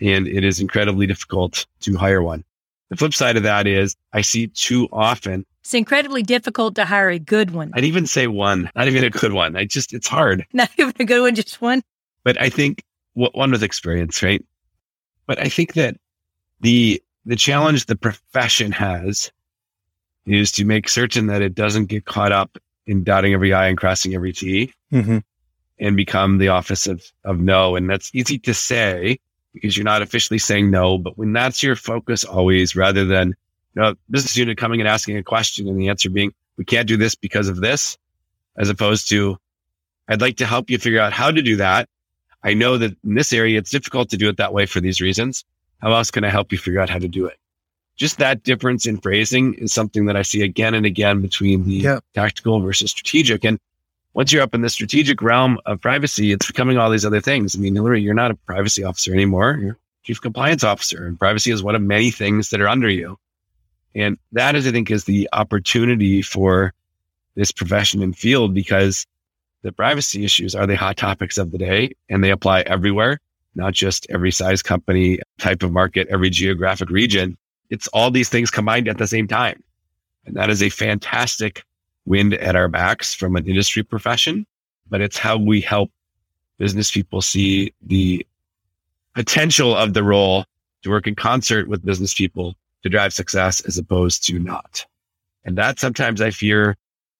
And 0.00 0.26
it 0.26 0.44
is 0.44 0.60
incredibly 0.60 1.06
difficult 1.06 1.66
to 1.80 1.96
hire 1.96 2.22
one. 2.22 2.44
The 2.90 2.96
flip 2.96 3.14
side 3.14 3.36
of 3.36 3.44
that 3.44 3.66
is 3.66 3.96
I 4.12 4.20
see 4.20 4.48
too 4.48 4.88
often 4.92 5.46
it's 5.64 5.72
incredibly 5.72 6.22
difficult 6.22 6.74
to 6.74 6.84
hire 6.84 7.08
a 7.08 7.18
good 7.18 7.52
one. 7.52 7.70
I'd 7.72 7.84
even 7.84 8.06
say 8.06 8.26
one, 8.26 8.70
not 8.76 8.86
even 8.86 9.02
a 9.02 9.08
good 9.08 9.32
one. 9.32 9.56
I 9.56 9.64
just, 9.64 9.94
it's 9.94 10.06
hard. 10.06 10.44
Not 10.52 10.70
even 10.76 10.92
a 11.00 11.06
good 11.06 11.22
one, 11.22 11.34
just 11.34 11.62
one. 11.62 11.82
But 12.22 12.38
I 12.38 12.50
think 12.50 12.84
what 13.14 13.34
one 13.34 13.50
with 13.50 13.62
experience, 13.62 14.22
right? 14.22 14.44
But 15.26 15.38
I 15.40 15.48
think 15.48 15.72
that 15.72 15.96
the, 16.60 17.02
the 17.24 17.34
challenge 17.34 17.86
the 17.86 17.96
profession 17.96 18.72
has 18.72 19.32
is 20.26 20.52
to 20.52 20.66
make 20.66 20.90
certain 20.90 21.28
that 21.28 21.40
it 21.40 21.54
doesn't 21.54 21.86
get 21.86 22.04
caught 22.04 22.32
up 22.32 22.58
in 22.86 23.04
dotting 23.04 23.32
every 23.32 23.52
I 23.52 23.68
and 23.68 23.78
crossing 23.78 24.14
every 24.14 24.32
T 24.32 24.72
mm-hmm. 24.92 25.18
and 25.78 25.96
become 25.96 26.38
the 26.38 26.48
office 26.48 26.86
of, 26.86 27.02
of 27.24 27.38
no. 27.38 27.76
And 27.76 27.88
that's 27.88 28.14
easy 28.14 28.38
to 28.40 28.54
say 28.54 29.18
because 29.52 29.76
you're 29.76 29.84
not 29.84 30.02
officially 30.02 30.38
saying 30.38 30.70
no. 30.70 30.98
But 30.98 31.16
when 31.16 31.32
that's 31.32 31.62
your 31.62 31.76
focus 31.76 32.24
always, 32.24 32.76
rather 32.76 33.04
than 33.04 33.28
you 33.74 33.82
know, 33.82 33.94
business 34.10 34.36
unit 34.36 34.58
coming 34.58 34.80
and 34.80 34.88
asking 34.88 35.16
a 35.16 35.22
question 35.22 35.68
and 35.68 35.80
the 35.80 35.88
answer 35.88 36.10
being, 36.10 36.32
we 36.56 36.64
can't 36.64 36.86
do 36.86 36.96
this 36.96 37.14
because 37.14 37.48
of 37.48 37.60
this, 37.60 37.98
as 38.56 38.68
opposed 38.68 39.08
to, 39.08 39.38
I'd 40.08 40.20
like 40.20 40.36
to 40.36 40.46
help 40.46 40.70
you 40.70 40.78
figure 40.78 41.00
out 41.00 41.12
how 41.12 41.30
to 41.30 41.42
do 41.42 41.56
that. 41.56 41.88
I 42.42 42.54
know 42.54 42.76
that 42.78 42.96
in 43.04 43.14
this 43.14 43.32
area, 43.32 43.58
it's 43.58 43.70
difficult 43.70 44.10
to 44.10 44.16
do 44.16 44.28
it 44.28 44.36
that 44.36 44.52
way 44.52 44.66
for 44.66 44.80
these 44.80 45.00
reasons. 45.00 45.44
How 45.80 45.92
else 45.92 46.10
can 46.10 46.24
I 46.24 46.28
help 46.28 46.52
you 46.52 46.58
figure 46.58 46.80
out 46.80 46.90
how 46.90 46.98
to 46.98 47.08
do 47.08 47.26
it? 47.26 47.38
Just 47.96 48.18
that 48.18 48.42
difference 48.42 48.86
in 48.86 48.98
phrasing 48.98 49.54
is 49.54 49.72
something 49.72 50.06
that 50.06 50.16
I 50.16 50.22
see 50.22 50.42
again 50.42 50.74
and 50.74 50.84
again 50.84 51.20
between 51.20 51.64
the 51.64 51.74
yeah. 51.74 52.00
tactical 52.14 52.60
versus 52.60 52.90
strategic. 52.90 53.44
And 53.44 53.60
once 54.14 54.32
you're 54.32 54.42
up 54.42 54.54
in 54.54 54.62
the 54.62 54.68
strategic 54.68 55.22
realm 55.22 55.58
of 55.66 55.80
privacy, 55.80 56.32
it's 56.32 56.46
becoming 56.46 56.76
all 56.76 56.90
these 56.90 57.04
other 57.04 57.20
things. 57.20 57.54
I 57.54 57.60
mean, 57.60 57.74
Hilary, 57.74 58.02
you're 58.02 58.14
not 58.14 58.30
a 58.30 58.34
privacy 58.34 58.82
officer 58.82 59.12
anymore. 59.12 59.58
You're 59.60 59.78
chief 60.04 60.20
compliance 60.20 60.62
officer 60.62 61.06
and 61.06 61.18
privacy 61.18 61.50
is 61.50 61.62
one 61.62 61.74
of 61.74 61.82
many 61.82 62.10
things 62.10 62.50
that 62.50 62.60
are 62.60 62.68
under 62.68 62.88
you. 62.88 63.18
And 63.94 64.18
that 64.32 64.54
is, 64.54 64.66
I 64.66 64.70
think, 64.70 64.90
is 64.90 65.04
the 65.04 65.28
opportunity 65.32 66.20
for 66.20 66.72
this 67.34 67.50
profession 67.50 68.02
and 68.02 68.16
field 68.16 68.54
because 68.54 69.06
the 69.62 69.72
privacy 69.72 70.24
issues 70.24 70.54
are 70.54 70.66
the 70.66 70.76
hot 70.76 70.96
topics 70.96 71.38
of 71.38 71.50
the 71.50 71.58
day 71.58 71.94
and 72.08 72.22
they 72.22 72.30
apply 72.30 72.60
everywhere, 72.62 73.18
not 73.54 73.72
just 73.72 74.06
every 74.10 74.30
size 74.30 74.62
company, 74.62 75.20
type 75.38 75.62
of 75.62 75.72
market, 75.72 76.06
every 76.10 76.30
geographic 76.30 76.90
region. 76.90 77.36
It's 77.74 77.88
all 77.88 78.12
these 78.12 78.28
things 78.28 78.52
combined 78.52 78.86
at 78.86 78.98
the 78.98 79.08
same 79.08 79.26
time. 79.26 79.60
And 80.26 80.36
that 80.36 80.48
is 80.48 80.62
a 80.62 80.68
fantastic 80.68 81.64
wind 82.06 82.34
at 82.34 82.54
our 82.54 82.68
backs 82.68 83.12
from 83.12 83.34
an 83.34 83.48
industry 83.48 83.82
profession, 83.82 84.46
but 84.88 85.00
it's 85.00 85.18
how 85.18 85.36
we 85.36 85.60
help 85.60 85.90
business 86.56 86.92
people 86.92 87.20
see 87.20 87.74
the 87.82 88.24
potential 89.16 89.74
of 89.74 89.92
the 89.92 90.04
role 90.04 90.44
to 90.82 90.90
work 90.90 91.08
in 91.08 91.16
concert 91.16 91.66
with 91.66 91.84
business 91.84 92.14
people 92.14 92.54
to 92.84 92.88
drive 92.88 93.12
success 93.12 93.60
as 93.62 93.76
opposed 93.76 94.24
to 94.26 94.38
not. 94.38 94.86
And 95.44 95.58
that 95.58 95.80
sometimes 95.80 96.20
I 96.20 96.30
fear 96.30 96.76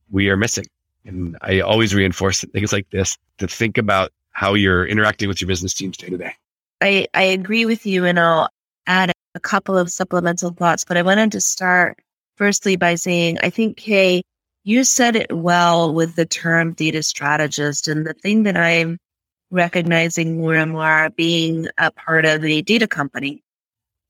we 0.09 0.28
are 0.28 0.36
missing. 0.36 0.66
And 1.05 1.36
I 1.42 1.61
always 1.61 1.96
reinforce 1.96 2.42
things 2.42 2.72
like 2.72 2.88
this 2.90 3.18
to 3.38 3.48
think 3.48 3.76
about 3.76 4.12
how 4.30 4.55
you're 4.55 4.86
interacting 4.86 5.28
with 5.28 5.40
your 5.40 5.48
business 5.48 5.74
teams 5.74 5.96
day 5.96 6.11
to 6.11 6.16
day. 6.16 6.32
I, 6.80 7.09
I 7.12 7.24
agree 7.24 7.66
with 7.66 7.86
you 7.86 8.05
and 8.05 8.20
I'll 8.20 8.48
add 8.86 9.14
a 9.35 9.41
couple 9.41 9.76
of 9.76 9.91
supplemental 9.91 10.51
thoughts, 10.51 10.85
but 10.85 10.97
I 10.97 11.03
wanted 11.03 11.32
to 11.32 11.41
start 11.41 11.99
firstly 12.37 12.76
by 12.76 12.95
saying, 12.95 13.39
I 13.43 13.51
think, 13.51 13.76
Kay, 13.76 14.22
you 14.64 14.85
said 14.85 15.16
it 15.16 15.32
well 15.32 15.93
with 15.93 16.16
the 16.16 16.26
term 16.26 16.72
data 16.72 17.03
strategist. 17.03 17.89
And 17.89 18.07
the 18.07 18.14
thing 18.14 18.45
that 18.45 18.57
I'm 18.57 18.99
recognizing 19.51 20.39
more 20.39 20.55
and 20.55 20.72
more 20.72 21.11
being 21.11 21.68
a 21.78 21.91
part 21.91 22.24
of 22.24 22.45
a 22.45 22.62
data 22.62 22.89
company 22.89 23.43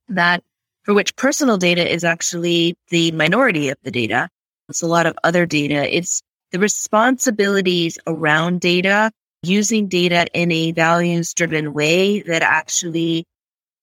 that 0.09 0.43
for 0.85 0.95
which 0.95 1.17
personal 1.17 1.57
data 1.57 1.91
is 1.91 2.05
actually 2.05 2.77
the 2.91 3.11
minority 3.13 3.71
of 3.71 3.79
the 3.83 3.91
data. 3.91 4.29
It's 4.69 4.83
a 4.83 4.87
lot 4.87 5.07
of 5.07 5.17
other 5.25 5.47
data. 5.47 5.95
It's 5.95 6.23
the 6.53 6.59
responsibilities 6.59 7.99
around 8.07 8.61
data, 8.61 9.11
using 9.43 9.89
data 9.89 10.27
in 10.33 10.53
a 10.53 10.73
values 10.73 11.35
driven 11.35 11.73
way 11.73 12.21
that 12.23 12.43
actually 12.43 13.25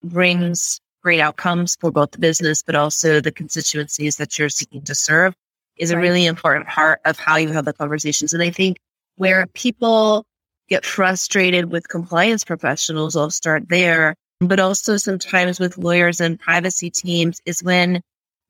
brings 0.04 0.80
great 1.02 1.20
outcomes 1.20 1.76
for 1.80 1.92
both 1.92 2.12
the 2.12 2.20
business, 2.20 2.62
but 2.62 2.76
also 2.76 3.20
the 3.20 3.32
constituencies 3.32 4.18
that 4.18 4.38
you're 4.38 4.50
seeking 4.50 4.82
to 4.84 4.96
serve 4.96 5.34
is 5.78 5.92
a 5.92 5.98
really 5.98 6.26
important 6.26 6.68
part 6.68 7.02
of 7.06 7.18
how 7.18 7.38
you 7.38 7.50
have 7.50 7.66
the 7.66 7.74
conversations. 7.74 8.34
And 8.34 8.44
I 8.44 8.52
think 8.52 8.78
where 9.16 9.48
people 9.54 10.26
get 10.70 10.86
frustrated 10.86 11.72
with 11.72 11.90
compliance 11.90 12.44
professionals, 12.44 13.16
I'll 13.16 13.32
start 13.32 13.68
there, 13.70 14.16
but 14.40 14.60
also 14.60 14.98
sometimes 14.98 15.60
with 15.60 15.78
lawyers 15.78 16.22
and 16.22 16.40
privacy 16.40 16.90
teams 16.90 17.42
is 17.46 17.64
when 17.64 18.02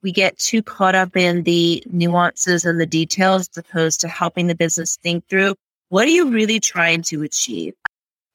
we 0.03 0.11
get 0.11 0.37
too 0.37 0.63
caught 0.63 0.95
up 0.95 1.15
in 1.15 1.43
the 1.43 1.83
nuances 1.87 2.65
and 2.65 2.79
the 2.79 2.85
details 2.85 3.49
as 3.49 3.57
opposed 3.57 4.01
to 4.01 4.07
helping 4.07 4.47
the 4.47 4.55
business 4.55 4.97
think 4.97 5.27
through 5.29 5.55
what 5.89 6.07
are 6.07 6.11
you 6.11 6.31
really 6.31 6.59
trying 6.59 7.01
to 7.03 7.21
achieve? 7.23 7.73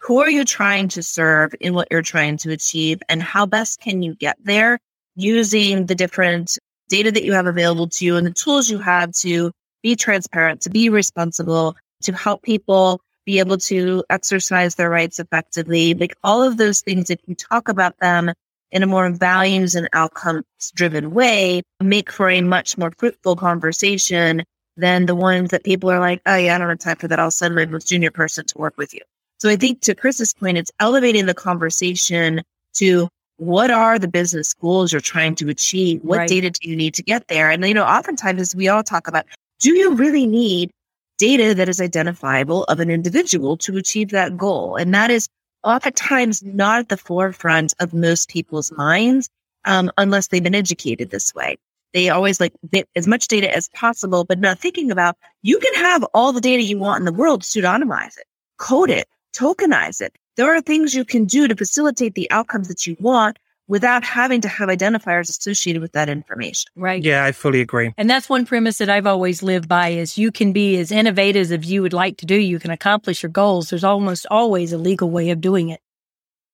Who 0.00 0.20
are 0.20 0.30
you 0.30 0.44
trying 0.44 0.88
to 0.88 1.02
serve 1.02 1.54
in 1.60 1.74
what 1.74 1.88
you're 1.90 2.02
trying 2.02 2.36
to 2.38 2.52
achieve? 2.52 3.02
And 3.08 3.22
how 3.22 3.46
best 3.46 3.80
can 3.80 4.02
you 4.02 4.14
get 4.14 4.36
there 4.42 4.78
using 5.16 5.86
the 5.86 5.94
different 5.94 6.58
data 6.88 7.10
that 7.10 7.24
you 7.24 7.32
have 7.32 7.46
available 7.46 7.88
to 7.88 8.04
you 8.04 8.16
and 8.16 8.26
the 8.26 8.32
tools 8.32 8.70
you 8.70 8.78
have 8.78 9.12
to 9.12 9.50
be 9.82 9.96
transparent, 9.96 10.60
to 10.62 10.70
be 10.70 10.88
responsible, 10.88 11.76
to 12.02 12.12
help 12.12 12.42
people 12.42 13.00
be 13.24 13.40
able 13.40 13.58
to 13.58 14.04
exercise 14.08 14.76
their 14.76 14.90
rights 14.90 15.18
effectively. 15.18 15.94
Like 15.94 16.16
all 16.22 16.42
of 16.42 16.56
those 16.56 16.80
things, 16.80 17.10
if 17.10 17.18
you 17.26 17.34
talk 17.34 17.68
about 17.68 17.98
them 17.98 18.32
in 18.70 18.82
a 18.82 18.86
more 18.86 19.10
values 19.10 19.74
and 19.74 19.88
outcomes 19.92 20.44
driven 20.74 21.12
way, 21.12 21.62
make 21.80 22.12
for 22.12 22.30
a 22.30 22.40
much 22.40 22.78
more 22.78 22.92
fruitful 22.96 23.36
conversation 23.36 24.44
than 24.76 25.06
the 25.06 25.14
ones 25.14 25.50
that 25.50 25.64
people 25.64 25.90
are 25.90 26.00
like, 26.00 26.20
oh 26.26 26.36
yeah, 26.36 26.54
I 26.54 26.58
don't 26.58 26.68
have 26.68 26.78
time 26.78 26.96
for 26.96 27.08
that. 27.08 27.18
I'll 27.18 27.30
send 27.30 27.54
my 27.54 27.66
most 27.66 27.88
junior 27.88 28.10
person 28.10 28.44
to 28.46 28.58
work 28.58 28.76
with 28.76 28.94
you. 28.94 29.00
So 29.46 29.52
I 29.52 29.54
think 29.54 29.80
to 29.82 29.94
Chris's 29.94 30.34
point, 30.34 30.58
it's 30.58 30.72
elevating 30.80 31.26
the 31.26 31.32
conversation 31.32 32.42
to 32.78 33.08
what 33.36 33.70
are 33.70 33.96
the 33.96 34.08
business 34.08 34.52
goals 34.54 34.90
you're 34.90 35.00
trying 35.00 35.36
to 35.36 35.48
achieve? 35.48 36.00
What 36.02 36.18
right. 36.18 36.28
data 36.28 36.50
do 36.50 36.68
you 36.68 36.74
need 36.74 36.94
to 36.94 37.04
get 37.04 37.28
there? 37.28 37.48
And, 37.48 37.64
you 37.64 37.72
know, 37.72 37.84
oftentimes 37.84 38.40
as 38.40 38.56
we 38.56 38.66
all 38.66 38.82
talk 38.82 39.06
about, 39.06 39.24
do 39.60 39.72
you 39.72 39.94
really 39.94 40.26
need 40.26 40.72
data 41.16 41.54
that 41.54 41.68
is 41.68 41.80
identifiable 41.80 42.64
of 42.64 42.80
an 42.80 42.90
individual 42.90 43.56
to 43.58 43.76
achieve 43.76 44.10
that 44.10 44.36
goal? 44.36 44.74
And 44.74 44.92
that 44.94 45.12
is 45.12 45.28
oftentimes 45.62 46.42
not 46.42 46.80
at 46.80 46.88
the 46.88 46.96
forefront 46.96 47.72
of 47.78 47.94
most 47.94 48.28
people's 48.28 48.72
minds, 48.72 49.28
um, 49.64 49.92
unless 49.96 50.26
they've 50.26 50.42
been 50.42 50.56
educated 50.56 51.10
this 51.10 51.32
way. 51.36 51.56
They 51.94 52.08
always 52.08 52.40
like 52.40 52.52
as 52.96 53.06
much 53.06 53.28
data 53.28 53.54
as 53.54 53.68
possible, 53.68 54.24
but 54.24 54.40
not 54.40 54.58
thinking 54.58 54.90
about 54.90 55.16
you 55.42 55.60
can 55.60 55.74
have 55.74 56.02
all 56.14 56.32
the 56.32 56.40
data 56.40 56.64
you 56.64 56.80
want 56.80 56.98
in 56.98 57.04
the 57.04 57.12
world, 57.12 57.42
pseudonymize 57.42 58.18
it, 58.18 58.24
code 58.58 58.90
it, 58.90 59.06
tokenize 59.36 60.00
it. 60.00 60.16
There 60.36 60.54
are 60.54 60.60
things 60.60 60.94
you 60.94 61.04
can 61.04 61.24
do 61.24 61.48
to 61.48 61.56
facilitate 61.56 62.14
the 62.14 62.30
outcomes 62.30 62.68
that 62.68 62.86
you 62.86 62.96
want 63.00 63.38
without 63.68 64.04
having 64.04 64.40
to 64.42 64.48
have 64.48 64.68
identifiers 64.68 65.28
associated 65.28 65.82
with 65.82 65.92
that 65.92 66.08
information. 66.08 66.70
Right. 66.76 67.02
Yeah, 67.02 67.24
I 67.24 67.32
fully 67.32 67.60
agree. 67.60 67.92
And 67.96 68.08
that's 68.08 68.28
one 68.28 68.46
premise 68.46 68.78
that 68.78 68.88
I've 68.88 69.06
always 69.06 69.42
lived 69.42 69.68
by 69.68 69.88
is 69.88 70.18
you 70.18 70.30
can 70.30 70.52
be 70.52 70.78
as 70.78 70.92
innovative 70.92 71.50
as 71.50 71.70
you 71.70 71.82
would 71.82 71.92
like 71.92 72.18
to 72.18 72.26
do. 72.26 72.36
You 72.36 72.58
can 72.58 72.70
accomplish 72.70 73.22
your 73.22 73.30
goals. 73.30 73.70
There's 73.70 73.84
almost 73.84 74.26
always 74.30 74.72
a 74.72 74.78
legal 74.78 75.10
way 75.10 75.30
of 75.30 75.40
doing 75.40 75.70
it. 75.70 75.80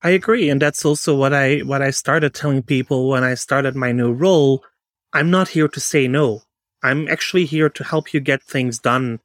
I 0.02 0.10
agree. 0.10 0.48
And 0.50 0.60
that's 0.60 0.84
also 0.84 1.14
what 1.14 1.32
I 1.32 1.58
what 1.58 1.82
I 1.82 1.90
started 1.90 2.34
telling 2.34 2.62
people 2.62 3.08
when 3.08 3.22
I 3.22 3.34
started 3.34 3.76
my 3.76 3.92
new 3.92 4.12
role. 4.12 4.64
I'm 5.12 5.30
not 5.30 5.48
here 5.48 5.68
to 5.68 5.80
say 5.80 6.08
no. 6.08 6.42
I'm 6.82 7.08
actually 7.08 7.44
here 7.44 7.68
to 7.68 7.84
help 7.84 8.12
you 8.12 8.20
get 8.20 8.42
things 8.42 8.78
done 8.78 9.20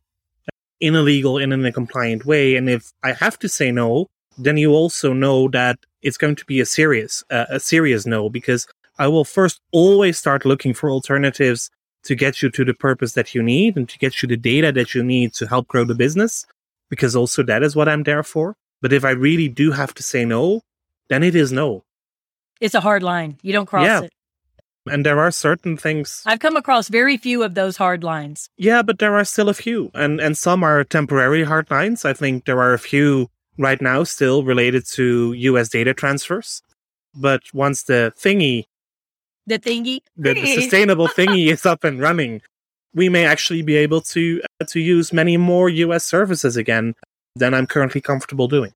in 0.79 0.95
a 0.95 1.01
legal 1.01 1.37
and 1.37 1.53
in 1.53 1.65
a 1.65 1.71
compliant 1.71 2.25
way. 2.25 2.55
And 2.55 2.69
if 2.69 2.91
I 3.03 3.13
have 3.13 3.39
to 3.39 3.49
say 3.49 3.71
no, 3.71 4.07
then 4.37 4.57
you 4.57 4.73
also 4.73 5.13
know 5.13 5.47
that 5.49 5.79
it's 6.01 6.17
going 6.17 6.35
to 6.35 6.45
be 6.45 6.59
a 6.59 6.65
serious, 6.65 7.23
uh, 7.31 7.45
a 7.49 7.59
serious 7.59 8.05
no, 8.05 8.29
because 8.29 8.67
I 8.99 9.07
will 9.07 9.25
first 9.25 9.59
always 9.71 10.17
start 10.17 10.45
looking 10.45 10.73
for 10.73 10.91
alternatives 10.91 11.69
to 12.03 12.15
get 12.15 12.41
you 12.41 12.49
to 12.51 12.63
the 12.63 12.73
purpose 12.73 13.13
that 13.13 13.33
you 13.33 13.41
need 13.41 13.75
and 13.75 13.89
to 13.89 13.97
get 13.97 14.21
you 14.21 14.27
the 14.27 14.37
data 14.37 14.71
that 14.71 14.93
you 14.93 15.03
need 15.03 15.33
to 15.33 15.47
help 15.47 15.67
grow 15.67 15.83
the 15.83 15.95
business, 15.95 16.45
because 16.89 17.15
also 17.15 17.43
that 17.43 17.63
is 17.63 17.75
what 17.75 17.89
I'm 17.89 18.03
there 18.03 18.23
for. 18.23 18.55
But 18.81 18.93
if 18.93 19.03
I 19.03 19.11
really 19.11 19.49
do 19.49 19.71
have 19.71 19.93
to 19.95 20.03
say 20.03 20.23
no, 20.23 20.61
then 21.09 21.23
it 21.23 21.35
is 21.35 21.51
no. 21.51 21.83
It's 22.61 22.75
a 22.75 22.81
hard 22.81 23.03
line. 23.03 23.37
You 23.41 23.53
don't 23.53 23.65
cross 23.65 23.85
yeah. 23.85 24.01
it. 24.03 24.13
And 24.89 25.05
there 25.05 25.19
are 25.19 25.31
certain 25.31 25.77
things 25.77 26.23
I've 26.25 26.39
come 26.39 26.55
across 26.55 26.87
very 26.87 27.17
few 27.17 27.43
of 27.43 27.55
those 27.55 27.77
hard 27.77 28.03
lines. 28.03 28.49
Yeah, 28.57 28.81
but 28.81 28.99
there 28.99 29.15
are 29.15 29.25
still 29.25 29.49
a 29.49 29.53
few. 29.53 29.91
And 29.93 30.19
and 30.19 30.37
some 30.37 30.63
are 30.63 30.83
temporary 30.83 31.43
hard 31.43 31.69
lines. 31.71 32.05
I 32.05 32.13
think 32.13 32.45
there 32.45 32.59
are 32.61 32.73
a 32.73 32.79
few 32.79 33.29
right 33.57 33.81
now 33.81 34.03
still 34.03 34.43
related 34.43 34.85
to 34.93 35.33
US 35.33 35.69
data 35.69 35.93
transfers. 35.93 36.61
But 37.15 37.41
once 37.53 37.83
the 37.83 38.13
thingy 38.17 38.65
the 39.45 39.59
thingy 39.59 39.99
the, 40.15 40.33
the 40.33 40.55
sustainable 40.61 41.07
thingy 41.07 41.47
is 41.47 41.65
up 41.65 41.83
and 41.83 41.99
running, 41.99 42.41
we 42.93 43.09
may 43.09 43.25
actually 43.25 43.61
be 43.61 43.75
able 43.75 44.01
to 44.01 44.41
uh, 44.61 44.65
to 44.65 44.79
use 44.79 45.13
many 45.13 45.37
more 45.37 45.69
US 45.69 46.03
services 46.03 46.57
again 46.57 46.95
than 47.35 47.53
I'm 47.53 47.67
currently 47.67 48.01
comfortable 48.01 48.47
doing. 48.47 48.73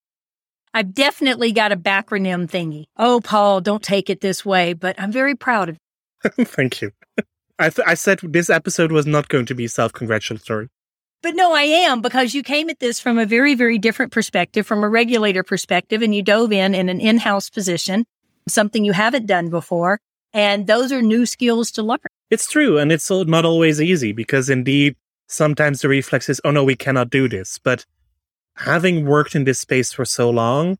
I've 0.73 0.93
definitely 0.93 1.51
got 1.51 1.73
a 1.73 1.77
backronym 1.77 2.49
thingy. 2.49 2.85
Oh, 2.95 3.19
Paul, 3.21 3.59
don't 3.59 3.83
take 3.83 4.09
it 4.09 4.21
this 4.21 4.45
way, 4.45 4.71
but 4.73 4.95
I'm 4.97 5.11
very 5.11 5.35
proud 5.35 5.67
of 5.67 5.77
Thank 6.37 6.81
you. 6.81 6.91
I, 7.59 7.69
th- 7.69 7.87
I 7.87 7.93
said 7.93 8.19
this 8.23 8.49
episode 8.49 8.91
was 8.91 9.05
not 9.05 9.27
going 9.27 9.45
to 9.47 9.55
be 9.55 9.67
self 9.67 9.93
congratulatory. 9.93 10.69
But 11.21 11.35
no, 11.35 11.53
I 11.53 11.63
am 11.63 12.01
because 12.01 12.33
you 12.33 12.41
came 12.41 12.69
at 12.69 12.79
this 12.79 12.99
from 12.99 13.19
a 13.19 13.25
very, 13.27 13.53
very 13.53 13.77
different 13.77 14.11
perspective, 14.11 14.65
from 14.65 14.83
a 14.83 14.89
regulator 14.89 15.43
perspective, 15.43 16.01
and 16.01 16.15
you 16.15 16.23
dove 16.23 16.51
in 16.51 16.73
in 16.73 16.89
an 16.89 16.99
in 16.99 17.19
house 17.19 17.49
position, 17.49 18.05
something 18.47 18.83
you 18.83 18.93
haven't 18.93 19.27
done 19.27 19.49
before. 19.49 19.99
And 20.33 20.65
those 20.65 20.91
are 20.91 21.01
new 21.01 21.25
skills 21.25 21.71
to 21.71 21.83
learn. 21.83 21.99
It's 22.29 22.49
true. 22.49 22.77
And 22.77 22.91
it's 22.91 23.11
not 23.11 23.45
always 23.45 23.81
easy 23.81 24.13
because 24.13 24.49
indeed, 24.49 24.95
sometimes 25.27 25.81
the 25.81 25.89
reflex 25.89 26.29
is, 26.29 26.41
oh 26.43 26.51
no, 26.51 26.63
we 26.63 26.75
cannot 26.75 27.09
do 27.09 27.27
this. 27.27 27.59
But 27.59 27.85
having 28.55 29.05
worked 29.05 29.35
in 29.35 29.43
this 29.43 29.59
space 29.59 29.91
for 29.91 30.05
so 30.05 30.29
long, 30.29 30.77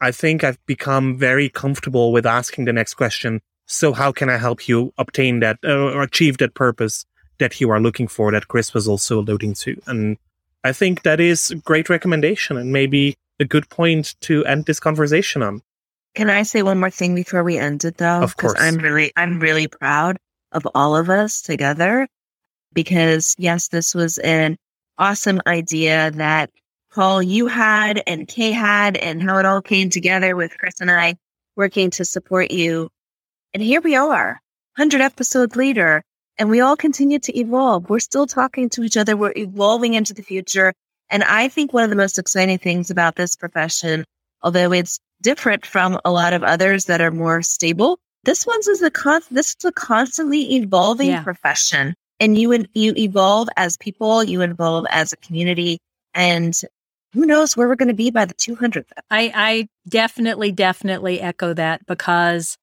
I 0.00 0.10
think 0.10 0.42
I've 0.42 0.64
become 0.66 1.18
very 1.18 1.48
comfortable 1.48 2.12
with 2.12 2.24
asking 2.24 2.64
the 2.64 2.72
next 2.72 2.94
question 2.94 3.40
so 3.68 3.92
how 3.92 4.10
can 4.10 4.30
I 4.30 4.38
help 4.38 4.66
you 4.66 4.92
obtain 4.96 5.40
that 5.40 5.58
uh, 5.62 5.92
or 5.92 6.02
achieve 6.02 6.38
that 6.38 6.54
purpose 6.54 7.04
that 7.38 7.60
you 7.60 7.70
are 7.70 7.78
looking 7.78 8.08
for 8.08 8.32
that 8.32 8.48
Chris 8.48 8.72
was 8.72 8.88
also 8.88 9.20
alluding 9.20 9.54
to? 9.54 9.80
And 9.86 10.16
I 10.64 10.72
think 10.72 11.02
that 11.02 11.20
is 11.20 11.50
a 11.50 11.56
great 11.56 11.88
recommendation 11.90 12.56
and 12.56 12.72
maybe 12.72 13.16
a 13.38 13.44
good 13.44 13.68
point 13.68 14.16
to 14.22 14.44
end 14.46 14.64
this 14.64 14.80
conversation 14.80 15.42
on. 15.42 15.60
Can 16.14 16.30
I 16.30 16.42
say 16.42 16.62
one 16.62 16.80
more 16.80 16.90
thing 16.90 17.14
before 17.14 17.44
we 17.44 17.58
end 17.58 17.84
it 17.84 17.98
though? 17.98 18.22
Of 18.22 18.38
course. 18.38 18.58
I'm 18.58 18.78
really, 18.78 19.12
I'm 19.16 19.38
really 19.38 19.68
proud 19.68 20.16
of 20.50 20.66
all 20.74 20.96
of 20.96 21.10
us 21.10 21.42
together 21.42 22.08
because 22.72 23.36
yes, 23.38 23.68
this 23.68 23.94
was 23.94 24.16
an 24.18 24.56
awesome 24.96 25.42
idea 25.46 26.10
that 26.12 26.50
Paul, 26.90 27.22
you 27.22 27.46
had 27.46 28.02
and 28.06 28.26
Kay 28.26 28.50
had 28.50 28.96
and 28.96 29.22
how 29.22 29.38
it 29.38 29.44
all 29.44 29.60
came 29.60 29.90
together 29.90 30.34
with 30.34 30.56
Chris 30.56 30.80
and 30.80 30.90
I 30.90 31.16
working 31.54 31.90
to 31.90 32.04
support 32.06 32.50
you 32.50 32.88
and 33.54 33.62
here 33.62 33.80
we 33.80 33.96
are, 33.96 34.40
100 34.76 35.00
episodes 35.00 35.56
later, 35.56 36.02
and 36.38 36.50
we 36.50 36.60
all 36.60 36.76
continue 36.76 37.18
to 37.18 37.38
evolve. 37.38 37.88
We're 37.90 37.98
still 37.98 38.26
talking 38.26 38.68
to 38.70 38.82
each 38.82 38.96
other. 38.96 39.16
We're 39.16 39.32
evolving 39.36 39.94
into 39.94 40.14
the 40.14 40.22
future. 40.22 40.72
And 41.10 41.24
I 41.24 41.48
think 41.48 41.72
one 41.72 41.84
of 41.84 41.90
the 41.90 41.96
most 41.96 42.18
exciting 42.18 42.58
things 42.58 42.90
about 42.90 43.16
this 43.16 43.34
profession, 43.34 44.04
although 44.42 44.72
it's 44.72 45.00
different 45.22 45.66
from 45.66 45.98
a 46.04 46.10
lot 46.10 46.32
of 46.32 46.44
others 46.44 46.84
that 46.84 47.00
are 47.00 47.10
more 47.10 47.42
stable, 47.42 47.98
this 48.24 48.46
one's 48.46 48.68
is 48.68 48.82
a 48.82 48.90
con- 48.90 49.22
this 49.30 49.56
is 49.58 49.64
a 49.64 49.72
constantly 49.72 50.56
evolving 50.56 51.10
yeah. 51.10 51.22
profession. 51.22 51.94
And 52.20 52.36
you 52.36 52.66
you 52.74 52.92
evolve 52.96 53.48
as 53.56 53.76
people, 53.76 54.22
you 54.22 54.42
evolve 54.42 54.86
as 54.90 55.12
a 55.12 55.16
community, 55.16 55.78
and 56.14 56.54
who 57.14 57.24
knows 57.24 57.56
where 57.56 57.68
we're 57.68 57.76
going 57.76 57.88
to 57.88 57.94
be 57.94 58.10
by 58.10 58.24
the 58.24 58.34
200th. 58.34 58.90
I, 59.10 59.32
I 59.34 59.68
definitely, 59.88 60.52
definitely 60.52 61.20
echo 61.20 61.54
that 61.54 61.86
because 61.86 62.56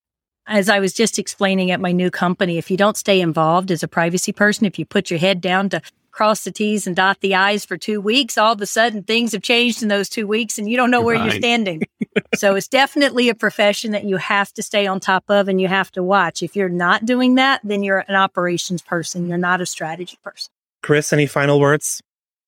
as 0.47 0.69
I 0.69 0.79
was 0.79 0.93
just 0.93 1.19
explaining 1.19 1.71
at 1.71 1.79
my 1.79 1.91
new 1.91 2.11
company, 2.11 2.57
if 2.57 2.69
you 2.69 2.77
don't 2.77 2.97
stay 2.97 3.21
involved 3.21 3.71
as 3.71 3.83
a 3.83 3.87
privacy 3.87 4.31
person, 4.31 4.65
if 4.65 4.77
you 4.77 4.85
put 4.85 5.09
your 5.09 5.19
head 5.19 5.41
down 5.41 5.69
to 5.69 5.81
cross 6.11 6.43
the 6.43 6.51
T's 6.51 6.87
and 6.87 6.95
dot 6.95 7.19
the 7.19 7.35
I's 7.35 7.65
for 7.65 7.77
two 7.77 7.99
weeks, 7.99 8.37
all 8.37 8.53
of 8.53 8.61
a 8.61 8.65
sudden 8.65 9.03
things 9.03 9.33
have 9.33 9.41
changed 9.41 9.83
in 9.83 9.89
those 9.89 10.07
two 10.07 10.27
weeks 10.27 10.57
and 10.57 10.69
you 10.69 10.77
don't 10.77 10.91
know 10.91 11.01
where 11.01 11.17
right. 11.17 11.25
you're 11.25 11.39
standing. 11.39 11.83
so 12.35 12.55
it's 12.55 12.69
definitely 12.69 13.27
a 13.27 13.35
profession 13.35 13.91
that 13.91 14.05
you 14.05 14.17
have 14.17 14.53
to 14.53 14.63
stay 14.63 14.87
on 14.87 14.99
top 14.99 15.25
of 15.29 15.49
and 15.49 15.59
you 15.59 15.67
have 15.67 15.91
to 15.91 16.01
watch. 16.03 16.41
If 16.41 16.55
you're 16.55 16.69
not 16.69 17.05
doing 17.05 17.35
that, 17.35 17.59
then 17.63 17.83
you're 17.83 18.05
an 18.07 18.15
operations 18.15 18.81
person. 18.81 19.27
You're 19.27 19.37
not 19.37 19.59
a 19.59 19.65
strategy 19.65 20.17
person. 20.23 20.51
Chris, 20.81 21.11
any 21.11 21.25
final 21.25 21.59
words? 21.59 22.01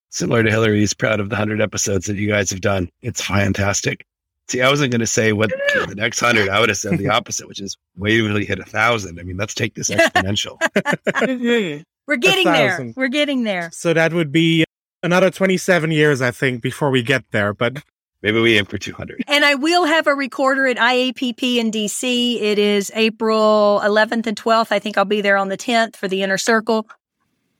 similar 0.09 0.43
to 0.43 0.49
Hilary's, 0.49 0.93
proud 0.93 1.19
of 1.19 1.29
the 1.29 1.35
100 1.35 1.61
episodes 1.61 2.07
that 2.07 2.17
you 2.17 2.27
guys 2.27 2.49
have 2.49 2.61
done. 2.61 2.89
It's 3.01 3.21
fantastic. 3.21 4.05
See, 4.49 4.61
I 4.61 4.69
wasn't 4.69 4.91
going 4.91 5.01
to 5.01 5.07
say 5.07 5.33
what 5.33 5.49
the 5.49 5.95
next 5.95 6.21
100, 6.21 6.47
I 6.47 6.59
would 6.59 6.69
have 6.69 6.77
said 6.77 6.97
the 6.97 7.09
opposite, 7.09 7.49
which 7.49 7.59
is 7.59 7.75
wait 7.97 8.17
till 8.17 8.35
hit 8.37 8.59
a 8.59 8.61
1,000. 8.61 9.19
I 9.19 9.23
mean, 9.23 9.35
let's 9.35 9.53
take 9.53 9.75
this 9.75 9.89
exponential. 9.89 10.57
Mm-hmm. 11.17 11.81
We're 12.05 12.15
getting 12.15 12.45
there. 12.45 12.93
We're 12.95 13.09
getting 13.09 13.43
there. 13.43 13.69
So 13.73 13.93
that 13.93 14.13
would 14.13 14.31
be 14.31 14.63
another 15.03 15.29
27 15.29 15.91
years, 15.91 16.21
I 16.21 16.31
think, 16.31 16.61
before 16.61 16.89
we 16.89 17.03
get 17.03 17.25
there. 17.31 17.53
But 17.53 17.83
maybe 18.21 18.39
we 18.39 18.57
aim 18.57 18.65
for 18.65 18.77
200. 18.77 19.23
And 19.27 19.43
I 19.43 19.55
will 19.55 19.85
have 19.85 20.07
a 20.07 20.13
recorder 20.13 20.67
at 20.67 20.77
IAPP 20.77 21.57
in 21.57 21.71
DC. 21.71 22.41
It 22.41 22.59
is 22.59 22.91
April 22.95 23.81
11th 23.83 24.25
and 24.25 24.37
12th. 24.37 24.71
I 24.71 24.79
think 24.79 24.97
I'll 24.97 25.05
be 25.05 25.19
there 25.19 25.35
on 25.35 25.49
the 25.49 25.57
10th 25.57 25.97
for 25.97 26.07
the 26.07 26.23
inner 26.23 26.37
circle 26.37 26.87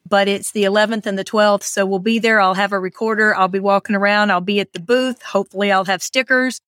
but 0.10 0.28
it's 0.28 0.52
the 0.52 0.64
11th 0.64 1.06
and 1.06 1.20
the 1.20 1.26
12th. 1.26 1.64
So 1.64 1.86
we'll 1.86 2.00
be 2.00 2.18
there. 2.20 2.40
I'll 2.40 2.54
have 2.54 2.72
a 2.72 2.80
recorder. 2.80 3.36
I'll 3.36 3.48
be 3.48 3.60
walking 3.60 3.94
around. 3.96 4.32
I'll 4.32 4.40
be 4.40 4.62
at 4.62 4.74
the 4.74 4.80
booth. 4.80 5.22
Hopefully 5.22 5.70
I'll 5.70 5.84
have 5.84 6.02
stickers. 6.02 6.62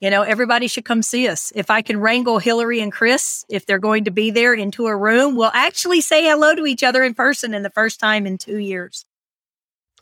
You 0.00 0.08
know, 0.08 0.22
everybody 0.22 0.66
should 0.66 0.86
come 0.86 1.02
see 1.02 1.28
us. 1.28 1.52
If 1.54 1.70
I 1.70 1.82
can 1.82 2.00
wrangle 2.00 2.38
Hilary 2.38 2.80
and 2.80 2.90
Chris, 2.90 3.44
if 3.50 3.66
they're 3.66 3.78
going 3.78 4.04
to 4.04 4.10
be 4.10 4.30
there 4.30 4.54
into 4.54 4.86
a 4.86 4.96
room, 4.96 5.36
we'll 5.36 5.50
actually 5.52 6.00
say 6.00 6.24
hello 6.24 6.54
to 6.54 6.66
each 6.66 6.82
other 6.82 7.02
in 7.02 7.12
person 7.12 7.52
in 7.52 7.62
the 7.62 7.70
first 7.70 8.00
time 8.00 8.26
in 8.26 8.38
two 8.38 8.56
years. 8.56 9.04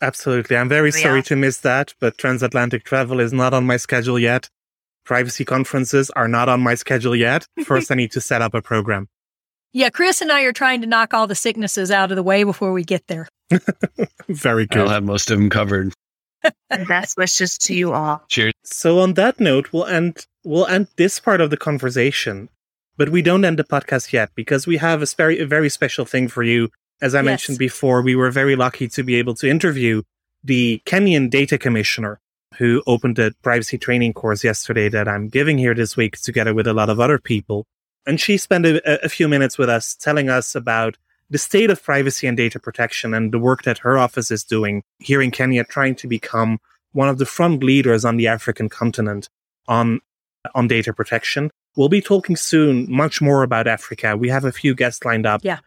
Absolutely. 0.01 0.57
I'm 0.57 0.69
very 0.69 0.91
yeah. 0.91 1.03
sorry 1.03 1.23
to 1.25 1.35
miss 1.35 1.59
that, 1.59 1.95
but 2.01 2.17
transatlantic 2.17 2.85
travel 2.85 3.19
is 3.19 3.33
not 3.33 3.53
on 3.53 3.67
my 3.67 3.77
schedule 3.77 4.21
yet. 4.21 4.49
Privacy 5.05 5.45
conferences 5.45 6.11
are 6.11 6.29
not 6.29 6.49
on 6.49 6.61
my 6.61 6.77
schedule 6.77 7.17
yet. 7.17 7.49
First, 7.65 7.91
I 7.91 7.97
need 7.97 8.13
to 8.13 8.21
set 8.21 8.41
up 8.41 8.55
a 8.55 8.63
program. 8.63 9.09
Yeah, 9.73 9.91
Chris 9.91 10.21
and 10.21 10.31
I 10.31 10.43
are 10.43 10.53
trying 10.53 10.81
to 10.83 10.87
knock 10.87 11.13
all 11.13 11.27
the 11.27 11.35
sicknesses 11.35 11.91
out 11.91 12.13
of 12.13 12.17
the 12.17 12.23
way 12.23 12.45
before 12.45 12.73
we 12.73 12.85
get 12.85 13.07
there. 13.09 13.29
Very 14.29 14.67
good. 14.67 14.83
I'll 14.83 14.89
have 14.89 15.05
most 15.05 15.31
of 15.31 15.39
them 15.39 15.51
covered. 15.51 15.93
Best 16.89 17.17
wishes 17.17 17.59
to 17.59 17.75
you 17.75 17.93
all. 17.93 18.23
Cheers. 18.29 18.53
So 18.65 19.01
on 19.01 19.15
that 19.15 19.41
note, 19.41 19.73
we'll 19.73 19.87
end 19.87 20.27
we'll 20.45 20.67
end 20.67 20.89
this 20.97 21.21
part 21.21 21.41
of 21.41 21.51
the 21.51 21.57
conversation, 21.57 22.49
but 22.97 23.09
we 23.09 23.23
don't 23.23 23.45
end 23.45 23.59
the 23.59 23.65
podcast 23.65 24.13
yet 24.13 24.31
because 24.35 24.67
we 24.67 24.77
have 24.77 25.03
a 25.03 25.07
very 25.17 25.41
a 25.41 25.47
very 25.47 25.69
special 25.69 26.05
thing 26.05 26.29
for 26.29 26.43
you. 26.43 26.71
As 27.01 27.15
I 27.15 27.19
yes. 27.19 27.27
mentioned 27.27 27.59
before, 27.59 28.03
we 28.03 28.17
were 28.17 28.31
very 28.31 28.57
lucky 28.57 28.89
to 28.89 29.03
be 29.03 29.15
able 29.17 29.35
to 29.37 29.49
interview 29.49 30.03
the 30.43 30.83
Kenyan 30.85 31.31
data 31.31 31.59
commissioner 31.59 32.21
who 32.57 32.83
opened 32.87 33.19
a 33.19 33.33
privacy 33.43 33.79
training 33.79 34.13
course 34.13 34.43
yesterday 34.43 34.89
that 34.89 35.07
I'm 35.07 35.29
giving 35.29 35.59
here 35.59 35.75
this 35.75 35.97
week 35.97 36.17
together 36.21 36.55
with 36.55 36.67
a 36.67 36.73
lot 36.73 36.91
of 36.91 36.99
other 36.99 37.19
people. 37.19 37.67
And 38.07 38.21
she 38.21 38.37
spent 38.37 38.67
a, 38.67 39.05
a 39.05 39.09
few 39.09 39.29
minutes 39.29 39.59
with 39.59 39.69
us 39.69 39.95
telling 39.95 40.29
us 40.29 40.55
about 40.55 40.97
the 41.31 41.39
state 41.39 41.71
of 41.71 41.83
privacy 41.83 42.27
and 42.27 42.37
data 42.37 42.59
protection 42.59 43.15
and 43.15 43.33
the 43.33 43.39
work 43.39 43.63
that 43.63 43.79
her 43.79 43.99
office 43.99 44.31
is 44.31 44.45
doing 44.45 44.83
here 44.99 45.21
in 45.21 45.31
Kenya, 45.31 45.65
trying 45.65 45.95
to 45.97 46.07
become 46.07 46.59
one 46.93 47.09
of 47.09 47.19
the 47.19 47.27
front 47.27 47.63
leaders 47.63 48.05
on 48.05 48.17
the 48.17 48.27
African 48.27 48.69
continent 48.69 49.29
on, 49.67 50.01
on 50.55 50.69
data 50.69 50.93
protection. 50.93 51.51
We'll 51.77 51.89
be 51.89 52.01
talking 52.01 52.37
soon 52.37 52.91
much 52.91 53.21
more 53.21 53.43
about 53.43 53.67
Africa. 53.67 54.17
We 54.17 54.31
have 54.31 54.45
a 54.45 54.53
few 54.53 54.75
guests 54.75 55.05
lined 55.05 55.27
up 55.27 55.43
yeah. 55.45 55.59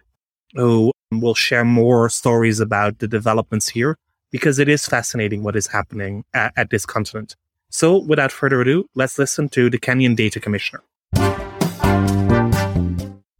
who 0.53 0.91
will 1.11 1.35
share 1.35 1.63
more 1.63 2.09
stories 2.09 2.59
about 2.59 2.99
the 2.99 3.07
developments 3.07 3.69
here 3.69 3.97
because 4.31 4.59
it 4.59 4.67
is 4.67 4.85
fascinating 4.85 5.43
what 5.43 5.55
is 5.55 5.67
happening 5.67 6.23
at, 6.33 6.53
at 6.55 6.69
this 6.69 6.85
continent. 6.85 7.35
So 7.69 7.97
without 7.97 8.31
further 8.31 8.61
ado, 8.61 8.85
let's 8.95 9.17
listen 9.19 9.47
to 9.49 9.69
the 9.69 9.77
Kenyan 9.77 10.15
Data 10.15 10.39
Commissioner. 10.39 10.83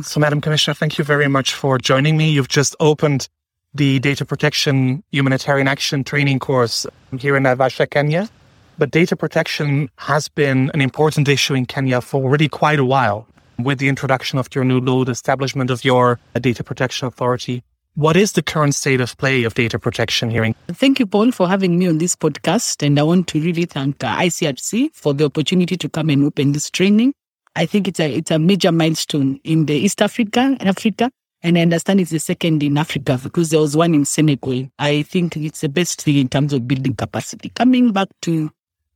So, 0.04 0.20
Madam 0.20 0.42
Commissioner, 0.42 0.74
thank 0.74 0.98
you 0.98 1.04
very 1.04 1.28
much 1.28 1.54
for 1.54 1.78
joining 1.78 2.18
me. 2.18 2.30
You've 2.30 2.48
just 2.48 2.76
opened 2.80 3.28
the 3.74 4.00
Data 4.00 4.26
Protection 4.26 5.04
Humanitarian 5.12 5.68
Action 5.68 6.04
Training 6.04 6.40
course 6.40 6.86
here 7.18 7.36
in 7.36 7.44
Naivasha, 7.44 7.90
Kenya. 7.90 8.30
But 8.78 8.92
data 8.92 9.16
protection 9.16 9.90
has 9.98 10.28
been 10.28 10.72
an 10.74 10.82
important 10.82 11.28
issue 11.28 11.54
in 11.54 11.66
Kenya 11.66 12.02
for 12.02 12.24
already 12.24 12.50
quite 12.50 12.80
a 12.80 12.86
while 12.86 13.28
with 13.60 13.80
the 13.80 13.88
introduction 13.88 14.40
of 14.40 14.48
your 14.56 14.64
new 14.64 14.80
law, 14.80 15.04
the 15.04 15.12
establishment 15.12 15.70
of 15.70 15.86
your 15.86 16.20
Data 16.40 16.64
Protection 16.64 17.08
Authority. 17.08 17.64
What 17.96 18.16
is 18.16 18.32
the 18.32 18.42
current 18.42 18.74
state 18.74 19.02
of 19.02 19.18
play 19.18 19.44
of 19.44 19.54
data 19.54 19.78
protection 19.78 20.30
here? 20.30 20.54
Thank 20.70 21.00
you, 21.00 21.06
Paul, 21.06 21.32
for 21.32 21.48
having 21.48 21.78
me 21.78 21.88
on 21.88 21.98
this 21.98 22.16
podcast. 22.16 22.86
And 22.86 22.98
I 22.98 23.04
want 23.04 23.28
to 23.28 23.42
really 23.42 23.66
thank 23.66 24.02
uh, 24.02 24.16
ICRC 24.16 24.96
for 24.96 25.14
the 25.14 25.26
opportunity 25.26 25.76
to 25.76 25.90
come 25.90 26.10
and 26.10 26.24
open 26.24 26.54
this 26.54 26.70
training. 26.70 27.14
I 27.56 27.66
think 27.66 27.88
it's 27.88 28.00
a 28.00 28.10
it's 28.10 28.32
a 28.32 28.40
major 28.40 28.72
milestone 28.72 29.40
in 29.44 29.66
the 29.66 29.74
East 29.74 30.02
Africa, 30.02 30.56
Africa, 30.62 31.12
and 31.44 31.58
I 31.58 31.62
understand 31.62 32.00
it's 32.00 32.12
the 32.12 32.20
second 32.20 32.64
in 32.64 32.78
Africa 32.78 33.20
because 33.22 33.50
there 33.50 33.60
was 33.60 33.76
one 33.76 33.94
in 33.94 34.06
Senegal. 34.06 34.70
I 34.80 35.02
think 35.04 35.36
it's 35.36 35.62
the 35.62 35.70
best 35.70 36.02
thing 36.02 36.18
in 36.18 36.30
terms 36.30 36.54
of 36.54 36.68
building 36.68 36.96
capacity. 36.96 37.50
Coming 37.50 37.92
back 37.92 38.08
to 38.22 38.52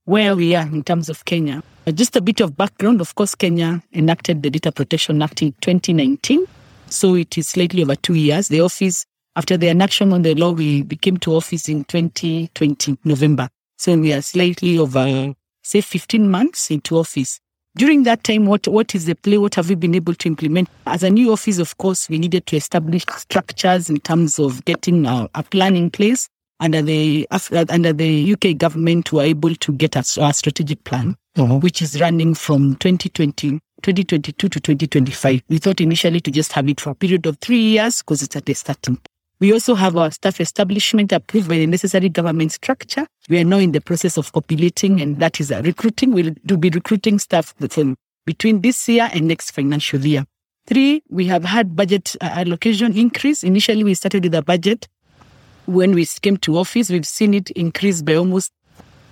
where 0.06 0.36
we 0.36 0.56
are 0.56 0.66
in 0.66 0.84
terms 0.84 1.10
of 1.10 1.26
Kenya, 1.26 1.64
uh, 1.86 1.92
just 1.92 2.16
a 2.16 2.22
bit 2.22 2.40
of 2.40 2.56
background. 2.56 3.02
Of 3.02 3.16
course, 3.16 3.36
Kenya 3.36 3.84
enacted 3.94 4.42
the 4.42 4.50
Data 4.50 4.72
Protection 4.72 5.22
Act 5.22 5.42
in 5.42 5.52
2019, 5.62 6.46
so 6.88 7.16
it 7.16 7.38
is 7.38 7.50
slightly 7.50 7.84
over 7.84 7.96
two 7.96 8.14
years. 8.16 8.48
The 8.48 8.62
office, 8.62 9.06
after 9.36 9.58
the 9.58 9.68
enactment 9.68 10.14
on 10.14 10.22
the 10.22 10.34
law, 10.34 10.52
we 10.52 10.84
became 10.84 11.18
to 11.18 11.36
office 11.36 11.68
in 11.68 11.84
2020 11.84 13.00
November. 13.04 13.50
So 13.78 13.98
we 13.98 14.14
are 14.14 14.22
slightly 14.22 14.78
over, 14.78 15.34
say, 15.62 15.82
15 15.82 16.32
months 16.32 16.72
into 16.72 16.98
office. 16.98 17.42
During 17.78 18.04
that 18.04 18.24
time, 18.24 18.46
what, 18.46 18.68
what 18.70 18.96
is 18.96 19.06
the 19.06 19.16
play? 19.16 19.38
What 19.38 19.56
have 19.56 19.68
we 19.68 19.76
been 19.76 19.96
able 19.96 20.14
to 20.14 20.28
implement? 20.30 20.70
As 20.88 21.04
a 21.04 21.10
new 21.10 21.34
office, 21.34 21.60
of 21.60 21.78
course, 21.78 22.08
we 22.08 22.18
needed 22.18 22.46
to 22.48 22.56
establish 22.56 23.04
structures 23.18 23.90
in 23.90 24.00
terms 24.00 24.40
of 24.40 24.64
getting 24.64 25.06
a, 25.06 25.30
a 25.36 25.44
plan 25.44 25.76
in 25.76 25.90
place. 25.90 26.30
Under 26.62 26.82
the 26.82 27.28
under 27.70 27.92
the 27.92 28.32
UK 28.34 28.58
government, 28.58 29.12
we 29.12 29.18
were 29.18 29.26
able 29.26 29.56
to 29.56 29.74
get 29.74 29.98
a, 29.98 30.06
a 30.22 30.34
strategic 30.34 30.86
plan, 30.86 31.18
uh-huh. 31.36 31.58
which 31.58 31.82
is 31.82 32.00
running 32.00 32.34
from 32.34 32.76
2020 32.78 33.60
2022 33.82 34.50
to 34.50 34.60
2025. 34.62 35.44
We 35.50 35.58
thought 35.58 35.82
initially 35.82 36.22
to 36.22 36.32
just 36.32 36.54
have 36.54 36.70
it 36.70 36.80
for 36.80 36.92
a 36.92 36.96
period 36.96 37.26
of 37.26 37.38
three 37.40 37.60
years 37.60 38.02
because 38.02 38.24
it's 38.24 38.38
at 38.38 38.46
the 38.46 38.54
starting. 38.54 39.00
We 39.40 39.52
also 39.52 39.76
have 39.76 39.98
our 39.98 40.12
staff 40.12 40.40
establishment 40.40 41.12
approved 41.12 41.50
by 41.50 41.58
the 41.58 41.68
necessary 41.68 42.08
government 42.08 42.54
structure. 42.54 43.06
We 43.28 43.40
are 43.40 43.44
now 43.44 43.58
in 43.58 43.74
the 43.74 43.82
process 43.82 44.18
of 44.18 44.32
populating, 44.32 45.02
and 45.02 45.20
that 45.20 45.42
is 45.42 45.52
recruiting. 45.52 46.14
We'll 46.14 46.34
do 46.46 46.56
be 46.56 46.70
recruiting 46.70 47.20
staff 47.20 47.54
from 47.70 47.98
between 48.26 48.62
this 48.62 48.88
year 48.88 49.10
and 49.14 49.28
next 49.28 49.52
financial 49.52 50.00
year. 50.06 50.26
Three, 50.68 51.04
we 51.10 51.28
have 51.28 51.44
had 51.44 51.76
budget 51.76 52.16
uh, 52.22 52.26
allocation 52.26 52.98
increase. 52.98 53.44
Initially, 53.44 53.84
we 53.84 53.94
started 53.94 54.24
with 54.24 54.34
a 54.36 54.42
budget. 54.42 54.88
When 55.66 55.94
we 55.94 56.06
came 56.06 56.38
to 56.38 56.58
office, 56.58 56.90
we've 56.90 57.06
seen 57.06 57.34
it 57.34 57.52
increase 57.52 58.02
by 58.02 58.16
almost 58.16 58.52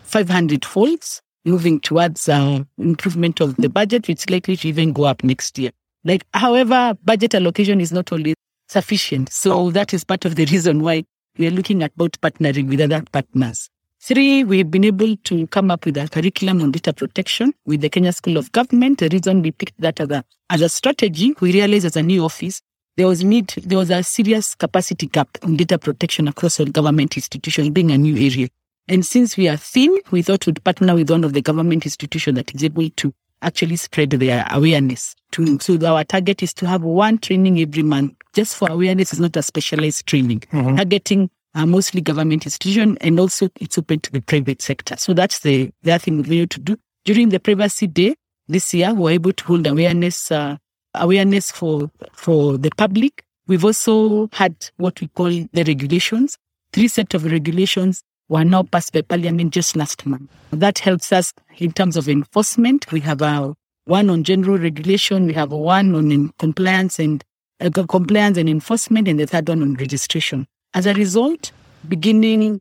500 0.06 0.64
folds, 0.64 1.22
moving 1.44 1.80
towards 1.82 2.30
uh, 2.30 2.64
improvement 2.78 3.42
of 3.42 3.58
the 3.58 3.70
budget, 3.70 4.08
which 4.08 4.30
likely 4.30 4.56
to 4.56 4.68
even 4.70 4.94
go 4.94 5.04
up 5.04 5.24
next 5.24 5.60
year. 5.60 5.72
Like, 6.06 6.26
however, 6.34 6.98
budget 7.04 7.36
allocation 7.36 7.82
is 7.82 7.92
not 7.92 8.12
only 8.12 8.36
sufficient. 8.74 9.32
So 9.32 9.72
that 9.72 9.94
is 9.94 10.04
part 10.04 10.26
of 10.26 10.36
the 10.36 10.46
reason 10.46 10.82
why 10.82 11.06
we 11.38 11.48
are 11.48 11.52
looking 11.52 11.84
at 11.84 11.96
both 11.96 12.20
partnering 12.22 12.68
with 12.68 12.82
other 12.82 13.04
partners. 13.12 13.70
Three, 14.02 14.44
we've 14.44 14.70
been 14.70 14.84
able 14.84 15.16
to 15.16 15.48
come 15.48 15.72
up 15.72 15.86
with 15.86 15.96
a 15.98 16.10
curriculum 16.10 16.62
on 16.62 16.72
data 16.72 16.92
protection 16.92 17.54
with 17.66 17.82
the 17.82 17.90
Kenya 17.90 18.12
School 18.12 18.38
of 18.38 18.52
Government. 18.52 19.00
The 19.00 19.10
reason 19.10 19.42
we 19.42 19.52
picked 19.52 19.80
that 19.80 20.02
as 20.02 20.10
a, 20.10 20.26
as 20.50 20.62
a 20.62 20.68
strategy, 20.68 21.34
we 21.40 21.54
realized 21.54 21.86
as 21.86 21.96
a 21.96 22.04
new 22.04 22.26
office, 22.26 22.62
there 22.98 23.08
was 23.08 23.24
need, 23.24 23.48
there 23.64 23.78
was 23.78 23.90
a 23.90 24.04
serious 24.04 24.56
capacity 24.56 25.08
gap 25.08 25.30
in 25.44 25.56
data 25.56 25.78
protection 25.78 26.28
across 26.28 26.60
all 26.60 26.66
government 26.66 27.16
institutions 27.16 27.70
being 27.70 27.92
a 27.92 27.98
new 27.98 28.16
area. 28.16 28.50
And 28.90 29.06
since 29.06 29.38
we 29.38 29.48
are 29.48 29.56
thin, 29.56 29.98
we 30.12 30.22
thought 30.22 30.46
we'd 30.46 30.64
partner 30.64 30.96
with 30.96 31.10
one 31.10 31.24
of 31.24 31.32
the 31.32 31.42
government 31.42 31.86
institutions 31.86 32.36
that 32.36 32.54
is 32.54 32.64
able 32.64 32.90
to 32.90 33.14
actually 33.42 33.78
spread 33.78 34.10
their 34.10 34.46
awareness. 34.52 35.16
To, 35.32 35.60
so 35.60 35.80
our 35.88 36.04
target 36.04 36.44
is 36.44 36.54
to 36.56 36.68
have 36.68 36.82
one 36.84 37.20
training 37.20 37.60
every 37.60 37.84
month 37.84 38.14
just 38.34 38.56
for 38.56 38.70
awareness. 38.70 39.14
is 39.14 39.20
not 39.20 39.36
a 39.36 39.44
specialized 39.44 40.06
training. 40.06 40.42
Mm-hmm. 40.52 40.76
Targeting 40.76 41.30
uh, 41.56 41.66
mostly 41.66 42.02
government 42.02 42.46
institution 42.46 42.98
and 43.02 43.20
also 43.20 43.50
it's 43.60 43.78
open 43.78 44.00
to 44.02 44.12
the 44.12 44.22
private 44.22 44.62
sector. 44.62 44.96
So 44.98 45.14
that's 45.14 45.40
the, 45.40 45.72
the 45.84 45.94
other 45.94 46.00
thing 46.00 46.24
we 46.24 46.40
need 46.40 46.50
to 46.52 46.60
do. 46.60 46.78
During 47.06 47.30
the 47.30 47.40
privacy 47.40 47.88
day 47.88 48.16
this 48.48 48.74
year, 48.74 48.94
we 48.94 49.02
were 49.02 49.12
able 49.12 49.34
to 49.34 49.44
hold 49.46 49.68
awareness, 49.68 50.32
uh, 50.32 50.58
awareness 50.96 51.52
for, 51.52 51.92
for 52.14 52.58
the 52.58 52.72
public. 52.78 53.24
We've 53.48 53.66
also 53.66 54.30
had 54.34 54.56
what 54.78 55.00
we 55.02 55.08
call 55.08 55.30
the 55.30 55.64
regulations, 55.66 56.38
three 56.72 56.88
set 56.88 57.14
of 57.14 57.26
regulations 57.26 58.04
were 58.30 58.44
now 58.44 58.64
passed 58.64 58.94
by 58.94 59.02
parliament 59.02 59.54
just 59.54 59.76
last 59.76 60.06
month. 60.06 60.30
That 60.52 60.80
helps 60.80 61.12
us 61.12 61.34
in 61.58 61.72
terms 61.72 61.98
of 61.98 62.10
enforcement. 62.10 62.92
We 62.92 63.02
have 63.02 63.22
a 63.22 63.54
one 63.86 64.10
on 64.10 64.24
general 64.24 64.58
regulation. 64.58 65.28
We 65.28 65.34
have 65.34 65.52
one 65.52 65.94
on 65.94 66.30
compliance 66.40 67.00
and 67.00 67.22
uh, 67.22 67.26
compliance 67.72 68.38
and 68.38 68.50
enforcement, 68.50 69.08
and 69.08 69.20
the 69.20 69.28
third 69.28 69.50
one 69.50 69.62
on 69.62 69.74
registration. 69.76 70.46
As 70.74 70.86
a 70.86 70.94
result, 70.94 71.52
beginning 71.88 72.60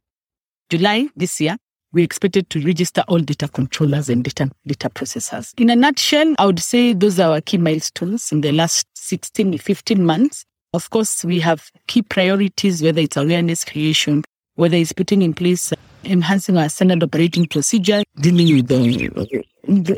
July 0.71 1.09
this 1.17 1.41
year, 1.41 1.57
we 1.93 2.03
expected 2.03 2.49
to 2.51 2.61
register 2.65 3.05
all 3.09 3.19
data 3.19 3.49
controllers 3.49 4.09
and 4.09 4.25
data, 4.25 4.51
data 4.67 4.89
processors. 4.89 5.53
In 5.59 5.71
a 5.71 5.77
nutshell, 5.77 6.35
I 6.39 6.47
would 6.47 6.61
say 6.61 6.95
those 6.95 7.21
are 7.21 7.33
our 7.33 7.41
key 7.41 7.59
milestones 7.59 8.33
in 8.33 8.41
the 8.41 8.53
last 8.53 8.87
16, 8.95 9.59
15 9.59 10.05
months. 10.05 10.45
Of 10.73 10.89
course, 10.89 11.25
we 11.25 11.39
have 11.41 11.71
key 11.87 12.03
priorities, 12.03 12.83
whether 12.83 13.01
it's 13.01 13.19
awareness 13.19 13.65
creation, 13.65 14.25
whether 14.55 14.77
it's 14.77 14.93
putting 14.93 15.21
in 15.21 15.35
place, 15.35 15.73
enhancing 16.05 16.57
our 16.57 16.71
standard 16.71 17.03
operating 17.03 17.47
procedure, 17.47 18.03
dealing 18.21 18.57
with 18.57 18.69
the, 18.69 19.45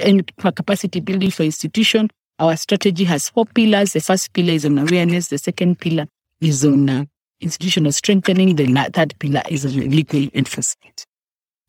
and 0.05 0.37
capacity 0.37 1.01
building 1.01 1.31
for 1.31 1.45
institution. 1.45 2.11
Our 2.39 2.57
strategy 2.57 3.05
has 3.05 3.29
four 3.29 3.47
pillars. 3.47 3.93
The 3.93 4.01
first 4.01 4.33
pillar 4.33 4.53
is 4.53 4.65
on 4.65 4.79
awareness. 4.79 5.29
The 5.29 5.39
second 5.39 5.79
pillar 5.79 6.07
is 6.41 6.65
on 6.65 6.91
uh, 6.91 7.05
institutional 7.41 7.93
strengthening. 7.93 8.57
The 8.57 8.91
third 8.93 9.15
pillar 9.19 9.43
is 9.49 9.65
on 9.65 9.73
legal 9.91 10.29
enforcement. 10.35 11.07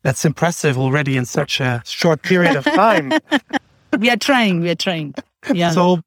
That's 0.02 0.24
impressive 0.24 0.78
already 0.78 1.16
in 1.16 1.24
such 1.24 1.60
a 1.60 1.82
short 1.84 2.22
period 2.22 2.56
of 2.56 2.64
time. 2.64 3.12
we 3.98 4.10
are 4.10 4.16
trying. 4.16 4.60
We 4.60 4.70
are 4.70 4.76
trying. 4.76 5.14
Yeah. 5.52 5.70
So, 5.70 6.00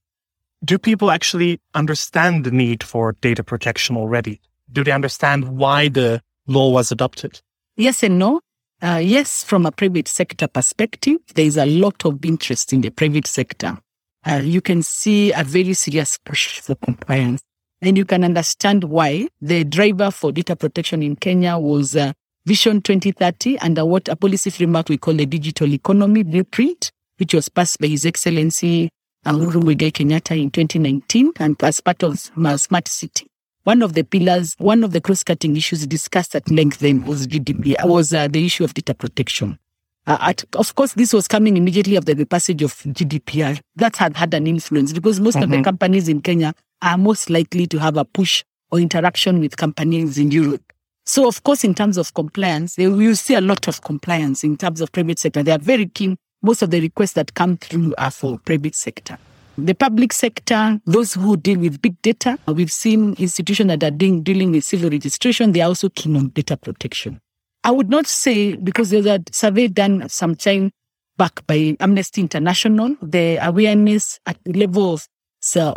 do 0.64 0.78
people 0.78 1.12
actually 1.12 1.60
understand 1.74 2.44
the 2.44 2.52
need 2.52 2.84
for 2.84 3.14
data 3.22 3.44
protection 3.44 3.96
already? 3.96 4.42
Do 4.72 4.84
they 4.84 4.92
understand 4.92 5.58
why 5.58 5.88
the 5.88 6.22
law 6.48 6.70
was 6.70 6.92
adopted? 6.92 7.42
Yes 7.78 8.04
and 8.04 8.20
no. 8.20 8.42
Uh, 8.82 9.02
yes, 9.04 9.44
from 9.44 9.66
a 9.66 9.72
private 9.72 10.08
sector 10.08 10.48
perspective, 10.48 11.18
there 11.36 11.46
is 11.46 11.58
a 11.58 11.66
lot 11.66 12.06
of 12.06 12.24
interest 12.24 12.72
in 12.72 12.82
the 12.82 12.90
private 12.90 13.28
sector. 13.28 13.78
Uh, 14.26 14.42
you 14.44 14.62
can 14.62 14.82
see 14.84 15.32
a 15.32 15.44
very 15.44 15.74
serious 15.74 16.18
push 16.24 16.60
for 16.60 16.76
compliance. 16.76 17.42
And 17.82 17.98
you 17.98 18.06
can 18.06 18.24
understand 18.24 18.84
why 18.84 19.30
the 19.42 19.64
driver 19.64 20.12
for 20.12 20.32
data 20.32 20.56
protection 20.56 21.02
in 21.02 21.16
Kenya 21.16 21.58
was 21.58 21.96
uh, 21.96 22.12
Vision 22.46 22.82
2030 22.82 23.60
under 23.60 23.86
what 23.86 24.08
a 24.10 24.16
policy 24.16 24.50
framework 24.50 24.90
we 24.90 24.98
call 24.98 25.14
the 25.14 25.26
digital 25.26 25.72
economy 25.72 26.24
blueprint, 26.24 26.92
which 27.18 27.34
was 27.34 27.48
passed 27.48 27.80
by 27.80 27.88
His 27.88 28.06
Excellency 28.06 28.90
Uhuru 29.26 29.62
Muigai 29.62 29.92
Kenyatta 29.92 30.40
in 30.42 30.50
2019 30.50 31.34
and 31.40 31.62
as 31.64 31.80
part 31.80 32.04
of 32.04 32.20
Smart 32.20 32.88
City. 32.88 33.28
One 33.64 33.82
of 33.82 33.94
the 33.94 34.04
pillars, 34.04 34.56
one 34.58 34.84
of 34.84 34.94
the 34.94 35.02
cross-cutting 35.02 35.56
issues 35.56 35.86
discussed 35.86 36.36
at 36.36 36.50
length 36.50 36.80
then 36.80 37.06
was 37.06 37.28
GDPR, 37.28 37.86
was 37.86 38.14
uh, 38.14 38.28
the 38.28 38.46
issue 38.46 38.64
of 38.64 38.74
data 38.74 38.94
protection. 38.94 39.60
Uh, 40.08 40.18
at, 40.22 40.44
of 40.56 40.74
course, 40.76 40.94
this 40.94 41.14
was 41.14 41.28
coming 41.28 41.58
immediately 41.58 41.98
after 41.98 42.14
the 42.14 42.26
passage 42.26 42.62
of 42.62 42.74
GDPR. 42.74 43.60
That 43.76 43.96
had 43.96 44.18
had 44.18 44.34
an 44.34 44.48
influence 44.48 44.94
because 44.94 45.20
most 45.20 45.36
mm-hmm. 45.36 45.44
of 45.44 45.50
the 45.50 45.56
mm-hmm. 45.58 45.64
companies 45.64 46.10
in 46.10 46.22
Kenya 46.22 46.54
are 46.82 46.98
most 46.98 47.30
likely 47.30 47.68
to 47.68 47.80
have 47.80 47.98
a 47.98 48.06
push 48.06 48.44
or 48.72 48.80
interaction 48.80 49.40
with 49.40 49.58
companies 49.58 50.18
in 50.18 50.32
Europe. 50.32 50.74
So, 51.06 51.28
of 51.28 51.44
course, 51.44 51.64
in 51.64 51.74
terms 51.74 51.98
of 51.98 52.14
compliance, 52.14 52.76
they 52.76 52.88
will 52.88 53.16
see 53.16 53.34
a 53.34 53.42
lot 53.42 53.68
of 53.68 53.82
compliance 53.82 54.44
in 54.44 54.58
terms 54.58 54.80
of 54.80 54.92
private 54.92 55.18
sector. 55.18 55.42
They 55.42 55.52
are 55.52 55.60
very 55.60 55.88
keen. 55.88 56.18
Most 56.42 56.62
of 56.62 56.70
the 56.70 56.80
requests 56.80 57.14
that 57.14 57.34
come 57.34 57.58
through 57.58 57.96
are 57.98 58.12
for 58.12 58.38
private 58.40 58.76
sector. 58.76 59.18
The 59.58 59.74
public 59.74 60.14
sector, 60.14 60.80
those 60.86 61.16
who 61.16 61.36
deal 61.36 61.60
with 61.60 61.82
big 61.82 62.02
data, 62.02 62.38
we've 62.48 62.72
seen 62.72 63.16
institutions 63.18 63.68
that 63.68 63.84
are 63.84 63.92
doing, 63.92 64.24
dealing 64.24 64.52
with 64.52 64.64
civil 64.64 64.90
registration, 64.90 65.52
they 65.52 65.62
are 65.62 65.68
also 65.68 65.90
keen 65.90 66.16
on 66.16 66.30
data 66.30 66.56
protection. 66.56 67.20
I 67.64 67.72
would 67.72 67.90
not 67.90 68.08
say, 68.08 68.56
because 68.56 68.90
there's 68.90 69.06
a 69.06 69.20
survey 69.32 69.68
done 69.68 70.08
some 70.10 70.36
time 70.36 70.72
back 71.18 71.46
by 71.46 71.76
Amnesty 71.80 72.22
International, 72.22 72.96
the 73.02 73.38
awareness 73.46 74.20
at 74.26 74.38
the 74.46 74.54
level 74.54 74.94
of, 74.94 75.08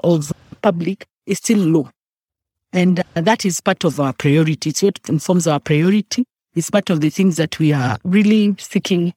of 0.05 0.33
public 0.63 1.07
is 1.27 1.39
still 1.39 1.59
low. 1.59 1.91
And 2.73 3.01
uh, 3.01 3.21
that 3.21 3.45
is 3.45 3.61
part 3.61 3.85
of 3.85 4.01
our 4.01 4.13
priority. 4.13 4.71
It's 4.71 4.83
what 4.83 5.01
informs 5.09 5.47
our 5.47 5.61
priority. 5.61 6.25
It's 6.55 6.71
part 6.71 6.91
of 6.91 7.01
the 7.01 7.11
things 7.11 7.37
that 7.37 7.59
we 7.59 7.73
are 7.73 7.99
really 8.05 8.55
seeking 8.59 9.13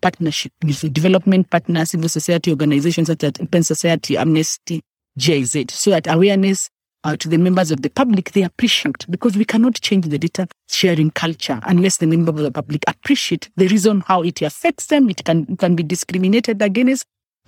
partnership 0.00 0.52
with 0.62 0.92
development 0.92 1.48
partners, 1.50 1.90
civil 1.90 2.08
society 2.08 2.50
organizations 2.50 3.06
such 3.06 3.24
as 3.24 3.32
Open 3.40 3.62
Society, 3.62 4.16
Amnesty, 4.16 4.82
GIZ, 5.16 5.64
so 5.70 5.90
that 5.90 6.06
awareness 6.06 6.68
uh, 7.04 7.16
to 7.16 7.28
the 7.28 7.38
members 7.38 7.70
of 7.70 7.82
the 7.82 7.90
public, 7.90 8.32
they 8.32 8.42
appreciate 8.42 9.06
because 9.10 9.36
we 9.36 9.44
cannot 9.44 9.74
change 9.80 10.06
the 10.06 10.18
data 10.18 10.48
sharing 10.68 11.10
culture 11.10 11.60
unless 11.64 11.98
the 11.98 12.06
members 12.06 12.36
of 12.36 12.42
the 12.42 12.52
public 12.52 12.82
appreciate 12.86 13.48
the 13.56 13.68
reason 13.68 14.02
how 14.06 14.22
it 14.22 14.42
affects 14.42 14.86
them. 14.86 15.08
It 15.08 15.24
can, 15.24 15.56
can 15.56 15.76
be 15.76 15.82
discriminated 15.82 16.60
against. 16.62 17.04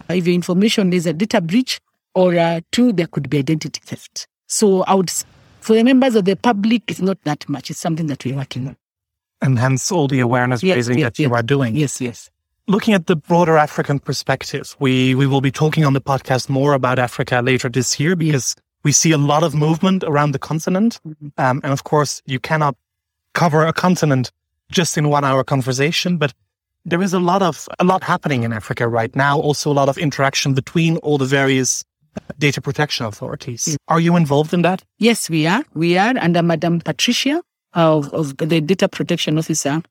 Uh, 0.09 0.15
if 0.15 0.27
your 0.27 0.35
information 0.35 0.93
is 0.93 1.07
a 1.07 1.13
data 1.13 1.41
breach 1.41 1.81
or 2.15 2.37
uh, 2.37 2.61
two, 2.73 2.93
there 2.93 3.07
could 3.07 3.29
be 3.29 3.39
identity 3.39 3.81
theft. 3.85 4.27
So 4.47 4.83
I 4.83 4.95
would 4.95 5.11
for 5.61 5.75
the 5.75 5.85
members 5.85 6.15
of 6.15 6.25
the 6.25 6.37
public, 6.37 6.83
it's 6.89 7.01
not 7.01 7.23
that 7.25 7.49
much. 7.49 7.71
It's 7.71 7.79
something 7.79 8.07
that 8.07 8.25
we're 8.25 8.37
working 8.37 8.69
on. 8.69 8.77
And 9.43 9.59
hence 9.59 9.93
all 9.93 10.09
the 10.09 10.21
awareness 10.21 10.63
yes, 10.63 10.77
raising 10.77 10.99
yes, 10.99 11.07
that 11.07 11.19
yes. 11.19 11.29
you 11.29 11.35
are 11.35 11.43
doing. 11.43 11.77
Yes, 11.77 12.01
yes. 12.01 12.31
Looking 12.67 12.95
at 12.95 13.07
the 13.07 13.17
broader 13.17 13.57
African 13.57 13.99
perspective, 13.99 14.77
we, 14.79 15.15
we 15.15 15.27
will 15.27 15.41
be 15.41 15.51
talking 15.51 15.85
on 15.85 15.93
the 15.93 16.01
podcast 16.01 16.49
more 16.49 16.73
about 16.73 16.99
Africa 16.99 17.41
later 17.43 17.69
this 17.69 17.99
year 17.99 18.17
because 18.17 18.55
we 18.83 18.93
see 18.93 19.13
a 19.13 19.19
lot 19.19 19.43
of 19.43 19.55
movement 19.55 20.05
around 20.05 20.33
the 20.33 20.39
continent. 20.39 21.01
Mm-hmm. 21.07 21.29
Um, 21.39 21.61
and 21.63 21.73
of 21.73 21.85
course, 21.85 22.23
you 22.27 22.41
cannot 22.41 22.77
cover 23.35 23.67
a 23.67 23.73
continent 23.73 24.31
just 24.71 24.97
in 24.97 25.09
one 25.09 25.25
hour 25.25 25.45
conversation, 25.45 26.17
but 26.17 26.33
there 26.85 27.03
is 27.03 27.13
a 27.13 27.19
lot 27.19 27.43
of, 27.43 27.69
a 27.79 27.85
lot 27.85 28.03
happening 28.03 28.43
in 28.43 28.53
Africa 28.53 28.89
right 28.89 29.15
now. 29.15 29.39
Also 29.39 29.71
a 29.71 29.75
lot 29.75 29.89
of 29.89 29.99
interaction 29.99 30.55
between 30.55 30.97
all 30.99 31.19
the 31.19 31.27
various 31.27 31.85
data 32.39 32.61
protection 32.61 33.07
authorities. 33.07 33.77
Are 33.89 34.01
you 34.01 34.17
involved 34.17 34.55
in 34.55 34.63
that? 34.63 34.83
Yes, 34.99 35.29
we 35.29 35.47
are. 35.47 35.65
We 35.75 35.99
are 35.99 36.15
under 36.19 36.43
Madam 36.43 36.81
Patricia 36.81 37.43
of, 37.75 38.13
of 38.13 38.37
the 38.39 38.61
Data 38.61 38.89
Protection 38.89 39.39
Officer, 39.39 39.83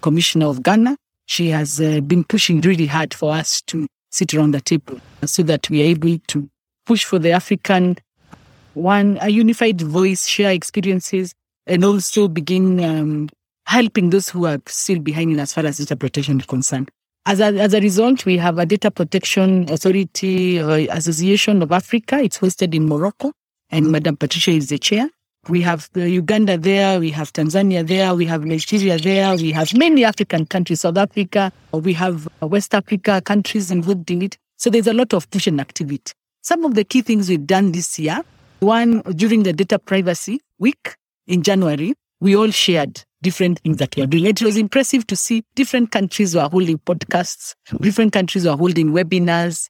Commissioner 0.00 0.46
of 0.46 0.62
Ghana. 0.62 0.96
She 1.26 1.48
has 1.48 1.80
uh, 1.80 2.00
been 2.00 2.24
pushing 2.24 2.60
really 2.60 2.86
hard 2.86 3.14
for 3.14 3.32
us 3.32 3.62
to 3.62 3.86
sit 4.10 4.34
around 4.34 4.52
the 4.52 4.60
table 4.60 5.00
so 5.24 5.42
that 5.44 5.68
we 5.70 5.82
are 5.82 5.86
able 5.86 6.18
to 6.28 6.48
push 6.84 7.04
for 7.04 7.18
the 7.18 7.32
African 7.32 7.96
one, 8.76 9.18
a 9.20 9.28
unified 9.30 9.80
voice, 9.80 10.26
share 10.26 10.52
experiences, 10.52 11.32
and 11.66 11.84
also 11.84 12.28
begin 12.28 12.82
um, 12.84 13.28
helping 13.66 14.10
those 14.10 14.28
who 14.28 14.46
are 14.46 14.60
still 14.66 15.00
behind 15.00 15.32
in 15.32 15.40
as 15.40 15.52
far 15.52 15.66
as 15.66 15.78
data 15.78 15.96
protection 15.96 16.38
is 16.40 16.46
concerned. 16.46 16.90
As 17.24 17.40
a, 17.40 17.46
as 17.46 17.74
a 17.74 17.80
result, 17.80 18.24
we 18.24 18.36
have 18.36 18.58
a 18.58 18.66
Data 18.66 18.88
Protection 18.88 19.68
Authority 19.68 20.60
uh, 20.60 20.94
Association 20.94 21.60
of 21.60 21.72
Africa. 21.72 22.20
It's 22.22 22.38
hosted 22.38 22.72
in 22.72 22.86
Morocco, 22.86 23.32
and 23.70 23.90
Madam 23.90 24.16
Patricia 24.16 24.52
is 24.52 24.68
the 24.68 24.78
chair. 24.78 25.08
We 25.48 25.60
have 25.62 25.88
uh, 25.96 26.00
Uganda 26.00 26.56
there, 26.56 27.00
we 27.00 27.10
have 27.10 27.32
Tanzania 27.32 27.84
there, 27.86 28.14
we 28.14 28.26
have 28.26 28.44
Nigeria 28.44 28.98
there, 28.98 29.34
we 29.36 29.50
have 29.52 29.76
many 29.76 30.04
African 30.04 30.46
countries, 30.46 30.82
South 30.82 30.98
Africa, 30.98 31.52
we 31.72 31.92
have 31.94 32.28
uh, 32.42 32.46
West 32.46 32.74
Africa 32.74 33.20
countries 33.24 33.70
involved 33.70 34.10
in 34.10 34.22
it. 34.22 34.38
So 34.56 34.70
there's 34.70 34.86
a 34.86 34.92
lot 34.92 35.12
of 35.12 35.28
push 35.30 35.46
and 35.46 35.60
activity. 35.60 36.12
Some 36.42 36.64
of 36.64 36.74
the 36.74 36.84
key 36.84 37.02
things 37.02 37.28
we've 37.28 37.46
done 37.46 37.72
this 37.72 37.98
year, 37.98 38.22
one 38.60 39.00
during 39.14 39.42
the 39.42 39.52
Data 39.52 39.78
Privacy 39.78 40.40
Week 40.58 40.96
in 41.26 41.42
January, 41.42 41.94
we 42.20 42.34
all 42.36 42.50
shared 42.50 43.02
different 43.22 43.58
things 43.60 43.78
that 43.78 43.94
we 43.96 44.02
are 44.02 44.06
doing. 44.06 44.26
It 44.26 44.42
was 44.42 44.56
impressive 44.56 45.06
to 45.08 45.16
see 45.16 45.42
different 45.54 45.90
countries 45.90 46.34
were 46.34 46.48
holding 46.48 46.78
podcasts, 46.78 47.54
different 47.80 48.12
countries 48.12 48.46
were 48.46 48.56
holding 48.56 48.92
webinars. 48.92 49.68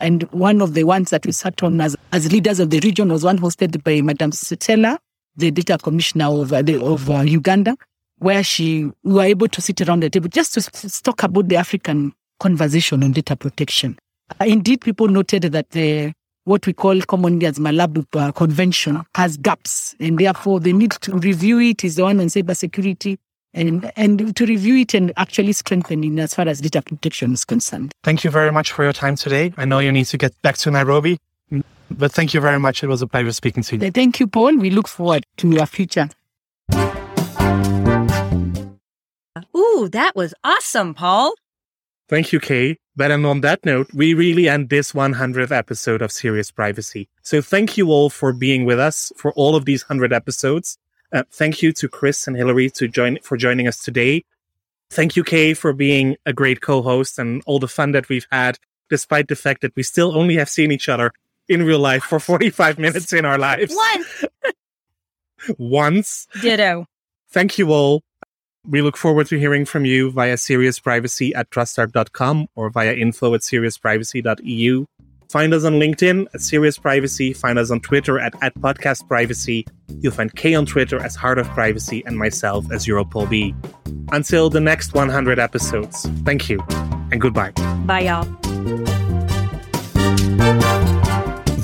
And 0.00 0.24
one 0.32 0.60
of 0.60 0.74
the 0.74 0.84
ones 0.84 1.10
that 1.10 1.24
we 1.24 1.32
sat 1.32 1.62
on 1.62 1.80
as, 1.80 1.96
as 2.12 2.30
leaders 2.30 2.60
of 2.60 2.70
the 2.70 2.80
region 2.80 3.10
was 3.10 3.24
one 3.24 3.38
hosted 3.38 3.82
by 3.82 4.00
Madam 4.00 4.32
Stella, 4.32 4.98
the 5.36 5.50
data 5.50 5.78
commissioner 5.78 6.26
of, 6.26 6.52
uh, 6.52 6.62
the, 6.62 6.82
of 6.84 7.08
uh, 7.10 7.20
Uganda, 7.20 7.76
where 8.18 8.42
she 8.42 8.84
we 9.02 9.12
were 9.14 9.24
able 9.24 9.48
to 9.48 9.60
sit 9.60 9.80
around 9.80 10.02
the 10.02 10.10
table 10.10 10.28
just 10.28 10.54
to 10.54 11.02
talk 11.02 11.22
about 11.22 11.48
the 11.48 11.56
African 11.56 12.12
conversation 12.38 13.02
on 13.02 13.12
data 13.12 13.34
protection. 13.36 13.96
Uh, 14.40 14.44
indeed, 14.44 14.80
people 14.80 15.08
noted 15.08 15.42
that 15.42 15.70
the 15.70 16.12
what 16.44 16.66
we 16.66 16.72
call 16.72 17.00
commonly 17.02 17.46
as 17.46 17.58
Malabo 17.58 18.04
uh, 18.14 18.32
Convention 18.32 19.02
has 19.14 19.36
gaps, 19.36 19.94
and 19.98 20.18
therefore 20.18 20.60
the 20.60 20.72
need 20.72 20.92
to 20.92 21.16
review 21.16 21.58
it 21.58 21.84
is 21.84 21.96
the 21.96 22.04
one 22.04 22.20
on 22.20 22.26
cybersecurity 22.26 23.18
and 23.54 23.90
and 23.96 24.36
to 24.36 24.46
review 24.46 24.76
it 24.76 24.94
and 24.94 25.12
actually 25.16 25.52
strengthening 25.52 26.18
as 26.18 26.34
far 26.34 26.48
as 26.48 26.60
data 26.60 26.82
protection 26.82 27.32
is 27.32 27.44
concerned. 27.44 27.92
Thank 28.02 28.24
you 28.24 28.30
very 28.30 28.52
much 28.52 28.72
for 28.72 28.84
your 28.84 28.92
time 28.92 29.16
today. 29.16 29.52
I 29.56 29.64
know 29.64 29.78
you 29.78 29.92
need 29.92 30.06
to 30.06 30.18
get 30.18 30.40
back 30.42 30.56
to 30.58 30.70
Nairobi, 30.70 31.18
but 31.90 32.12
thank 32.12 32.34
you 32.34 32.40
very 32.40 32.58
much. 32.58 32.82
It 32.82 32.88
was 32.88 33.00
a 33.00 33.06
pleasure 33.06 33.32
speaking 33.32 33.62
to 33.64 33.76
you. 33.76 33.90
Thank 33.90 34.20
you, 34.20 34.26
Paul. 34.26 34.56
We 34.58 34.70
look 34.70 34.88
forward 34.88 35.24
to 35.38 35.50
your 35.50 35.66
future. 35.66 36.08
Ooh, 39.56 39.88
that 39.92 40.12
was 40.14 40.34
awesome, 40.44 40.94
Paul. 40.94 41.34
Thank 42.08 42.32
you, 42.32 42.40
Kay. 42.40 42.76
But 42.96 43.10
and 43.10 43.26
on 43.26 43.40
that 43.40 43.64
note, 43.64 43.92
we 43.92 44.14
really 44.14 44.48
end 44.48 44.68
this 44.68 44.92
100th 44.92 45.50
episode 45.50 46.00
of 46.00 46.12
Serious 46.12 46.50
Privacy. 46.50 47.08
So 47.22 47.42
thank 47.42 47.76
you 47.76 47.88
all 47.88 48.08
for 48.08 48.32
being 48.32 48.64
with 48.64 48.78
us 48.78 49.10
for 49.16 49.32
all 49.32 49.56
of 49.56 49.64
these 49.64 49.82
100 49.82 50.12
episodes. 50.12 50.78
Uh, 51.12 51.24
thank 51.32 51.60
you 51.60 51.72
to 51.72 51.88
Chris 51.88 52.26
and 52.28 52.36
Hilary 52.36 52.70
to 52.70 52.86
join 52.86 53.18
for 53.22 53.36
joining 53.36 53.66
us 53.66 53.82
today. 53.82 54.24
Thank 54.90 55.16
you, 55.16 55.24
Kay, 55.24 55.54
for 55.54 55.72
being 55.72 56.16
a 56.24 56.32
great 56.32 56.60
co-host 56.60 57.18
and 57.18 57.42
all 57.46 57.58
the 57.58 57.68
fun 57.68 57.92
that 57.92 58.08
we've 58.08 58.26
had, 58.30 58.58
despite 58.88 59.26
the 59.26 59.36
fact 59.36 59.62
that 59.62 59.74
we 59.74 59.82
still 59.82 60.16
only 60.16 60.36
have 60.36 60.48
seen 60.48 60.70
each 60.70 60.88
other 60.88 61.12
in 61.48 61.64
real 61.64 61.80
life 61.80 62.04
for 62.04 62.20
45 62.20 62.78
minutes 62.78 63.12
in 63.12 63.24
our 63.24 63.38
lives. 63.38 63.74
Once. 63.74 64.24
Once. 65.58 66.28
Ditto. 66.40 66.86
Thank 67.30 67.58
you 67.58 67.72
all. 67.72 68.02
We 68.66 68.80
look 68.80 68.96
forward 68.96 69.26
to 69.28 69.38
hearing 69.38 69.64
from 69.64 69.84
you 69.84 70.10
via 70.10 70.34
seriousprivacy 70.34 71.32
at 71.34 71.50
trustarc.com 71.50 72.48
or 72.54 72.70
via 72.70 72.94
info 72.94 73.34
at 73.34 73.42
seriousprivacy.eu. 73.42 74.86
Find 75.30 75.52
us 75.52 75.64
on 75.64 75.74
LinkedIn 75.74 76.26
at 76.32 76.40
Serious 76.40 76.78
Privacy. 76.78 77.32
Find 77.32 77.58
us 77.58 77.70
on 77.70 77.80
Twitter 77.80 78.20
at, 78.20 78.34
at 78.42 78.54
Podcast 78.54 79.08
Privacy. 79.08 79.66
You'll 79.98 80.12
find 80.12 80.34
Kay 80.34 80.54
on 80.54 80.64
Twitter 80.64 81.02
as 81.02 81.16
Heart 81.16 81.38
of 81.38 81.48
Privacy 81.48 82.02
and 82.06 82.16
myself 82.16 82.70
as 82.70 82.86
EuroPaulB. 82.86 83.54
Until 84.12 84.48
the 84.48 84.60
next 84.60 84.94
100 84.94 85.38
episodes, 85.38 86.06
thank 86.24 86.48
you 86.48 86.62
and 87.10 87.20
goodbye. 87.20 87.50
Bye, 87.84 88.00
y'all. 88.00 88.24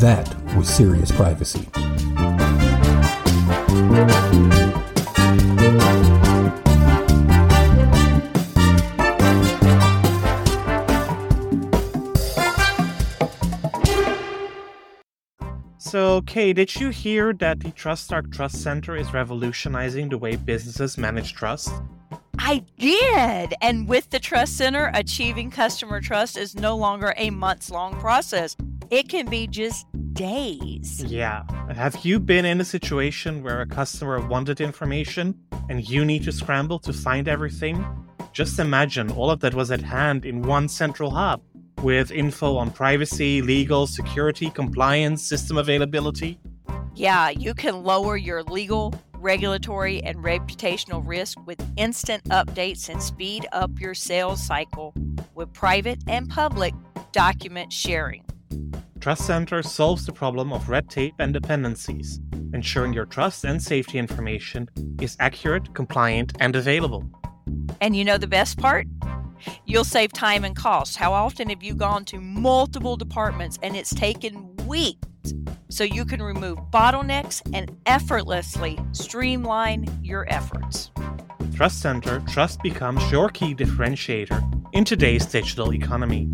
That 0.01 0.34
was 0.57 0.68
Serious 0.68 1.12
Privacy. 1.12 1.68
So, 15.91 16.22
Kay, 16.22 16.53
did 16.53 16.76
you 16.76 16.91
hear 16.91 17.32
that 17.32 17.59
the 17.59 17.72
TrustArc 17.72 18.32
Trust 18.32 18.62
Center 18.62 18.95
is 18.95 19.12
revolutionizing 19.12 20.09
the 20.09 20.18
way 20.18 20.36
businesses 20.36 20.97
manage 20.97 21.34
trust? 21.34 21.68
I 22.38 22.64
did. 22.78 23.55
And 23.61 23.88
with 23.88 24.09
the 24.11 24.20
Trust 24.20 24.57
Center, 24.57 24.93
achieving 24.95 25.51
customer 25.51 26.01
trust 26.01 26.36
is 26.36 26.55
no 26.55 26.76
longer 26.76 27.12
a 27.16 27.30
months 27.30 27.72
long 27.72 27.99
process. 27.99 28.57
It 28.91 29.09
can 29.09 29.26
be 29.26 29.49
just 29.49 29.84
days. 30.12 31.03
Yeah. 31.03 31.43
Have 31.74 32.05
you 32.05 32.20
been 32.20 32.45
in 32.45 32.61
a 32.61 32.64
situation 32.64 33.43
where 33.43 33.61
a 33.61 33.66
customer 33.66 34.24
wanted 34.24 34.61
information 34.61 35.41
and 35.68 35.88
you 35.88 36.05
need 36.05 36.22
to 36.22 36.30
scramble 36.30 36.78
to 36.78 36.93
find 36.93 37.26
everything? 37.26 37.84
Just 38.32 38.61
imagine 38.61 39.11
all 39.11 39.28
of 39.28 39.41
that 39.41 39.55
was 39.55 39.72
at 39.72 39.82
hand 39.82 40.24
in 40.24 40.43
one 40.43 40.68
central 40.68 41.11
hub 41.11 41.43
with 41.82 42.10
info 42.10 42.56
on 42.56 42.70
privacy, 42.70 43.42
legal, 43.42 43.86
security, 43.86 44.50
compliance, 44.50 45.22
system 45.22 45.58
availability. 45.58 46.38
Yeah, 46.94 47.30
you 47.30 47.54
can 47.54 47.82
lower 47.82 48.16
your 48.16 48.42
legal, 48.42 48.94
regulatory, 49.14 50.02
and 50.02 50.18
reputational 50.18 51.06
risk 51.06 51.38
with 51.46 51.60
instant 51.76 52.24
updates 52.24 52.88
and 52.88 53.02
speed 53.02 53.46
up 53.52 53.70
your 53.80 53.94
sales 53.94 54.44
cycle 54.44 54.94
with 55.34 55.52
private 55.52 55.98
and 56.06 56.28
public 56.28 56.74
document 57.12 57.72
sharing. 57.72 58.24
Trust 59.00 59.26
Center 59.26 59.62
solves 59.62 60.04
the 60.04 60.12
problem 60.12 60.52
of 60.52 60.68
red 60.68 60.90
tape 60.90 61.14
and 61.18 61.32
dependencies, 61.32 62.20
ensuring 62.52 62.92
your 62.92 63.06
trust 63.06 63.44
and 63.44 63.62
safety 63.62 63.98
information 63.98 64.68
is 65.00 65.16
accurate, 65.20 65.72
compliant, 65.74 66.34
and 66.38 66.54
available. 66.54 67.04
And 67.80 67.97
you 67.97 68.05
know 68.05 68.18
the 68.18 68.26
best 68.26 68.59
part? 68.59 68.86
You'll 69.64 69.84
save 69.84 70.12
time 70.12 70.45
and 70.45 70.55
cost. 70.55 70.97
How 70.97 71.12
often 71.12 71.49
have 71.49 71.62
you 71.62 71.74
gone 71.74 72.05
to 72.07 72.20
multiple 72.20 72.97
departments 72.97 73.59
and 73.62 73.76
it's 73.76 73.95
taken 73.95 74.55
weeks? 74.66 75.34
So 75.68 75.84
you 75.84 76.05
can 76.05 76.20
remove 76.20 76.59
bottlenecks 76.70 77.43
and 77.55 77.74
effortlessly 77.86 78.78
streamline 78.93 79.86
your 80.03 80.26
efforts. 80.32 80.91
Trust 81.55 81.80
Center, 81.80 82.20
trust 82.28 82.62
becomes 82.62 83.11
your 83.11 83.28
key 83.28 83.55
differentiator 83.55 84.41
in 84.72 84.84
today's 84.84 85.26
digital 85.26 85.72
economy. 85.72 86.28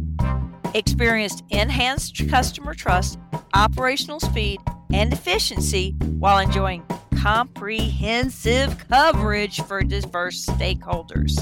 Experienced 0.76 1.42
enhanced 1.48 2.28
customer 2.28 2.74
trust, 2.74 3.18
operational 3.54 4.20
speed, 4.20 4.60
and 4.92 5.10
efficiency 5.10 5.94
while 6.18 6.38
enjoying 6.38 6.84
comprehensive 7.16 8.76
coverage 8.86 9.62
for 9.62 9.82
diverse 9.82 10.44
stakeholders. 10.44 11.32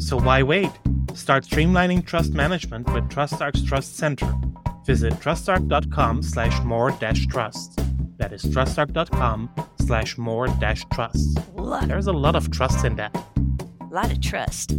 So 0.00 0.18
why 0.18 0.42
wait? 0.42 0.70
Start 1.12 1.44
streamlining 1.44 2.06
trust 2.06 2.32
management 2.32 2.90
with 2.94 3.10
TrustArc's 3.10 3.62
Trust 3.62 3.98
Center. 3.98 4.32
Visit 4.86 5.12
trustarc.com 5.14 6.22
slash 6.22 6.64
more 6.64 6.92
dash 6.92 7.26
trust. 7.26 7.78
That 8.16 8.32
is 8.32 8.42
trustarc.com 8.44 9.50
slash 9.80 10.16
more 10.16 10.46
dash 10.46 10.86
trust. 10.94 11.40
There's 11.86 12.06
a 12.06 12.12
lot 12.12 12.36
of 12.36 12.50
trust 12.50 12.86
in 12.86 12.96
that. 12.96 13.14
A 13.82 13.94
lot 13.94 14.10
of 14.10 14.22
trust. 14.22 14.72